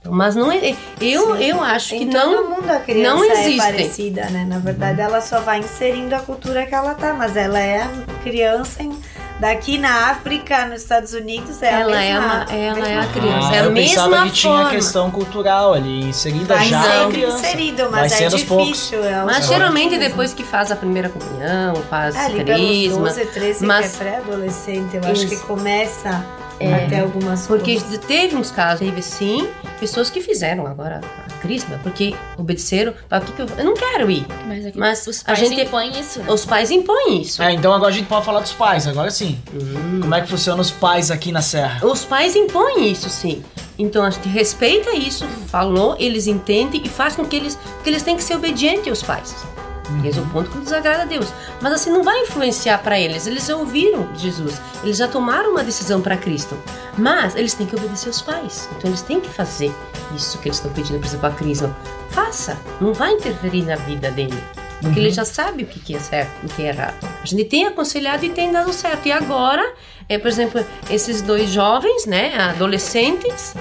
Então, 0.00 0.12
mas 0.12 0.34
não 0.34 0.50
é. 0.50 0.74
Eu, 0.98 1.36
Sim. 1.36 1.44
eu 1.44 1.62
acho 1.62 1.90
que 1.90 2.04
em 2.04 2.06
não. 2.06 2.34
todo 2.36 2.48
mundo 2.48 2.70
a 2.70 2.78
criança 2.80 3.16
não 3.16 3.22
é 3.24 3.32
existem. 3.32 3.58
parecida, 3.58 4.30
né? 4.30 4.46
Na 4.48 4.58
verdade, 4.58 4.98
ela 5.00 5.20
só 5.20 5.40
vai 5.40 5.58
inserindo 5.58 6.14
a 6.14 6.20
cultura 6.20 6.64
que 6.64 6.74
ela 6.74 6.94
tá, 6.94 7.12
mas 7.12 7.36
ela 7.36 7.58
é 7.60 7.82
a 7.82 7.88
criança 8.24 8.82
em- 8.82 8.98
daqui 9.40 9.78
na 9.78 10.10
África, 10.10 10.66
nos 10.66 10.82
Estados 10.82 11.12
Unidos, 11.14 11.62
é 11.62 11.80
Ela 11.80 11.96
a 11.96 12.04
é 12.04 12.12
mesma. 12.12 12.26
uma- 12.26 12.52
ela 12.54 12.88
é 12.88 12.98
a 12.98 13.06
criança. 13.06 13.48
Ah, 13.48 13.56
É 13.56 13.60
a 13.60 13.64
eu 13.64 13.72
pensava 13.72 14.08
mesma 14.10 14.26
que 14.26 14.32
tinha 14.32 14.52
a 14.52 14.56
forma. 14.56 14.70
questão 14.70 15.10
cultural 15.10 15.74
ali 15.74 16.02
inserida 16.02 16.54
Vai 16.54 16.68
já 16.68 17.08
criança. 17.10 17.38
inserido, 17.38 17.90
Vai 17.90 18.02
mas 18.02 18.20
é 18.20 18.24
aos 18.26 18.44
poucos. 18.44 18.66
difícil. 18.68 19.04
É 19.04 19.24
Mas 19.24 19.46
geralmente 19.48 19.98
depois 19.98 20.32
que 20.34 20.44
faz 20.44 20.70
a 20.70 20.76
primeira 20.76 21.08
comunhão, 21.08 21.74
faz 21.88 22.14
É, 22.14 22.26
ali 22.26 22.44
pelos 22.44 22.60
crisma. 22.68 22.98
12, 23.08 23.26
13, 23.26 23.66
mas- 23.66 23.96
que 23.96 24.02
é 24.02 24.04
pré-adolescente, 24.04 24.96
eu 24.96 25.00
acho 25.10 25.24
Isso. 25.24 25.28
que 25.28 25.36
começa 25.46 26.24
É. 26.60 26.84
a 26.84 26.88
ter 26.88 27.00
algumas 27.00 27.46
Porque 27.46 27.80
coisas. 27.80 27.98
teve 28.04 28.36
uns 28.36 28.50
casos, 28.50 28.80
teve 28.80 29.00
sim, 29.02 29.48
pessoas 29.78 30.10
que 30.10 30.20
fizeram 30.20 30.66
agora 30.66 31.00
a 31.26 31.32
crisma, 31.40 31.80
porque 31.82 32.14
obedeceram. 32.36 32.92
Ah, 33.10 33.18
o 33.18 33.20
que 33.22 33.32
que 33.32 33.42
eu, 33.42 33.46
eu 33.58 33.64
não 33.64 33.74
quero 33.74 34.10
ir. 34.10 34.26
Mas, 34.46 34.66
aqui, 34.66 34.78
Mas 34.78 35.06
os 35.06 35.22
a 35.22 35.24
pais 35.24 35.38
gente- 35.38 35.60
impõem 35.62 35.98
isso, 35.98 36.18
né? 36.20 36.26
Os 36.30 36.44
pais 36.44 36.70
impõem 36.70 37.22
isso. 37.22 37.42
É, 37.42 37.52
então 37.52 37.72
agora 37.72 37.90
a 37.90 37.94
gente 37.96 38.06
pode 38.06 38.24
falar 38.26 38.40
dos 38.40 38.52
pais, 38.52 38.86
agora 38.86 39.10
sim. 39.10 39.38
Como 40.00 40.14
é 40.14 40.20
que 40.20 40.28
funcionam 40.28 40.60
os 40.60 40.70
pais 40.70 41.10
aqui 41.10 41.32
na 41.32 41.40
Serra? 41.40 41.86
Os 41.86 42.04
pais 42.04 42.36
impõem 42.36 42.90
isso, 42.90 43.08
sim. 43.08 43.42
Então 43.78 44.04
a 44.04 44.10
gente 44.10 44.28
respeita 44.28 44.90
isso, 44.94 45.26
falou, 45.46 45.96
eles 45.98 46.26
entendem 46.26 46.82
e 46.84 46.88
faz 46.90 47.16
com 47.16 47.24
que 47.24 47.36
eles. 47.36 47.56
Porque 47.76 47.88
eles 47.88 48.02
têm 48.02 48.14
que 48.16 48.22
ser 48.22 48.34
obedientes 48.36 48.88
aos 48.88 49.02
pais. 49.02 49.34
Esse 50.04 50.18
é 50.18 50.22
o 50.22 50.26
ponto 50.26 50.50
que 50.50 50.58
desagrada 50.58 51.02
a 51.02 51.06
Deus. 51.06 51.28
Mas 51.60 51.72
assim, 51.72 51.90
não 51.90 52.02
vai 52.02 52.20
influenciar 52.20 52.78
para 52.78 52.98
eles. 52.98 53.26
Eles 53.26 53.46
já 53.46 53.56
ouviram 53.56 54.08
Jesus. 54.16 54.60
Eles 54.82 54.96
já 54.96 55.08
tomaram 55.08 55.50
uma 55.50 55.64
decisão 55.64 56.00
para 56.00 56.16
Cristo. 56.16 56.56
Mas 56.96 57.34
eles 57.36 57.54
têm 57.54 57.66
que 57.66 57.76
obedecer 57.76 58.08
aos 58.08 58.22
pais. 58.22 58.68
Então 58.76 58.90
eles 58.90 59.02
têm 59.02 59.20
que 59.20 59.28
fazer 59.28 59.74
isso 60.14 60.38
que 60.38 60.48
eles 60.48 60.56
estão 60.56 60.72
pedindo, 60.72 60.98
por 60.98 61.06
exemplo, 61.06 61.26
a 61.26 61.30
Crisma. 61.32 61.76
Faça. 62.10 62.58
Não 62.80 62.92
vai 62.92 63.12
interferir 63.12 63.62
na 63.62 63.76
vida 63.76 64.10
dele. 64.10 64.42
Porque 64.80 64.98
ele 64.98 65.10
já 65.10 65.24
sabe 65.24 65.64
o 65.64 65.66
que 65.66 65.78
que 65.78 65.94
é 65.94 65.98
certo 65.98 66.30
e 66.42 66.46
o 66.46 66.48
que 66.48 66.62
é 66.62 66.68
errado. 66.68 67.06
A 67.22 67.26
gente 67.26 67.44
tem 67.44 67.66
aconselhado 67.66 68.24
e 68.24 68.30
tem 68.30 68.50
dado 68.50 68.72
certo. 68.72 69.06
E 69.06 69.12
agora, 69.12 69.74
é, 70.08 70.18
por 70.18 70.28
exemplo, 70.28 70.64
esses 70.88 71.20
dois 71.20 71.50
jovens, 71.50 72.06
né, 72.06 72.34
adolescentes, 72.38 73.54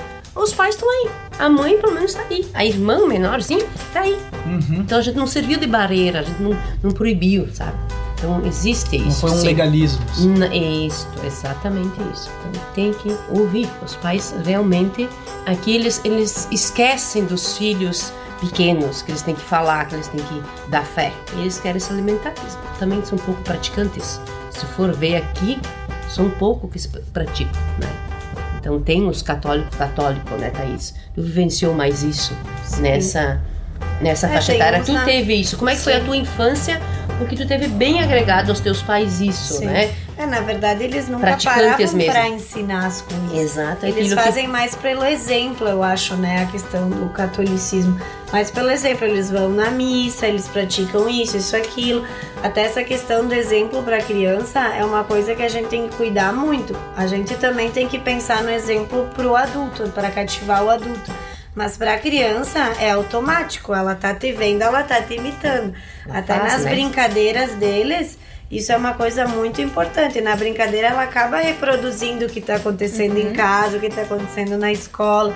os 0.43 0.53
pais 0.53 0.75
estão 0.75 0.89
aí. 0.89 1.09
A 1.37 1.49
mãe, 1.49 1.77
pelo 1.79 1.93
menos, 1.93 2.11
está 2.11 2.23
aí. 2.29 2.45
A 2.53 2.65
irmã 2.65 3.05
menorzinha 3.05 3.65
está 3.87 4.01
aí. 4.01 4.17
Uhum. 4.45 4.81
Então 4.81 4.97
a 4.97 5.01
gente 5.01 5.15
não 5.17 5.27
serviu 5.27 5.59
de 5.59 5.67
barreira, 5.67 6.19
a 6.19 6.23
gente 6.23 6.41
não, 6.41 6.57
não 6.83 6.91
proibiu, 6.91 7.47
sabe? 7.53 7.77
Então 8.17 8.45
existe 8.45 8.97
Não 8.97 9.07
isso. 9.07 9.21
foi 9.21 9.31
um 9.31 9.37
sim. 9.37 9.47
legalismo. 9.47 10.01
N- 10.17 10.85
Isso, 10.87 11.07
exatamente 11.23 11.93
isso. 12.13 12.29
Então 12.49 12.61
tem 12.75 12.93
que 12.93 13.15
ouvir. 13.29 13.69
Os 13.85 13.95
pais 13.95 14.35
realmente 14.45 15.07
aqui 15.45 15.73
eles, 15.75 16.01
eles 16.03 16.45
esquecem 16.51 17.23
dos 17.23 17.57
filhos 17.57 18.11
pequenos, 18.41 19.01
que 19.01 19.11
eles 19.11 19.21
têm 19.21 19.35
que 19.35 19.41
falar, 19.41 19.85
que 19.87 19.95
eles 19.95 20.07
têm 20.09 20.19
que 20.21 20.43
dar 20.69 20.85
fé. 20.85 21.13
Eles 21.37 21.59
querem 21.59 21.79
se 21.79 21.91
alimentar. 21.93 22.33
Eles 22.41 22.57
também 22.77 23.03
são 23.05 23.17
um 23.17 23.21
pouco 23.21 23.41
praticantes. 23.43 24.19
Se 24.51 24.65
for 24.75 24.91
ver 24.93 25.15
aqui, 25.17 25.57
são 26.09 26.25
um 26.25 26.31
pouco 26.31 26.67
que 26.67 26.77
se 26.77 26.89
praticam, 26.89 27.53
né? 27.79 27.87
Então 28.59 28.79
tem 28.81 29.07
os 29.07 29.21
católicos, 29.21 29.75
católico, 29.77 30.35
né, 30.35 30.49
Thaís? 30.49 30.93
Tu 31.15 31.21
vivenciou 31.21 31.73
mais 31.73 32.03
isso 32.03 32.33
nessa 32.79 33.39
nessa 34.01 34.27
É, 34.27 34.33
faixa 34.33 34.53
etária. 34.55 34.81
Tu 34.83 34.93
teve 35.05 35.33
isso? 35.33 35.57
Como 35.57 35.69
é 35.69 35.75
que 35.75 35.81
foi 35.81 35.93
a 35.93 35.99
Sim. 35.99 36.05
tua 36.05 36.17
infância? 36.17 36.81
Porque 37.19 37.35
tu 37.35 37.45
teve 37.45 37.67
bem 37.67 38.01
agregado 38.01 38.49
aos 38.49 38.59
teus 38.59 38.81
pais 38.81 39.19
isso, 39.21 39.55
Sim. 39.59 39.65
né? 39.65 39.93
É, 40.17 40.25
na 40.25 40.39
verdade, 40.41 40.83
eles 40.83 41.07
nunca 41.07 41.37
paravam 41.43 41.77
para 42.05 42.27
ensinar 42.29 42.87
as 42.87 43.01
coisas. 43.01 43.33
Exato. 43.33 43.85
Eles 43.85 43.97
aquilo 43.97 44.15
que- 44.17 44.23
fazem 44.23 44.47
mais 44.47 44.73
pelo 44.75 45.05
exemplo, 45.05 45.67
eu 45.67 45.83
acho, 45.83 46.15
né? 46.15 46.43
A 46.43 46.45
questão 46.51 46.89
do 46.89 47.09
catolicismo. 47.09 47.99
Mas 48.31 48.49
pelo 48.51 48.69
exemplo, 48.69 49.05
eles 49.05 49.29
vão 49.31 49.49
na 49.49 49.69
missa, 49.71 50.27
eles 50.27 50.47
praticam 50.47 51.07
isso, 51.09 51.37
isso, 51.37 51.55
aquilo. 51.55 52.05
Até 52.43 52.61
essa 52.61 52.83
questão 52.83 53.25
do 53.27 53.33
exemplo 53.33 53.81
para 53.83 53.99
criança 53.99 54.59
é 54.59 54.83
uma 54.83 55.03
coisa 55.03 55.35
que 55.35 55.41
a 55.43 55.49
gente 55.49 55.67
tem 55.67 55.87
que 55.87 55.95
cuidar 55.95 56.31
muito. 56.33 56.75
A 56.95 57.05
gente 57.07 57.35
também 57.35 57.69
tem 57.71 57.87
que 57.87 57.97
pensar 57.99 58.43
no 58.43 58.49
exemplo 58.49 59.09
pro 59.15 59.35
adulto, 59.35 59.89
para 59.89 60.09
cativar 60.09 60.63
o 60.63 60.69
adulto. 60.69 61.11
Mas 61.55 61.77
para 61.77 61.97
criança 61.97 62.59
é 62.79 62.91
automático, 62.91 63.73
ela 63.73 63.95
tá 63.95 64.13
te 64.13 64.31
vendo, 64.31 64.61
ela 64.61 64.83
tá 64.83 65.01
te 65.01 65.15
imitando. 65.15 65.73
Ela 66.07 66.19
Até 66.19 66.35
faz, 66.35 66.53
nas 66.53 66.63
né? 66.63 66.71
brincadeiras 66.71 67.51
deles, 67.55 68.17
isso 68.51 68.71
é 68.71 68.77
uma 68.77 68.93
coisa 68.93 69.27
muito 69.27 69.61
importante. 69.61 70.21
Na 70.21 70.35
brincadeira, 70.35 70.87
ela 70.87 71.03
acaba 71.03 71.37
reproduzindo 71.37 72.25
o 72.25 72.29
que 72.29 72.39
está 72.39 72.55
acontecendo 72.55 73.17
em 73.17 73.33
casa, 73.33 73.77
o 73.77 73.79
que 73.79 73.87
está 73.87 74.03
acontecendo 74.03 74.57
na 74.57 74.71
escola. 74.71 75.35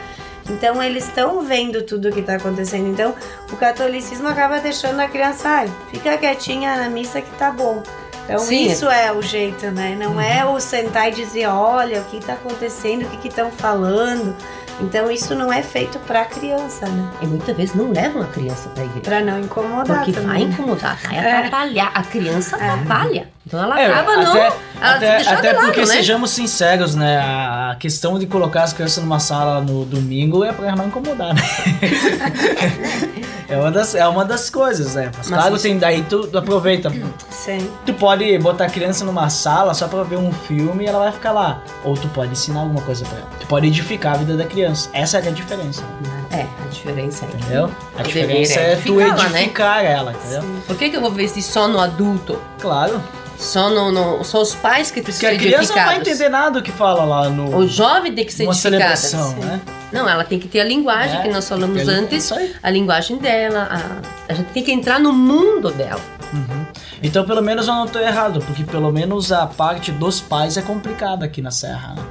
Então, 0.50 0.82
eles 0.82 1.06
estão 1.06 1.42
vendo 1.42 1.84
tudo 1.84 2.10
o 2.10 2.12
que 2.12 2.20
está 2.20 2.36
acontecendo. 2.36 2.88
Então, 2.88 3.16
o 3.52 3.56
catolicismo 3.56 4.28
acaba 4.28 4.60
deixando 4.60 5.00
a 5.00 5.08
criança, 5.08 5.48
ai, 5.48 5.72
fica 5.92 6.18
quietinha 6.18 6.76
na 6.76 6.90
missa 6.90 7.22
que 7.22 7.32
tá 7.38 7.52
bom. 7.52 7.82
Então, 8.26 8.40
Sim. 8.40 8.68
isso 8.68 8.90
é 8.90 9.12
o 9.12 9.22
jeito, 9.22 9.70
né? 9.72 9.98
Não 10.00 10.20
é 10.20 10.46
o 10.46 10.60
sentar 10.60 11.10
e 11.10 11.12
dizer, 11.12 11.48
olha, 11.48 12.02
o 12.02 12.06
que 12.06 12.18
está 12.18 12.34
acontecendo, 12.34 13.06
o 13.06 13.18
que 13.18 13.28
estão 13.28 13.52
falando. 13.52 14.36
Então, 14.82 15.10
isso 15.12 15.36
não 15.36 15.52
é 15.54 15.62
feito 15.62 16.00
para 16.00 16.26
criança, 16.26 16.88
né? 16.88 17.12
E 17.22 17.28
muitas 17.28 17.56
vezes 17.56 17.76
não 17.76 17.92
levam 17.92 18.22
a 18.22 18.26
criança 18.26 18.70
pra 18.70 18.84
igreja. 18.84 19.02
Para 19.02 19.22
não 19.22 19.40
incomodar 19.40 19.98
Porque 19.98 20.12
vai 20.12 20.24
também. 20.24 20.48
né? 20.48 20.54
incomodar, 20.54 20.98
vai 21.04 21.16
É. 21.16 21.38
atrapalhar. 21.38 21.92
A 21.94 22.04
criança 22.04 22.56
atrapalha. 22.56 23.30
Então 23.46 23.62
ela 23.62 23.80
É, 23.80 23.86
acaba 23.88 24.16
não. 24.18 24.32
até, 24.32 24.46
ela 24.48 24.56
até, 24.96 25.18
até 25.18 25.36
de 25.50 25.56
lado, 25.56 25.66
porque, 25.66 25.80
né? 25.82 25.86
sejamos 25.86 26.32
sinceros, 26.32 26.96
né? 26.96 27.18
A 27.20 27.76
questão 27.78 28.18
de 28.18 28.26
colocar 28.26 28.64
as 28.64 28.72
crianças 28.74 29.04
numa 29.04 29.20
sala 29.20 29.60
no 29.62 29.84
domingo 29.86 30.44
é 30.46 30.52
pra 30.54 30.74
não 30.76 30.88
incomodar, 30.88 31.34
né? 31.34 31.42
é, 33.50 33.58
uma 33.58 33.70
das, 33.72 33.96
é 33.96 34.08
uma 34.08 34.24
das 34.26 34.50
coisas, 34.50 34.96
né? 34.96 35.12
Mas, 35.18 35.30
Mas 35.30 35.40
claro, 35.40 35.56
isso- 35.56 35.64
tem 35.64 35.78
daí 35.78 36.04
tu, 36.04 36.26
tu 36.28 36.38
aproveita. 36.38 36.90
Sim. 37.30 37.70
Tu 37.86 37.94
pode 37.94 38.38
botar 38.40 38.66
a 38.66 38.70
criança 38.70 39.04
numa 39.06 39.30
sala 39.30 39.74
só 39.74 39.88
pra 39.90 40.04
ver 40.04 40.18
um 40.18 40.32
filme 40.32 40.86
e 40.86 40.88
ela 40.88 41.00
vai 41.00 41.12
ficar 41.12 41.32
lá. 41.34 41.62
Ou 41.84 41.96
tu 41.96 42.08
pode 42.10 42.32
ensinar 42.32 42.62
alguma 42.62 42.82
coisa 42.82 43.04
pra 43.06 43.18
ela. 43.18 43.30
Tu 43.42 43.46
pode 43.48 43.68
edificar 43.68 44.14
a 44.16 44.18
vida 44.18 44.36
da 44.38 44.46
criança. 44.46 44.63
Essa 44.94 45.18
é 45.20 45.28
a 45.28 45.32
diferença, 45.32 45.84
É, 46.32 46.42
a 46.64 46.68
diferença 46.70 47.26
é. 47.26 47.28
entendeu? 47.36 47.72
A 47.98 48.02
O 48.02 48.04
diferença 48.04 48.60
é 48.60 48.74
é 48.74 48.76
tu 48.78 48.96
né? 48.96 49.08
edificar 49.10 49.84
ela, 49.86 50.14
entendeu? 50.14 50.44
Por 50.68 50.76
que, 50.78 50.90
que 50.90 50.98
eu 50.98 51.02
vou 51.02 51.12
ver 51.12 51.26
isso 51.26 51.42
só 51.42 51.68
no 51.68 51.80
adulto? 51.80 52.40
Claro. 52.60 53.02
Só 53.38 53.70
no, 53.70 53.92
no- 53.92 54.24
só 54.24 54.42
os 54.42 54.54
pais 54.56 54.90
que 54.92 55.02
Porque 55.02 55.12
precisam 55.12 55.30
a 55.30 55.34
ser 55.34 55.38
criança 55.40 55.76
não 55.76 55.84
vai 55.86 55.96
edificados. 55.96 56.08
entender 56.20 56.30
nada 56.30 56.52
do 56.60 56.64
que 56.64 56.72
fala 56.72 57.04
lá 57.04 57.30
no. 57.30 57.56
O 57.58 57.68
jovem 57.68 58.14
tem 58.14 58.26
que 58.26 58.34
ser 58.34 58.44
uma 58.44 58.54
edificado. 58.54 59.36
né? 59.42 59.60
Não, 59.92 60.08
ela 60.08 60.24
tem 60.24 60.40
que 60.40 60.48
ter 60.48 60.60
a 60.62 60.64
linguagem 60.64 61.20
É, 61.20 61.22
que 61.24 61.30
nós 61.30 61.48
falamos 61.50 61.88
antes, 61.88 62.32
aí. 62.32 62.54
a 62.64 62.70
linguagem 62.70 63.18
dela, 63.18 63.68
a, 63.70 64.32
a 64.32 64.36
gente 64.36 64.48
tem 64.54 64.64
que 64.64 64.72
entrar 64.72 65.00
no 65.00 65.12
mundo 65.12 65.72
dela. 65.72 66.00
Uhum. 66.32 66.66
Então, 67.02 67.26
pelo 67.26 67.42
menos 67.42 67.68
eu 67.68 67.74
não 67.74 67.86
tô 67.88 68.00
errado, 68.00 68.40
porque 68.40 68.64
pelo 68.64 68.92
menos 68.92 69.32
a 69.32 69.46
parte 69.46 69.92
dos 69.92 70.22
pais 70.22 70.56
é 70.58 70.62
complicada 70.62 71.26
aqui 71.26 71.42
na 71.42 71.52
Serra, 71.52 71.96
né? 71.96 72.04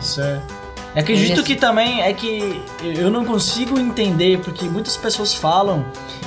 Isso 0.00 0.20
é. 0.20 0.38
Eu 0.98 1.02
acredito 1.02 1.44
que 1.44 1.54
também 1.54 2.02
é 2.02 2.12
que 2.12 2.60
eu 2.82 3.08
não 3.08 3.24
consigo 3.24 3.78
entender, 3.78 4.40
porque 4.40 4.64
muitas 4.64 4.96
pessoas 4.96 5.32
falam 5.32 5.84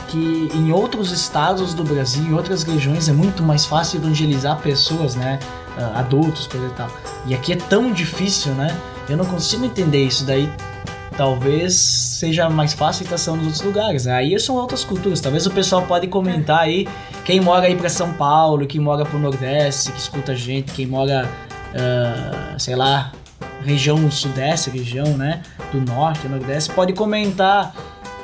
que 0.07 0.49
em 0.53 0.71
outros 0.71 1.11
estados 1.11 1.73
do 1.73 1.83
Brasil, 1.83 2.23
em 2.23 2.33
outras 2.33 2.63
regiões, 2.63 3.09
é 3.09 3.11
muito 3.11 3.43
mais 3.43 3.65
fácil 3.65 3.99
evangelizar 3.99 4.61
pessoas, 4.61 5.13
né? 5.13 5.39
Ah, 5.77 5.99
Adultos, 5.99 6.47
coisa 6.47 6.67
e 6.67 6.69
tal. 6.69 6.89
E 7.25 7.35
aqui 7.35 7.51
é 7.51 7.57
tão 7.57 7.91
difícil, 7.91 8.53
né? 8.53 8.73
Eu 9.09 9.17
não 9.17 9.25
consigo 9.25 9.65
entender 9.65 10.05
isso. 10.05 10.23
Daí 10.23 10.49
talvez 11.17 11.75
seja 11.75 12.49
mais 12.49 12.71
fácil 12.71 13.05
que 13.05 13.17
são 13.17 13.35
nos 13.35 13.47
outros 13.47 13.61
lugares. 13.63 14.05
né? 14.05 14.13
Aí 14.13 14.39
são 14.39 14.55
outras 14.55 14.85
culturas. 14.85 15.19
Talvez 15.19 15.45
o 15.45 15.51
pessoal 15.51 15.81
pode 15.81 16.07
comentar 16.07 16.59
aí, 16.59 16.87
quem 17.25 17.41
mora 17.41 17.65
aí 17.67 17.75
pra 17.75 17.89
São 17.89 18.13
Paulo, 18.13 18.65
quem 18.65 18.79
mora 18.79 19.03
pro 19.03 19.19
Nordeste, 19.19 19.91
que 19.91 19.99
escuta 19.99 20.31
a 20.31 20.35
gente, 20.35 20.71
quem 20.71 20.87
mora, 20.87 21.29
ah, 21.75 22.55
sei 22.57 22.77
lá, 22.77 23.11
região 23.63 24.09
Sudeste, 24.11 24.69
região, 24.69 25.17
né, 25.17 25.41
do 25.71 25.81
Norte, 25.81 26.27
Nordeste, 26.27 26.73
pode 26.73 26.93
comentar 26.93 27.73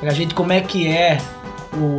pra 0.00 0.12
gente 0.12 0.34
como 0.34 0.52
é 0.52 0.60
que 0.60 0.86
é 0.86 1.18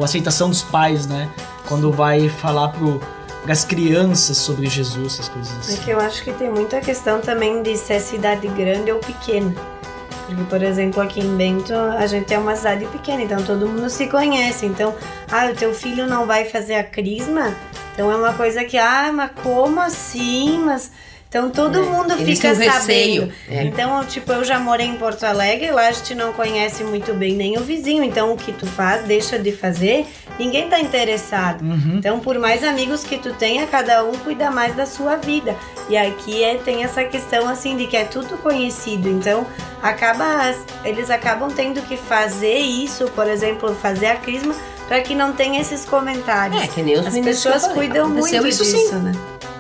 a 0.02 0.04
aceitação 0.04 0.50
dos 0.50 0.62
pais, 0.62 1.08
né, 1.08 1.30
quando 1.68 1.92
vai 1.92 2.30
falar 2.30 2.70
pro 2.70 3.02
as 3.48 3.66
crianças 3.66 4.38
sobre 4.38 4.68
Jesus, 4.68 5.14
essas 5.14 5.30
coisas 5.30 5.58
assim. 5.58 5.78
que 5.78 5.90
eu 5.90 6.00
acho 6.00 6.24
que 6.24 6.32
tem 6.34 6.52
muita 6.52 6.80
questão 6.82 7.20
também 7.20 7.64
de 7.64 7.76
se 7.78 7.94
é 7.94 8.00
cidade 8.00 8.48
grande 8.50 8.92
ou 8.92 9.00
pequena. 9.00 9.52
Porque, 10.28 10.44
por 10.44 10.62
exemplo, 10.62 11.02
aqui 11.02 11.20
em 11.20 11.36
Bento, 11.36 11.74
a 11.74 12.06
gente 12.06 12.32
é 12.32 12.38
uma 12.38 12.56
cidade 12.56 12.86
pequena, 12.86 13.24
então 13.24 13.42
todo 13.42 13.68
mundo 13.68 13.90
se 13.90 14.06
conhece. 14.06 14.68
Então, 14.68 14.94
ah, 15.32 15.48
o 15.52 15.56
teu 15.56 15.74
filho 15.74 16.06
não 16.06 16.28
vai 16.28 16.46
fazer 16.46 16.76
a 16.76 16.84
crisma, 16.84 17.56
Então 17.94 18.12
é 18.12 18.16
uma 18.16 18.34
coisa 18.34 18.64
que, 18.64 18.78
ah, 18.78 19.12
mas 19.12 19.32
como 19.42 19.82
assim? 19.82 20.60
Mas 20.64 20.92
então 21.30 21.50
todo 21.52 21.78
É, 21.78 21.82
mundo 21.84 22.14
eles 22.14 22.40
fica 22.40 22.56
têm 22.56 22.68
receio. 22.70 23.22
sabendo. 23.22 23.34
É. 23.50 23.64
Então, 23.64 24.04
tipo, 24.06 24.32
eu 24.34 24.44
já 24.44 24.60
morei 24.60 24.88
em 24.88 24.96
Porto 24.96 25.24
Alegre, 25.24 25.72
lá 25.72 25.88
a 25.88 25.92
gente 25.92 26.16
não 26.16 26.34
conhece 26.34 26.84
muito 26.84 27.14
bem 27.14 27.34
nem 27.36 27.58
o 27.58 27.62
vizinho. 27.62 28.04
Então 28.04 28.34
o 28.34 28.38
que 28.38 28.52
tu 28.52 28.66
faz, 28.66 29.06
deixa 29.06 29.38
de 29.38 29.52
fazer, 29.52 30.08
ninguém 30.40 30.68
tá 30.68 30.80
interessado. 30.80 31.62
Uhum. 31.64 31.98
Então, 32.00 32.20
por 32.20 32.38
mais 32.40 32.64
amigos 32.64 33.04
que 33.04 33.18
tu 33.18 33.32
tenha, 33.34 33.68
cada 33.68 34.04
um 34.04 34.12
cuida 34.14 34.50
mais 34.50 34.76
da 34.76 34.86
sua 34.88 35.16
vida. 35.18 35.56
E 35.88 35.96
aqui 35.96 36.44
é, 36.44 36.56
tem 36.56 36.84
essa 36.84 37.04
questão 37.04 37.48
assim 37.48 37.78
de 37.78 37.86
que 37.88 37.96
é 37.96 38.06
tudo 38.06 38.38
conhecido. 38.40 39.08
Então, 39.08 39.46
acaba 39.84 40.54
eles 40.84 41.10
acabam 41.10 41.52
tendo 41.52 41.82
que 41.84 41.96
fazer 41.96 42.58
isso, 42.58 43.06
por 43.16 43.28
exemplo, 43.28 43.76
fazer 43.76 44.08
a 44.08 44.16
crisma 44.16 44.56
para 44.88 45.02
que 45.02 45.14
não 45.14 45.34
tenha 45.34 45.62
esses 45.62 45.86
comentários. 45.86 46.62
É, 46.64 46.68
que 46.68 46.82
nem 46.82 46.98
os 47.00 47.06
As 47.06 47.18
pessoas 47.20 47.68
cuidam 47.68 48.10
muito 48.10 48.48
isso 48.48 48.64
disso, 48.64 48.90
sim. 48.90 48.96
né? 48.96 49.12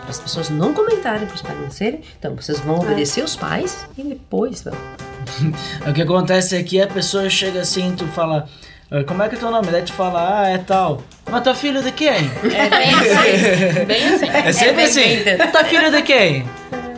Para 0.09 0.15
as 0.15 0.19
pessoas 0.21 0.49
não 0.49 0.73
comentarem, 0.73 1.27
para 1.27 1.35
os 1.35 1.41
pais 1.43 1.61
não 1.61 1.69
serem. 1.69 2.01
Então, 2.17 2.35
vocês 2.35 2.57
É. 2.57 2.61
vão 2.63 2.79
obedecer 2.79 3.23
os 3.23 3.35
pais 3.35 3.85
e 3.95 4.01
depois 4.01 4.63
vão. 4.63 4.73
O 5.87 5.93
que 5.93 6.01
acontece 6.01 6.55
aqui 6.55 6.79
é 6.79 6.85
a 6.85 6.87
pessoa 6.87 7.29
chega 7.29 7.61
assim, 7.61 7.93
tu 7.95 8.07
fala, 8.07 8.49
"Ah, 8.89 9.03
como 9.03 9.21
é 9.21 9.29
que 9.29 9.35
é 9.35 9.37
teu 9.37 9.51
nome? 9.51 9.67
Daí 9.67 9.83
tu 9.83 9.93
fala, 9.93 10.41
ah, 10.41 10.47
é 10.49 10.57
tal. 10.57 11.03
Mas 11.29 11.43
tua 11.43 11.53
filha 11.53 11.83
de 11.83 11.91
quem? 11.91 12.09
É 12.09 12.69
bem 12.71 12.91
assim. 12.95 13.85
Bem 13.85 14.07
assim. 14.15 14.25
É 14.33 14.51
sempre 14.51 14.75
bem 14.77 14.85
assim. 14.85 15.01
feita. 15.23 15.47
Tua 15.47 15.63
filha 15.65 15.91
de 15.91 16.01
quem? 16.01 16.49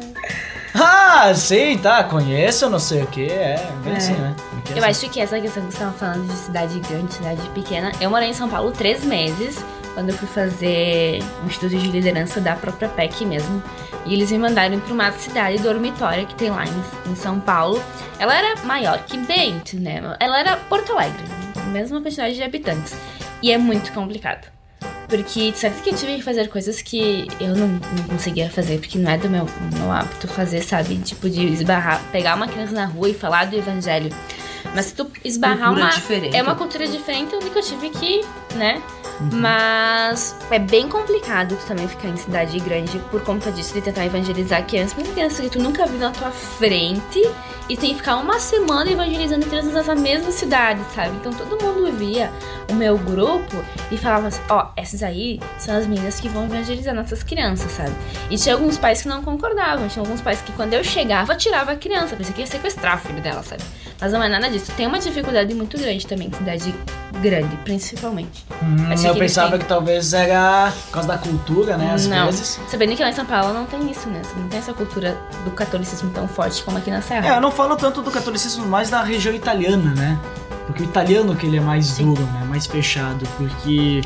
Ah, 0.74 1.34
sim, 1.36 1.78
tá, 1.78 2.02
conheço, 2.06 2.70
não 2.70 2.80
sei 2.80 3.04
o 3.04 3.08
que, 3.08 3.26
é, 3.26 3.62
bem 3.84 3.94
É. 3.94 3.98
assim, 3.98 4.14
né? 4.14 4.34
Bem 4.70 4.78
Eu 4.78 4.84
assim. 4.86 5.06
acho 5.06 5.14
que 5.14 5.20
essa 5.20 5.38
questão 5.40 5.64
que 5.66 5.74
você 5.74 5.84
estava 5.84 5.92
falando 5.92 6.26
de 6.32 6.38
cidade 6.38 6.80
grande, 6.80 7.14
cidade 7.14 7.42
pequena. 7.50 7.92
Eu 8.00 8.10
morei 8.10 8.30
em 8.30 8.34
São 8.34 8.48
Paulo 8.48 8.72
três 8.72 9.04
meses, 9.04 9.58
quando 9.94 10.10
eu 10.10 10.16
fui 10.16 10.28
fazer 10.28 11.20
um 11.44 11.48
estudo 11.48 11.78
de 11.78 11.88
liderança 11.88 12.40
da 12.40 12.56
própria 12.56 12.90
PEC 12.90 13.26
mesmo. 13.26 13.62
E 14.06 14.14
eles 14.14 14.32
me 14.32 14.40
mandaram 14.40 14.80
para 14.80 14.94
uma 14.94 15.12
cidade 15.12 15.62
dormitória 15.62 16.26
que 16.26 16.36
tem 16.36 16.50
lá 16.50 16.64
em, 16.66 17.12
em 17.12 17.16
São 17.16 17.40
Paulo. 17.40 17.82
Ela 18.20 18.36
era 18.36 18.62
maior 18.64 19.04
que 19.06 19.18
Bento, 19.18 19.80
né? 19.80 20.02
Ela 20.20 20.40
era 20.40 20.58
Porto 20.58 20.94
Alegre, 20.94 21.24
mesma 21.72 22.02
quantidade 22.02 22.36
de 22.36 22.44
habitantes. 22.44 22.96
E 23.42 23.52
é 23.52 23.58
muito 23.58 23.92
complicado. 23.94 24.48
Porque 25.08 25.52
certo 25.54 25.84
que 25.84 25.90
eu 25.90 25.96
tive 25.96 26.16
que 26.16 26.24
fazer 26.24 26.48
coisas 26.48 26.82
que 26.82 27.28
eu 27.40 27.50
não, 27.50 27.68
não 27.68 28.04
conseguia 28.10 28.50
fazer, 28.50 28.80
porque 28.80 28.98
não 28.98 29.12
é 29.12 29.18
do 29.18 29.30
meu, 29.30 29.46
meu 29.78 29.92
hábito 29.92 30.26
fazer, 30.28 30.62
sabe? 30.62 30.96
Tipo, 31.00 31.30
de 31.30 31.48
esbarrar, 31.48 32.02
pegar 32.14 32.36
uma 32.36 32.48
criança 32.48 32.74
na 32.74 32.86
rua 32.86 33.10
e 33.10 33.14
falar 33.14 33.46
do 33.46 33.58
evangelho. 33.58 34.10
Mas 34.74 34.86
se 34.86 34.96
tu 34.96 35.12
esbarrar 35.24 35.68
Cultura 35.68 35.86
uma. 35.86 35.90
diferente. 35.94 36.38
É 36.38 36.42
uma 36.42 36.56
cultura 36.56 36.88
diferente 36.88 37.36
onde 37.36 37.50
que 37.50 37.60
eu 37.60 37.62
tive 37.62 37.90
que, 37.90 38.22
né? 38.56 38.82
Mas 39.20 40.36
é 40.50 40.60
bem 40.60 40.88
complicado 40.88 41.56
tu 41.56 41.66
também 41.66 41.88
ficar 41.88 42.08
em 42.08 42.18
cidade 42.18 42.60
grande 42.60 43.00
por 43.12 43.22
conta 43.22 43.52
disso, 43.52 43.74
de 43.74 43.82
tentar 43.82 44.06
evangelizar 44.06 44.66
crianças. 44.66 44.94
Muita 44.96 45.12
criança 45.12 45.42
que 45.42 45.50
tu 45.50 45.62
nunca 45.62 45.86
viu 45.86 46.00
na 46.00 46.12
tua 46.12 46.32
frente 46.32 47.22
e 47.70 47.78
tem 47.78 47.92
que 47.92 47.98
ficar 47.98 48.18
uma 48.18 48.40
semana 48.40 48.92
evangelizando 48.92 49.46
crianças 49.46 49.74
nessa 49.74 49.96
mesma 49.96 50.32
cidade, 50.32 50.82
sabe? 50.94 51.16
Então 51.18 51.32
todo 51.32 51.64
mundo 51.64 51.92
via 51.94 52.32
o 52.70 52.74
meu 52.74 52.98
grupo 52.98 53.64
e 53.92 53.98
falava 53.98 54.28
assim: 54.28 54.42
ó, 54.50 54.68
essas 54.76 55.04
aí 55.04 55.40
são 55.58 55.78
as 55.78 55.88
meninas 55.88 56.20
que 56.20 56.28
vão 56.28 56.46
evangelizar 56.46 56.94
nossas 56.94 57.24
crianças, 57.24 57.72
sabe? 57.72 57.94
E 58.30 58.38
tinha 58.38 58.56
alguns 58.56 58.78
pais 58.78 59.02
que 59.02 59.08
não 59.08 59.24
concordavam, 59.24 59.88
tinha 59.88 60.04
alguns 60.04 60.22
pais 60.22 60.42
que 60.42 60.52
quando 60.54 60.74
eu 60.74 60.84
chegava 60.84 61.36
tirava 61.36 61.72
a 61.72 61.76
criança, 61.76 62.16
pensei 62.16 62.34
que 62.34 62.42
ia 62.42 62.48
sequestrar 62.48 62.98
o 62.98 63.00
filho 63.00 63.22
dela, 63.22 63.44
sabe? 63.44 63.64
Mas 64.02 64.12
não 64.12 64.24
é 64.24 64.28
nada 64.28 64.50
disso. 64.50 64.72
Tem 64.76 64.88
uma 64.88 65.00
dificuldade 65.00 65.54
muito 65.54 65.78
grande 65.78 66.08
também 66.08 66.28
em 66.28 66.34
cidade 66.34 66.74
grande, 67.22 67.56
principalmente. 67.58 68.46
Hum, 68.64 68.92
Achei 69.10 69.12
eu 69.12 69.16
pensava 69.16 69.58
que 69.60 69.66
talvez 69.66 70.14
era 70.14 70.72
por 70.88 70.92
causa 70.94 71.08
da 71.08 71.18
cultura, 71.18 71.78
né, 71.78 71.92
às 71.94 72.08
não. 72.08 72.26
vezes. 72.28 72.60
Sabendo 72.70 72.96
que 72.96 73.02
lá 73.04 73.10
em 73.10 73.14
São 73.14 73.26
Paulo 73.26 73.54
não 73.54 73.66
tem 73.66 73.90
isso, 73.92 74.10
né? 74.10 74.22
Não 74.38 74.48
tem 74.48 74.60
essa 74.60 74.74
cultura 74.74 75.18
do 75.44 75.52
catolicismo 75.52 76.10
tão 76.12 76.28
forte 76.28 76.64
como 76.64 76.78
aqui 76.78 76.90
na 76.90 76.98
É, 76.98 77.02
Serra. 77.02 77.36
eu 77.36 77.42
não 77.42 77.52
falo 77.52 77.76
tanto 77.76 78.02
do 78.02 78.12
catolicismo, 78.12 78.66
mais 78.66 78.90
da 78.90 79.04
região 79.04 79.34
italiana, 79.34 79.94
né? 79.96 80.20
Porque 80.68 80.84
o 80.84 80.86
italiano 80.86 81.36
que 81.36 81.46
ele 81.46 81.58
é 81.58 81.62
mais 81.62 81.86
Sim. 81.88 82.06
duro, 82.06 82.24
né? 82.24 82.46
Mais 82.48 82.66
fechado, 82.66 83.28
porque... 83.38 84.02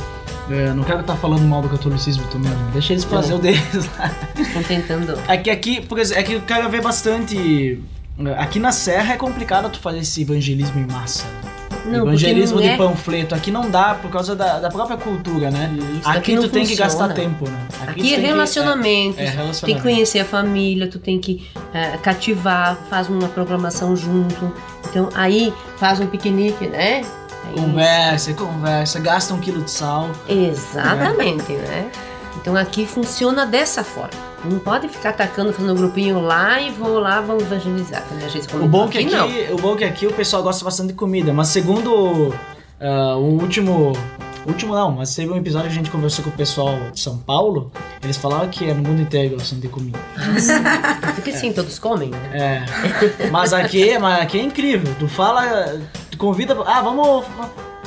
é, 0.49 0.71
não 0.73 0.83
quero 0.83 1.01
estar 1.01 1.15
falando 1.15 1.41
mal 1.43 1.61
do 1.61 1.69
catolicismo 1.69 2.25
também, 2.27 2.51
né? 2.51 2.69
deixa 2.73 2.93
eles 2.93 3.03
fazer 3.03 3.33
o 3.33 3.39
deles 3.39 3.89
lá. 3.97 4.11
Estão 4.37 4.63
tentando. 4.63 5.19
É 5.27 5.37
que 5.37 5.49
aqui, 5.49 5.81
por 5.81 5.99
exemplo, 5.99 6.21
é 6.21 6.23
que 6.23 6.33
eu 6.33 6.41
quero 6.41 6.69
ver 6.69 6.81
bastante. 6.81 7.83
Aqui 8.37 8.59
na 8.59 8.71
Serra 8.71 9.13
é 9.13 9.17
complicado 9.17 9.69
tu 9.69 9.79
fazer 9.79 9.99
esse 9.99 10.21
evangelismo 10.21 10.79
em 10.79 10.85
massa. 10.85 11.25
Não, 11.85 12.07
evangelismo 12.07 12.59
de 12.59 12.67
não 12.67 12.73
é. 12.73 12.77
panfleto. 12.77 13.35
Aqui 13.35 13.51
não 13.51 13.69
dá 13.69 13.95
por 14.01 14.09
causa 14.11 14.35
da, 14.35 14.59
da 14.59 14.69
própria 14.69 14.97
cultura, 14.97 15.51
né? 15.51 15.71
Isso, 15.99 16.07
aqui 16.09 16.33
aqui 16.33 16.37
tu 16.41 16.49
tem 16.49 16.65
que 16.65 16.75
gastar 16.75 17.13
tempo, 17.13 17.47
né? 17.49 17.57
Aqui 17.87 18.01
tem 18.01 18.13
é 18.13 18.15
que- 18.17 18.21
relacionamento. 18.25 19.19
É, 19.19 19.23
é 19.23 19.25
Tu 19.27 19.31
tem 19.31 19.37
relacionamento. 19.41 19.65
que 19.65 19.81
conhecer 19.81 20.19
a 20.19 20.25
família, 20.25 20.87
tu 20.87 20.99
tem 20.99 21.19
que 21.19 21.47
eh, 21.73 21.97
cativar, 22.01 22.77
faz 22.89 23.07
uma 23.09 23.27
programação 23.27 23.95
junto. 23.95 24.51
Então 24.89 25.09
aí 25.13 25.53
faz 25.77 25.99
um 25.99 26.07
piquenique, 26.07 26.67
né? 26.67 27.01
Aí- 27.47 27.55
Conversa, 27.55 28.33
conversa, 28.33 28.99
gasta 28.99 29.33
um 29.33 29.39
quilo 29.39 29.61
de 29.61 29.69
sal. 29.71 30.09
Exatamente, 30.27 31.51
né? 31.53 31.89
Então 32.41 32.55
aqui 32.55 32.85
funciona 32.85 33.45
dessa 33.45 33.83
forma. 33.83 34.34
Não 34.49 34.59
pode 34.59 34.87
ficar 34.89 35.09
atacando, 35.09 35.51
fazendo 35.51 35.73
um 35.73 35.77
grupinho 35.77 36.21
lá 36.21 36.59
e 36.59 36.71
vou 36.71 36.99
lá, 36.99 37.21
vamos 37.21 37.43
evangelizar. 37.43 38.03
O 38.61 38.67
bom, 38.67 38.87
que 38.87 38.99
aqui, 38.99 39.15
não. 39.15 39.55
o 39.55 39.57
bom 39.57 39.75
que 39.75 39.83
aqui 39.83 40.07
o 40.07 40.13
pessoal 40.13 40.43
gosta 40.43 40.63
bastante 40.63 40.89
de 40.89 40.93
comida, 40.93 41.33
mas 41.33 41.49
segundo 41.49 42.33
ah, 42.79 43.15
o 43.15 43.41
último. 43.41 43.93
Último 44.45 44.75
não, 44.75 44.91
mas 44.91 45.15
teve 45.15 45.31
um 45.31 45.37
episódio 45.37 45.69
que 45.69 45.73
a 45.73 45.77
gente 45.77 45.89
conversou 45.89 46.23
com 46.23 46.29
o 46.29 46.33
pessoal 46.33 46.77
de 46.93 46.99
São 46.99 47.17
Paulo, 47.17 47.71
eles 48.03 48.15
falaram 48.15 48.47
que 48.47 48.69
é 48.69 48.75
no 48.75 48.87
mundo 48.87 49.01
inteiro 49.01 49.37
gostam 49.37 49.59
de 49.59 49.67
comida. 49.67 49.97
Porque 51.15 51.31
sim, 51.31 51.51
todos 51.51 51.79
comem, 51.79 52.09
né? 52.09 52.29
É. 52.31 53.29
Mas 53.31 53.53
aqui, 53.53 53.97
mas 53.97 54.21
aqui 54.21 54.37
é 54.37 54.43
incrível. 54.43 54.93
Tu 54.99 55.07
fala, 55.07 55.81
tu 56.11 56.17
convida, 56.19 56.55
ah, 56.63 56.79
vamos. 56.83 57.25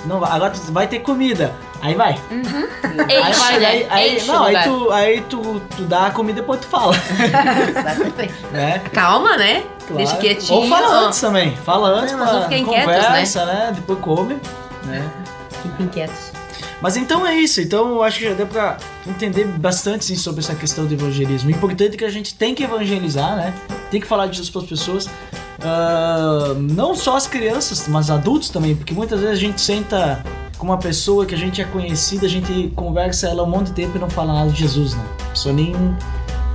Não, 0.07 0.25
agora 0.25 0.51
tu 0.53 0.73
vai 0.73 0.87
ter 0.87 1.01
comida. 1.01 1.53
Aí 1.81 1.95
vai. 1.95 2.19
aí 2.31 3.61
né? 3.61 3.67
aí, 3.67 3.87
aí- 3.91 4.17
Enche 4.17 4.27
não, 4.27 4.45
aí 4.45 4.57
tu, 4.65 4.91
aí 4.91 5.21
tu, 5.23 5.63
tu 5.77 5.83
dá 5.85 6.07
a 6.07 6.11
comida 6.11 6.39
e 6.39 6.43
depois 6.43 6.61
tu 6.61 6.67
fala, 6.67 6.95
Exatamente. 7.69 8.35
né? 8.53 8.81
Calma, 8.93 9.37
né? 9.37 9.65
Claro. 9.87 9.97
Deixa 9.97 10.17
quietinho. 10.17 10.61
Ou 10.61 10.69
fala 10.69 11.07
antes 11.07 11.21
também. 11.21 11.57
Fala 11.57 11.89
antes, 11.89 12.13
Não, 12.13 12.27
pra- 12.27 12.43
ficar 12.43 12.59
inquietos, 12.59 12.85
conversa, 12.85 13.45
né? 13.47 13.73
Depois 13.75 13.99
come, 14.01 14.37
né? 14.85 15.09
Fiquem 15.63 15.89
quietos. 15.89 16.33
Mas 16.81 16.97
então 16.97 17.27
é 17.27 17.35
isso. 17.35 17.61
Então 17.61 17.89
eu 17.89 18.03
acho 18.03 18.19
que 18.19 18.25
já 18.27 18.35
deu 18.35 18.47
pra 18.47 18.77
entender 19.07 19.45
bastante 19.45 20.05
sim, 20.05 20.15
sobre 20.15 20.41
essa 20.41 20.55
questão 20.55 20.87
do 20.87 20.95
evangelismo. 20.95 21.49
O 21.49 21.53
importante 21.53 21.95
é 21.95 21.97
que 21.97 22.05
a 22.05 22.11
gente 22.11 22.35
tem 22.35 22.55
que 22.55 22.63
evangelizar, 22.63 23.35
né? 23.37 23.53
Tem 23.91 24.01
que 24.01 24.07
falar 24.07 24.27
de 24.27 24.33
Jesus 24.37 24.51
para 24.51 24.63
as 24.63 24.69
pessoas. 24.69 25.11
Ah, 25.63 26.55
não 26.57 26.95
só 26.95 27.17
as 27.17 27.27
crianças, 27.27 27.87
mas 27.89 28.11
adultos 28.11 28.49
também. 28.51 28.77
Porque 28.77 28.95
muitas 28.95 29.21
vezes 29.21 29.35
a 29.37 29.41
gente 29.41 29.61
senta 29.61 30.25
com 30.57 30.67
uma 30.67 30.79
pessoa 30.79 31.25
que 31.27 31.35
a 31.35 31.39
gente 31.39 31.61
é 31.61 31.65
conhecida, 31.65 32.27
a 32.27 32.29
gente 32.29 32.73
conversa 32.75 33.29
ela 33.29 33.43
um 33.45 33.47
monte 33.51 33.67
de 33.69 33.73
tempo 33.73 33.97
e 33.97 34.01
não 34.01 34.11
fala 34.11 34.33
nada 34.35 34.51
de 34.51 34.59
Jesus, 34.59 34.95
né? 34.95 35.03
A 35.27 35.31
pessoa 35.31 35.55
nem, 35.55 35.75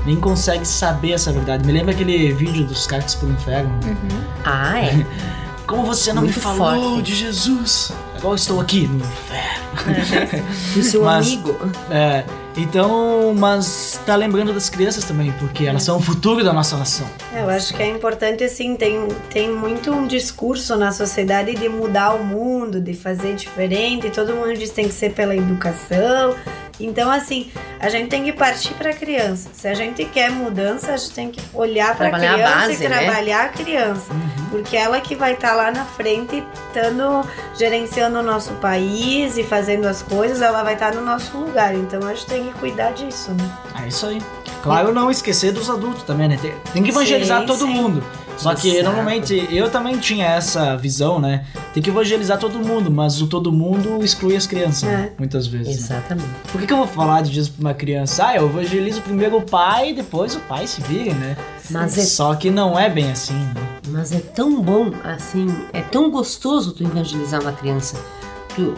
nem 0.06 0.16
consegue 0.18 0.66
saber 0.66 1.12
essa 1.14 1.32
verdade. 1.32 1.66
Me 1.66 1.72
lembra 1.72 1.93
aquele 1.93 2.32
vídeo 2.34 2.66
dos 2.66 2.86
cartas 2.88 3.16
pro 3.16 3.30
inferno. 3.30 3.70
né? 3.84 3.97
Ah, 4.45 4.80
é. 4.80 5.06
Como 5.66 5.86
você 5.86 6.12
não 6.12 6.24
Muito 6.24 6.36
me 6.36 6.41
falou 6.41 6.95
forte. 6.95 7.04
de 7.04 7.16
Jesus? 7.16 7.93
Agora 8.18 8.36
estou 8.36 8.60
aqui 8.60 8.86
no 8.86 8.97
inferno. 8.97 10.43
O 10.78 10.84
seu 10.84 11.04
Mas- 11.06 11.26
amigo. 11.28 11.56
É, 11.89 12.26
então, 12.56 13.34
mas 13.36 13.99
tá 14.06 14.16
lembrando 14.16 14.54
das 14.54 14.70
crianças 14.70 15.04
também, 15.06 15.32
porque 15.39 15.66
elas 15.66 15.84
são 15.84 15.97
o 15.97 16.01
futuro 16.01 16.43
da 16.43 16.54
nossa 16.54 16.78
nação. 16.78 17.08
Eu 17.36 17.49
acho 17.49 17.74
que 17.74 17.82
é 17.82 17.88
importante, 17.88 18.43
assim, 18.43 18.76
tem, 18.76 19.08
tem 19.30 19.51
muito 19.51 19.91
um 19.91 20.06
discurso 20.06 20.76
na 20.76 20.91
sociedade 20.91 21.56
de 21.56 21.68
mudar 21.68 22.14
o 22.14 22.24
mundo, 22.24 22.80
de 22.80 22.93
fazer 22.93 23.36
diferente, 23.36 24.10
todo 24.12 24.36
mundo 24.36 24.54
diz 24.54 24.70
que 24.70 24.76
tem 24.76 24.88
que 24.88 24.93
ser 24.93 25.14
pela 25.14 25.36
educação. 25.36 26.36
Então, 26.84 27.10
assim, 27.10 27.50
a 27.80 27.88
gente 27.88 28.10
tem 28.10 28.26
que 28.26 28.34
partir 28.34 28.74
para 28.74 28.90
a 28.90 28.94
criança. 28.94 29.50
Se 29.54 29.68
a 29.70 29.74
gente 29.74 30.04
quer 30.04 30.30
mudança, 30.30 30.94
a 30.94 30.98
gente 30.98 31.14
tem 31.14 31.32
que 31.32 31.42
olhar 31.54 31.96
para 31.96 32.10
a 32.10 32.12
criança 32.12 32.56
base, 32.56 32.84
e 32.84 32.88
né? 32.90 32.98
trabalhar 32.98 33.46
a 33.46 33.50
criança. 33.50 34.12
Porque 34.52 34.76
ela 34.76 35.00
que 35.00 35.16
vai 35.16 35.34
estar 35.34 35.56
lá 35.56 35.72
na 35.72 35.86
frente, 35.86 36.44
estando, 36.68 37.26
gerenciando 37.58 38.20
o 38.20 38.24
nosso 38.24 38.52
país 38.56 39.38
e 39.38 39.44
fazendo 39.44 39.88
as 39.88 40.02
coisas, 40.04 40.42
ela 40.42 40.62
vai 40.62 40.74
estar 40.74 40.94
no 40.94 41.02
nosso 41.02 41.38
lugar. 41.38 41.74
Então, 41.74 42.06
a 42.06 42.14
gente 42.14 42.26
tem 42.26 42.44
que 42.52 42.60
cuidar 42.60 42.92
disso, 42.92 43.32
né? 43.32 43.58
É 43.82 43.88
isso 43.88 44.06
aí. 44.06 44.22
Claro, 44.62 44.94
não 44.94 45.10
esquecer 45.10 45.52
dos 45.52 45.70
adultos 45.70 46.04
também, 46.04 46.28
né? 46.28 46.38
Tem, 46.42 46.54
tem 46.74 46.84
que 46.84 46.90
evangelizar 46.90 47.42
Sim, 47.42 47.46
todo 47.46 47.66
sim. 47.66 47.74
mundo. 47.74 48.04
Só 48.38 48.54
que 48.56 48.70
Exato. 48.70 48.84
normalmente 48.86 49.48
eu 49.52 49.70
também 49.70 49.98
tinha 49.98 50.26
essa 50.26 50.76
visão, 50.76 51.20
né? 51.20 51.46
Tem 51.74 51.82
que 51.82 51.90
evangelizar 51.90 52.38
todo 52.38 52.60
mundo, 52.60 52.90
mas 52.92 53.22
o 53.22 53.28
todo 53.28 53.52
mundo 53.52 54.04
exclui 54.04 54.36
as 54.36 54.46
crianças, 54.48 54.84
né? 54.84 55.10
É. 55.12 55.14
muitas 55.18 55.48
vezes. 55.48 55.68
né? 55.68 55.74
Exatamente. 55.74 56.30
Por 56.52 56.60
que, 56.62 56.68
que 56.68 56.74
eu 56.74 56.78
vou 56.78 56.88
falar 56.88 57.22
de 57.22 57.32
Jesus 57.32 57.50
pra 57.50 57.62
uma 57.70 57.74
criança? 57.74 58.28
Ah, 58.28 58.36
eu 58.36 58.46
evangelizo 58.48 59.02
primeiro 59.02 59.38
o 59.38 59.42
pai 59.42 59.92
e 59.92 59.94
depois 59.94 60.36
o 60.36 60.40
pai 60.42 60.68
se 60.68 60.82
vira, 60.82 61.14
né? 61.14 61.38
Mas 61.70 61.98
é, 61.98 62.02
Só 62.04 62.36
que 62.36 62.50
não 62.52 62.78
é 62.78 62.90
bem 62.90 63.12
assim, 63.12 63.34
né? 63.34 63.54
mas 63.88 64.12
é 64.12 64.20
tão 64.20 64.60
bom, 64.62 64.92
assim, 65.04 65.48
é 65.72 65.82
tão 65.82 66.10
gostoso 66.10 66.72
tu 66.74 66.84
evangelizar 66.84 67.42
uma 67.42 67.52
criança. 67.52 67.96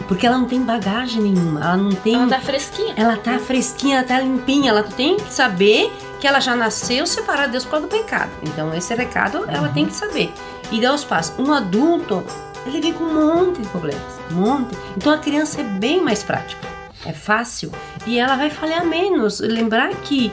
Porque 0.08 0.26
ela 0.26 0.38
não 0.38 0.46
tem 0.46 0.62
bagagem 0.62 1.20
nenhuma, 1.22 1.60
ela 1.60 1.76
não 1.76 1.90
tem. 1.92 2.14
Ela 2.14 2.28
tá 2.28 2.40
fresquinha. 2.40 2.94
Ela 2.96 3.16
tá 3.16 3.38
fresquinha, 3.38 3.98
ela 3.98 4.06
tá 4.06 4.20
limpinha. 4.20 4.70
Ela 4.70 4.82
tem 4.82 5.16
que 5.18 5.30
saber 5.32 5.92
que 6.20 6.26
ela 6.26 6.40
já 6.40 6.56
nasceu 6.56 7.06
separada 7.06 7.46
de 7.46 7.52
Deus 7.52 7.64
por 7.64 7.72
causa 7.72 7.86
do 7.86 7.90
pecado. 7.90 8.30
Então, 8.42 8.72
esse 8.74 8.94
recado 8.94 9.44
ela 9.48 9.68
tem 9.68 9.86
que 9.86 9.94
saber. 9.94 10.32
E 10.72 10.80
dar 10.80 10.94
os 10.94 11.04
passos. 11.04 11.38
Um 11.38 11.52
adulto, 11.52 12.24
ele 12.66 12.80
vem 12.80 12.92
com 12.92 13.04
um 13.04 13.14
monte 13.36 13.60
de 13.60 13.68
problemas. 13.68 14.02
Um 14.32 14.34
monte. 14.36 14.76
Então, 14.96 15.12
a 15.12 15.18
criança 15.18 15.60
é 15.60 15.64
bem 15.64 16.00
mais 16.02 16.22
prática. 16.22 16.66
É 17.04 17.12
fácil. 17.12 17.70
E 18.06 18.18
ela 18.18 18.36
vai 18.36 18.50
falhar 18.50 18.84
menos. 18.84 19.38
Lembrar 19.40 19.90
que, 19.90 20.32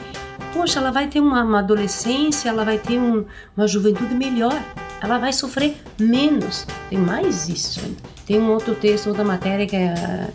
poxa, 0.52 0.80
ela 0.80 0.90
vai 0.90 1.06
ter 1.06 1.20
uma, 1.20 1.42
uma 1.44 1.60
adolescência, 1.60 2.48
ela 2.48 2.64
vai 2.64 2.78
ter 2.78 2.98
um- 2.98 3.24
uma 3.56 3.68
juventude 3.68 4.14
melhor. 4.14 4.58
Ela 5.00 5.18
vai 5.18 5.32
sofrer 5.32 5.76
menos. 6.00 6.66
Tem 6.90 6.98
mais 6.98 7.48
isso. 7.48 7.80
Tem 8.26 8.40
um 8.40 8.50
outro 8.50 8.74
texto, 8.74 9.08
outra 9.08 9.22
matéria 9.22 9.66
que 9.66 9.76
é 9.76 10.28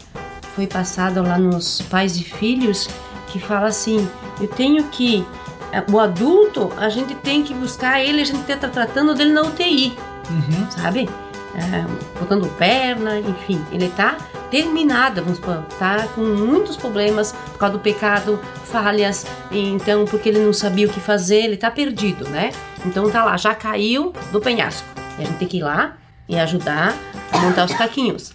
foi 0.56 0.68
passado 0.68 1.22
lá 1.24 1.38
nos 1.38 1.82
pais 1.84 2.18
e 2.18 2.24
filhos 2.24 2.88
que 3.30 3.40
fala 3.40 3.68
assim: 3.68 4.08
eu 4.42 4.48
tenho 4.48 4.84
que 4.86 5.26
eh, 5.72 5.84
o 5.92 6.00
adulto 6.00 6.72
a 6.78 6.90
gente 6.90 7.16
tem 7.16 7.44
que 7.44 7.54
buscar 7.54 8.02
ele, 8.02 8.22
a 8.22 8.26
gente 8.26 8.44
tá 8.44 8.68
tratando 8.68 9.14
dele 9.16 9.32
na 9.32 9.42
UTI, 9.44 9.98
Uhum. 10.30 10.70
sabe? 10.72 11.10
É, 11.56 12.20
botando 12.20 12.48
perna, 12.58 13.20
enfim, 13.20 13.60
ele 13.72 13.90
tá 13.90 14.18
terminado, 14.52 15.22
vamos 15.22 15.38
supor, 15.38 15.64
tá 15.80 16.08
com 16.14 16.22
muitos 16.22 16.78
problemas 16.78 17.32
por 17.52 17.58
causa 17.58 17.74
do 17.74 17.80
pecado, 17.80 18.40
falhas, 18.66 19.26
então 19.52 20.06
porque 20.06 20.30
ele 20.30 20.40
não 20.40 20.54
sabia 20.54 20.86
o 20.88 20.90
que 20.90 21.00
fazer, 21.00 21.38
ele 21.46 21.58
tá 21.58 21.72
perdido, 21.72 22.30
né? 22.30 22.52
Então 22.86 23.10
tá 23.10 23.24
lá, 23.26 23.36
já 23.36 23.56
caiu 23.56 24.14
do 24.32 24.40
penhasco. 24.40 24.88
E 25.18 25.24
a 25.24 25.26
gente 25.26 25.38
tem 25.38 25.48
que 25.48 25.58
ir 25.58 25.64
lá 25.64 25.98
e 26.30 26.38
ajudar 26.38 26.96
a 27.32 27.38
montar 27.40 27.66
os 27.66 27.74
caquinhos. 27.74 28.32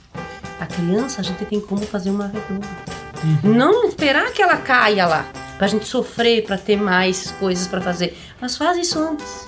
A 0.61 0.67
criança, 0.67 1.21
a 1.21 1.25
gente 1.25 1.45
tem 1.45 1.61
como 1.61 1.83
fazer 1.83 2.11
uma 2.11 2.27
redonda. 2.27 2.67
Não 3.43 3.85
esperar 3.89 4.33
que 4.33 4.43
ela 4.43 4.57
caia 4.57 5.07
lá, 5.07 5.27
pra 5.59 5.67
gente 5.67 5.87
sofrer, 5.87 6.45
pra 6.45 6.59
ter 6.59 6.77
mais 6.77 7.31
coisas 7.33 7.67
pra 7.67 7.81
fazer. 7.81 8.17
Mas 8.41 8.57
faz 8.57 8.77
isso 8.77 8.99
antes. 8.99 9.47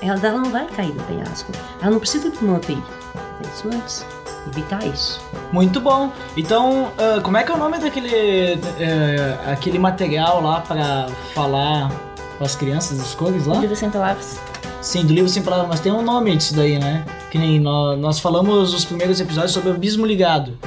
Ela, 0.00 0.18
ela 0.26 0.38
não 0.38 0.50
vai 0.50 0.66
cair 0.66 0.94
no 0.94 1.02
penhasco. 1.04 1.52
Ela 1.80 1.92
não 1.92 1.98
precisa 1.98 2.30
de 2.30 2.38
uma 2.38 2.56
UTI. 2.56 2.82
Faz 3.12 3.54
isso 3.54 3.68
antes. 3.68 4.06
Evitar 4.48 4.84
isso. 4.86 5.20
Muito 5.52 5.80
bom. 5.80 6.10
Então, 6.36 6.90
ah, 6.98 7.20
como 7.22 7.36
é 7.36 7.44
que 7.44 7.52
é 7.52 7.54
o 7.54 7.58
nome 7.58 7.78
daquele 7.78 8.58
eh, 8.80 9.38
aquele 9.46 9.78
material 9.78 10.42
lá 10.42 10.60
pra 10.60 11.06
falar 11.32 11.92
com 12.38 12.44
as 12.44 12.56
crianças 12.56 12.98
das 12.98 13.14
cores 13.14 13.46
lá? 13.46 13.58
Livro 13.58 13.76
sem 13.76 13.88
palavras. 13.88 14.40
Sim, 14.80 15.06
do 15.06 15.12
livro 15.12 15.28
sem 15.30 15.44
palavras, 15.44 15.68
mas 15.68 15.80
tem 15.80 15.92
um 15.92 16.02
nome 16.02 16.36
disso 16.36 16.56
daí, 16.56 16.76
né? 16.76 17.04
Que 17.30 17.38
nem 17.38 17.60
nós, 17.60 17.96
nós 18.00 18.18
falamos 18.18 18.72
nos 18.72 18.84
primeiros 18.84 19.20
episódios 19.20 19.52
sobre 19.52 19.70
o 19.70 19.74
abismo 19.74 20.04
ligado. 20.04 20.58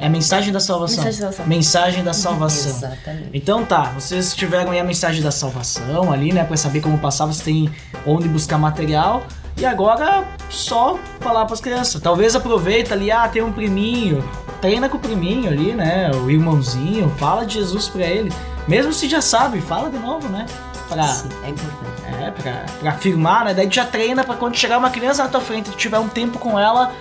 É 0.00 0.06
a 0.06 0.10
mensagem 0.10 0.50
da 0.50 0.60
salvação. 0.60 1.04
Mensagem 1.04 1.20
da 1.20 1.30
salvação. 1.30 1.46
Mensagem 1.46 2.04
da 2.04 2.12
salvação. 2.14 2.70
Exatamente. 2.70 3.30
Então 3.34 3.66
tá, 3.66 3.92
vocês 3.94 4.34
tiveram 4.34 4.70
aí 4.70 4.80
a 4.80 4.84
mensagem 4.84 5.22
da 5.22 5.30
salvação 5.30 6.10
ali, 6.10 6.32
né? 6.32 6.42
Pra 6.42 6.56
saber 6.56 6.80
como 6.80 6.98
passar, 6.98 7.26
você 7.26 7.44
tem 7.44 7.70
onde 8.06 8.26
buscar 8.26 8.56
material. 8.56 9.22
E 9.58 9.66
agora 9.66 10.24
só 10.48 10.98
falar 11.20 11.44
pras 11.44 11.60
crianças. 11.60 12.00
Talvez 12.00 12.34
aproveita 12.34 12.94
ali, 12.94 13.10
ah, 13.10 13.28
tem 13.28 13.42
um 13.42 13.52
priminho. 13.52 14.26
Treina 14.62 14.88
com 14.88 14.96
o 14.96 15.00
priminho 15.00 15.50
ali, 15.50 15.72
né? 15.74 16.10
O 16.14 16.30
irmãozinho, 16.30 17.10
fala 17.18 17.44
de 17.44 17.54
Jesus 17.54 17.88
pra 17.88 18.06
ele. 18.06 18.32
Mesmo 18.66 18.94
se 18.94 19.06
já 19.06 19.20
sabe, 19.20 19.60
fala 19.60 19.90
de 19.90 19.98
novo, 19.98 20.26
né? 20.30 20.46
Pra, 20.88 21.04
Sim, 21.04 21.28
é 21.44 21.50
importante. 21.50 22.24
é, 22.24 22.30
pra, 22.30 22.64
pra 22.80 22.90
afirmar, 22.90 23.44
né? 23.44 23.54
Daí 23.54 23.68
tu 23.68 23.74
já 23.74 23.84
treina 23.84 24.24
pra 24.24 24.34
quando 24.34 24.56
chegar 24.56 24.78
uma 24.78 24.90
criança 24.90 25.22
na 25.22 25.28
tua 25.28 25.40
frente, 25.42 25.70
tu 25.70 25.76
tiver 25.76 25.98
um 25.98 26.08
tempo 26.08 26.38
com 26.38 26.58
ela. 26.58 26.92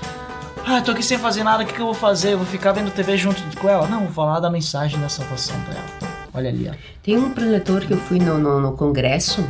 Ah, 0.65 0.81
tô 0.81 0.91
aqui 0.91 1.01
sem 1.03 1.17
fazer 1.17 1.43
nada, 1.43 1.63
o 1.63 1.65
que, 1.65 1.73
que 1.73 1.79
eu 1.79 1.85
vou 1.85 1.93
fazer? 1.95 2.33
Eu 2.33 2.37
vou 2.37 2.45
ficar 2.47 2.71
vendo 2.73 2.91
TV 2.91 3.17
junto 3.17 3.41
com 3.57 3.67
ela? 3.67 3.87
Não, 3.87 4.01
vou 4.01 4.11
falar 4.11 4.39
da 4.39 4.49
mensagem 4.49 4.99
da 4.99 5.09
salvação 5.09 5.59
pra 5.61 5.73
ela. 5.75 6.13
Olha 6.33 6.49
ali, 6.49 6.69
ó. 6.71 6.75
Tem 7.01 7.17
um 7.17 7.31
preletor 7.31 7.81
que 7.81 7.91
eu 7.91 7.97
fui 7.97 8.19
no, 8.19 8.37
no, 8.37 8.59
no 8.59 8.73
congresso, 8.73 9.43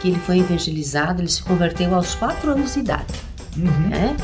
que 0.00 0.08
ele 0.08 0.18
foi 0.20 0.38
evangelizado, 0.38 1.20
ele 1.22 1.28
se 1.28 1.42
converteu 1.42 1.92
aos 1.94 2.14
4 2.14 2.52
anos 2.52 2.74
de 2.74 2.80
idade. 2.80 3.14
Uhum. 3.56 3.88
né? 3.88 4.16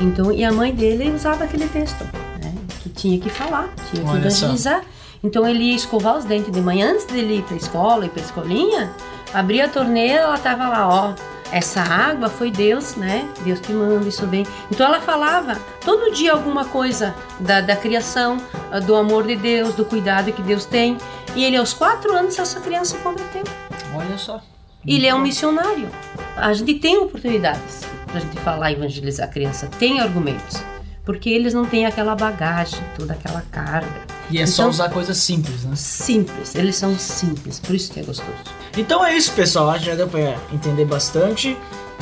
Então, 0.00 0.30
e 0.30 0.44
a 0.44 0.52
mãe 0.52 0.72
dele 0.72 1.10
usava 1.10 1.44
aquele 1.44 1.66
texto, 1.68 2.04
né? 2.40 2.54
Que 2.82 2.88
tinha 2.88 3.18
que 3.18 3.28
falar, 3.28 3.68
tinha 3.90 4.04
que 4.04 4.08
Olha 4.10 4.30
só. 4.30 4.46
evangelizar. 4.46 4.82
Então 5.22 5.46
ele 5.46 5.64
ia 5.64 5.76
escovar 5.76 6.16
os 6.16 6.24
dentes 6.24 6.50
de 6.52 6.60
manhã 6.62 6.92
antes 6.92 7.04
dele 7.06 7.38
ir 7.38 7.42
pra 7.42 7.56
escola 7.56 8.06
e 8.06 8.08
pra 8.08 8.22
escolinha, 8.22 8.90
abria 9.34 9.66
a 9.66 9.68
torneira, 9.68 10.22
ela 10.22 10.38
tava 10.38 10.68
lá, 10.68 10.88
ó. 10.88 11.14
Essa 11.52 11.80
água 11.80 12.28
foi 12.28 12.50
Deus, 12.50 12.94
né? 12.96 13.28
Deus 13.42 13.60
que 13.60 13.72
manda, 13.72 14.08
isso 14.08 14.26
vem. 14.26 14.46
Então 14.70 14.86
ela 14.86 15.00
falava 15.00 15.58
todo 15.84 16.12
dia 16.12 16.32
alguma 16.32 16.64
coisa 16.64 17.14
da, 17.40 17.60
da 17.60 17.76
criação, 17.76 18.38
ah, 18.70 18.78
do 18.78 18.94
amor 18.94 19.26
de 19.26 19.36
Deus, 19.36 19.74
do 19.74 19.84
cuidado 19.84 20.32
que 20.32 20.42
Deus 20.42 20.64
tem. 20.64 20.96
E 21.34 21.44
ele, 21.44 21.56
aos 21.56 21.72
quatro 21.72 22.12
anos, 22.14 22.38
essa 22.38 22.60
criança 22.60 22.96
se 22.96 23.02
converteu. 23.02 23.44
Olha 23.94 24.16
só. 24.16 24.40
Ele 24.86 25.06
é 25.06 25.14
um 25.14 25.20
missionário. 25.20 25.88
A 26.36 26.52
gente 26.52 26.74
tem 26.74 26.96
oportunidades 26.98 27.82
pra 28.06 28.20
gente 28.20 28.36
falar 28.38 28.70
e 28.70 28.74
evangelizar 28.74 29.28
a 29.28 29.30
criança. 29.30 29.68
Tem 29.78 30.00
argumentos. 30.00 30.69
Porque 31.10 31.28
eles 31.28 31.52
não 31.52 31.64
têm 31.64 31.86
aquela 31.86 32.14
bagagem, 32.14 32.78
toda 32.96 33.14
aquela 33.14 33.42
carga. 33.50 33.88
E 34.30 34.38
é 34.38 34.46
só 34.46 34.62
Então- 34.62 34.70
usar 34.70 34.90
coisas 34.90 35.16
simples, 35.16 35.64
né? 35.64 35.72
Simples, 35.74 36.54
eles 36.54 36.76
são 36.76 36.96
simples, 36.96 37.58
por 37.58 37.74
isso 37.74 37.90
que 37.92 37.98
é 37.98 38.02
gostoso. 38.04 38.30
Então 38.76 39.04
é 39.04 39.12
isso, 39.16 39.32
pessoal. 39.32 39.70
Acho 39.70 39.80
que 39.80 39.86
já 39.86 39.96
deu 39.96 40.06
pra 40.06 40.36
entender 40.52 40.84
bastante. 40.84 41.56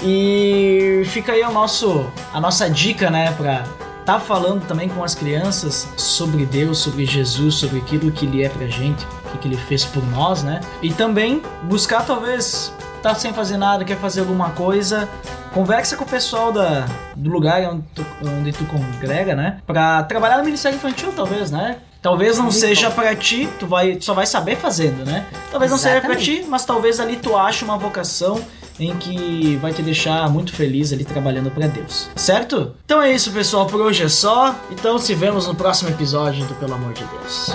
E 0.04 1.02
fica 1.06 1.32
aí 1.32 1.42
o 1.42 1.50
nosso, 1.50 2.04
a 2.34 2.40
nossa 2.40 2.68
dica, 2.68 3.08
né? 3.10 3.32
Pra 3.32 3.64
tá 4.04 4.18
falando 4.18 4.66
também 4.66 4.88
com 4.88 5.02
as 5.04 5.14
crianças 5.14 5.86
sobre 5.96 6.46
Deus, 6.46 6.78
sobre 6.78 7.04
Jesus, 7.04 7.54
sobre 7.56 7.78
aquilo 7.78 8.10
que 8.10 8.24
Ele 8.26 8.42
é 8.42 8.48
pra 8.48 8.66
gente, 8.66 9.04
o 9.26 9.30
que, 9.32 9.38
que 9.38 9.48
Ele 9.48 9.56
fez 9.56 9.84
por 9.84 10.02
nós, 10.10 10.42
né? 10.42 10.60
E 10.82 10.92
também 10.92 11.42
buscar, 11.64 12.06
talvez, 12.06 12.72
tá 13.02 13.14
sem 13.14 13.32
fazer 13.32 13.56
nada, 13.56 13.84
quer 13.84 13.96
fazer 13.98 14.20
alguma 14.20 14.50
coisa. 14.50 15.08
Conversa 15.52 15.96
com 15.96 16.04
o 16.04 16.08
pessoal 16.08 16.52
da, 16.52 16.86
do 17.16 17.30
lugar 17.30 17.62
onde 17.62 17.82
tu, 17.94 18.06
onde 18.24 18.52
tu 18.52 18.64
congrega, 18.66 19.34
né? 19.34 19.58
Pra 19.66 20.02
trabalhar 20.02 20.38
no 20.38 20.44
Ministério 20.44 20.76
Infantil, 20.76 21.12
talvez, 21.14 21.50
né? 21.50 21.78
Talvez 22.00 22.38
não 22.38 22.50
seja 22.50 22.90
pra 22.90 23.14
ti, 23.16 23.48
tu 23.58 23.66
vai, 23.66 23.96
tu 23.96 24.04
só 24.04 24.14
vai 24.14 24.24
saber 24.24 24.56
fazendo, 24.56 25.04
né? 25.04 25.26
Talvez 25.50 25.70
não 25.70 25.78
seja 25.78 26.00
pra 26.00 26.10
Exatamente. 26.14 26.42
ti, 26.44 26.48
mas 26.48 26.64
talvez 26.64 27.00
ali 27.00 27.16
tu 27.16 27.36
ache 27.36 27.64
uma 27.64 27.76
vocação 27.76 28.40
em 28.78 28.94
que 28.96 29.56
vai 29.56 29.72
te 29.72 29.82
deixar 29.82 30.28
muito 30.30 30.52
feliz 30.52 30.92
ali 30.92 31.04
trabalhando 31.04 31.50
pra 31.50 31.66
Deus, 31.66 32.08
certo? 32.14 32.76
Então 32.84 33.02
é 33.02 33.10
isso, 33.12 33.32
pessoal, 33.32 33.66
por 33.66 33.80
hoje 33.80 34.04
é 34.04 34.08
só. 34.08 34.54
Então 34.70 34.96
se 34.98 35.12
vemos 35.14 35.48
no 35.48 35.54
próximo 35.56 35.90
episódio 35.90 36.44
do 36.46 36.54
Pelo 36.54 36.74
Amor 36.74 36.92
de 36.92 37.02
Deus. 37.04 37.50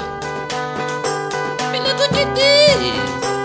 Pelo 1.72 1.90
amor 1.90 2.08
de 2.10 2.26
Deus. 2.26 3.43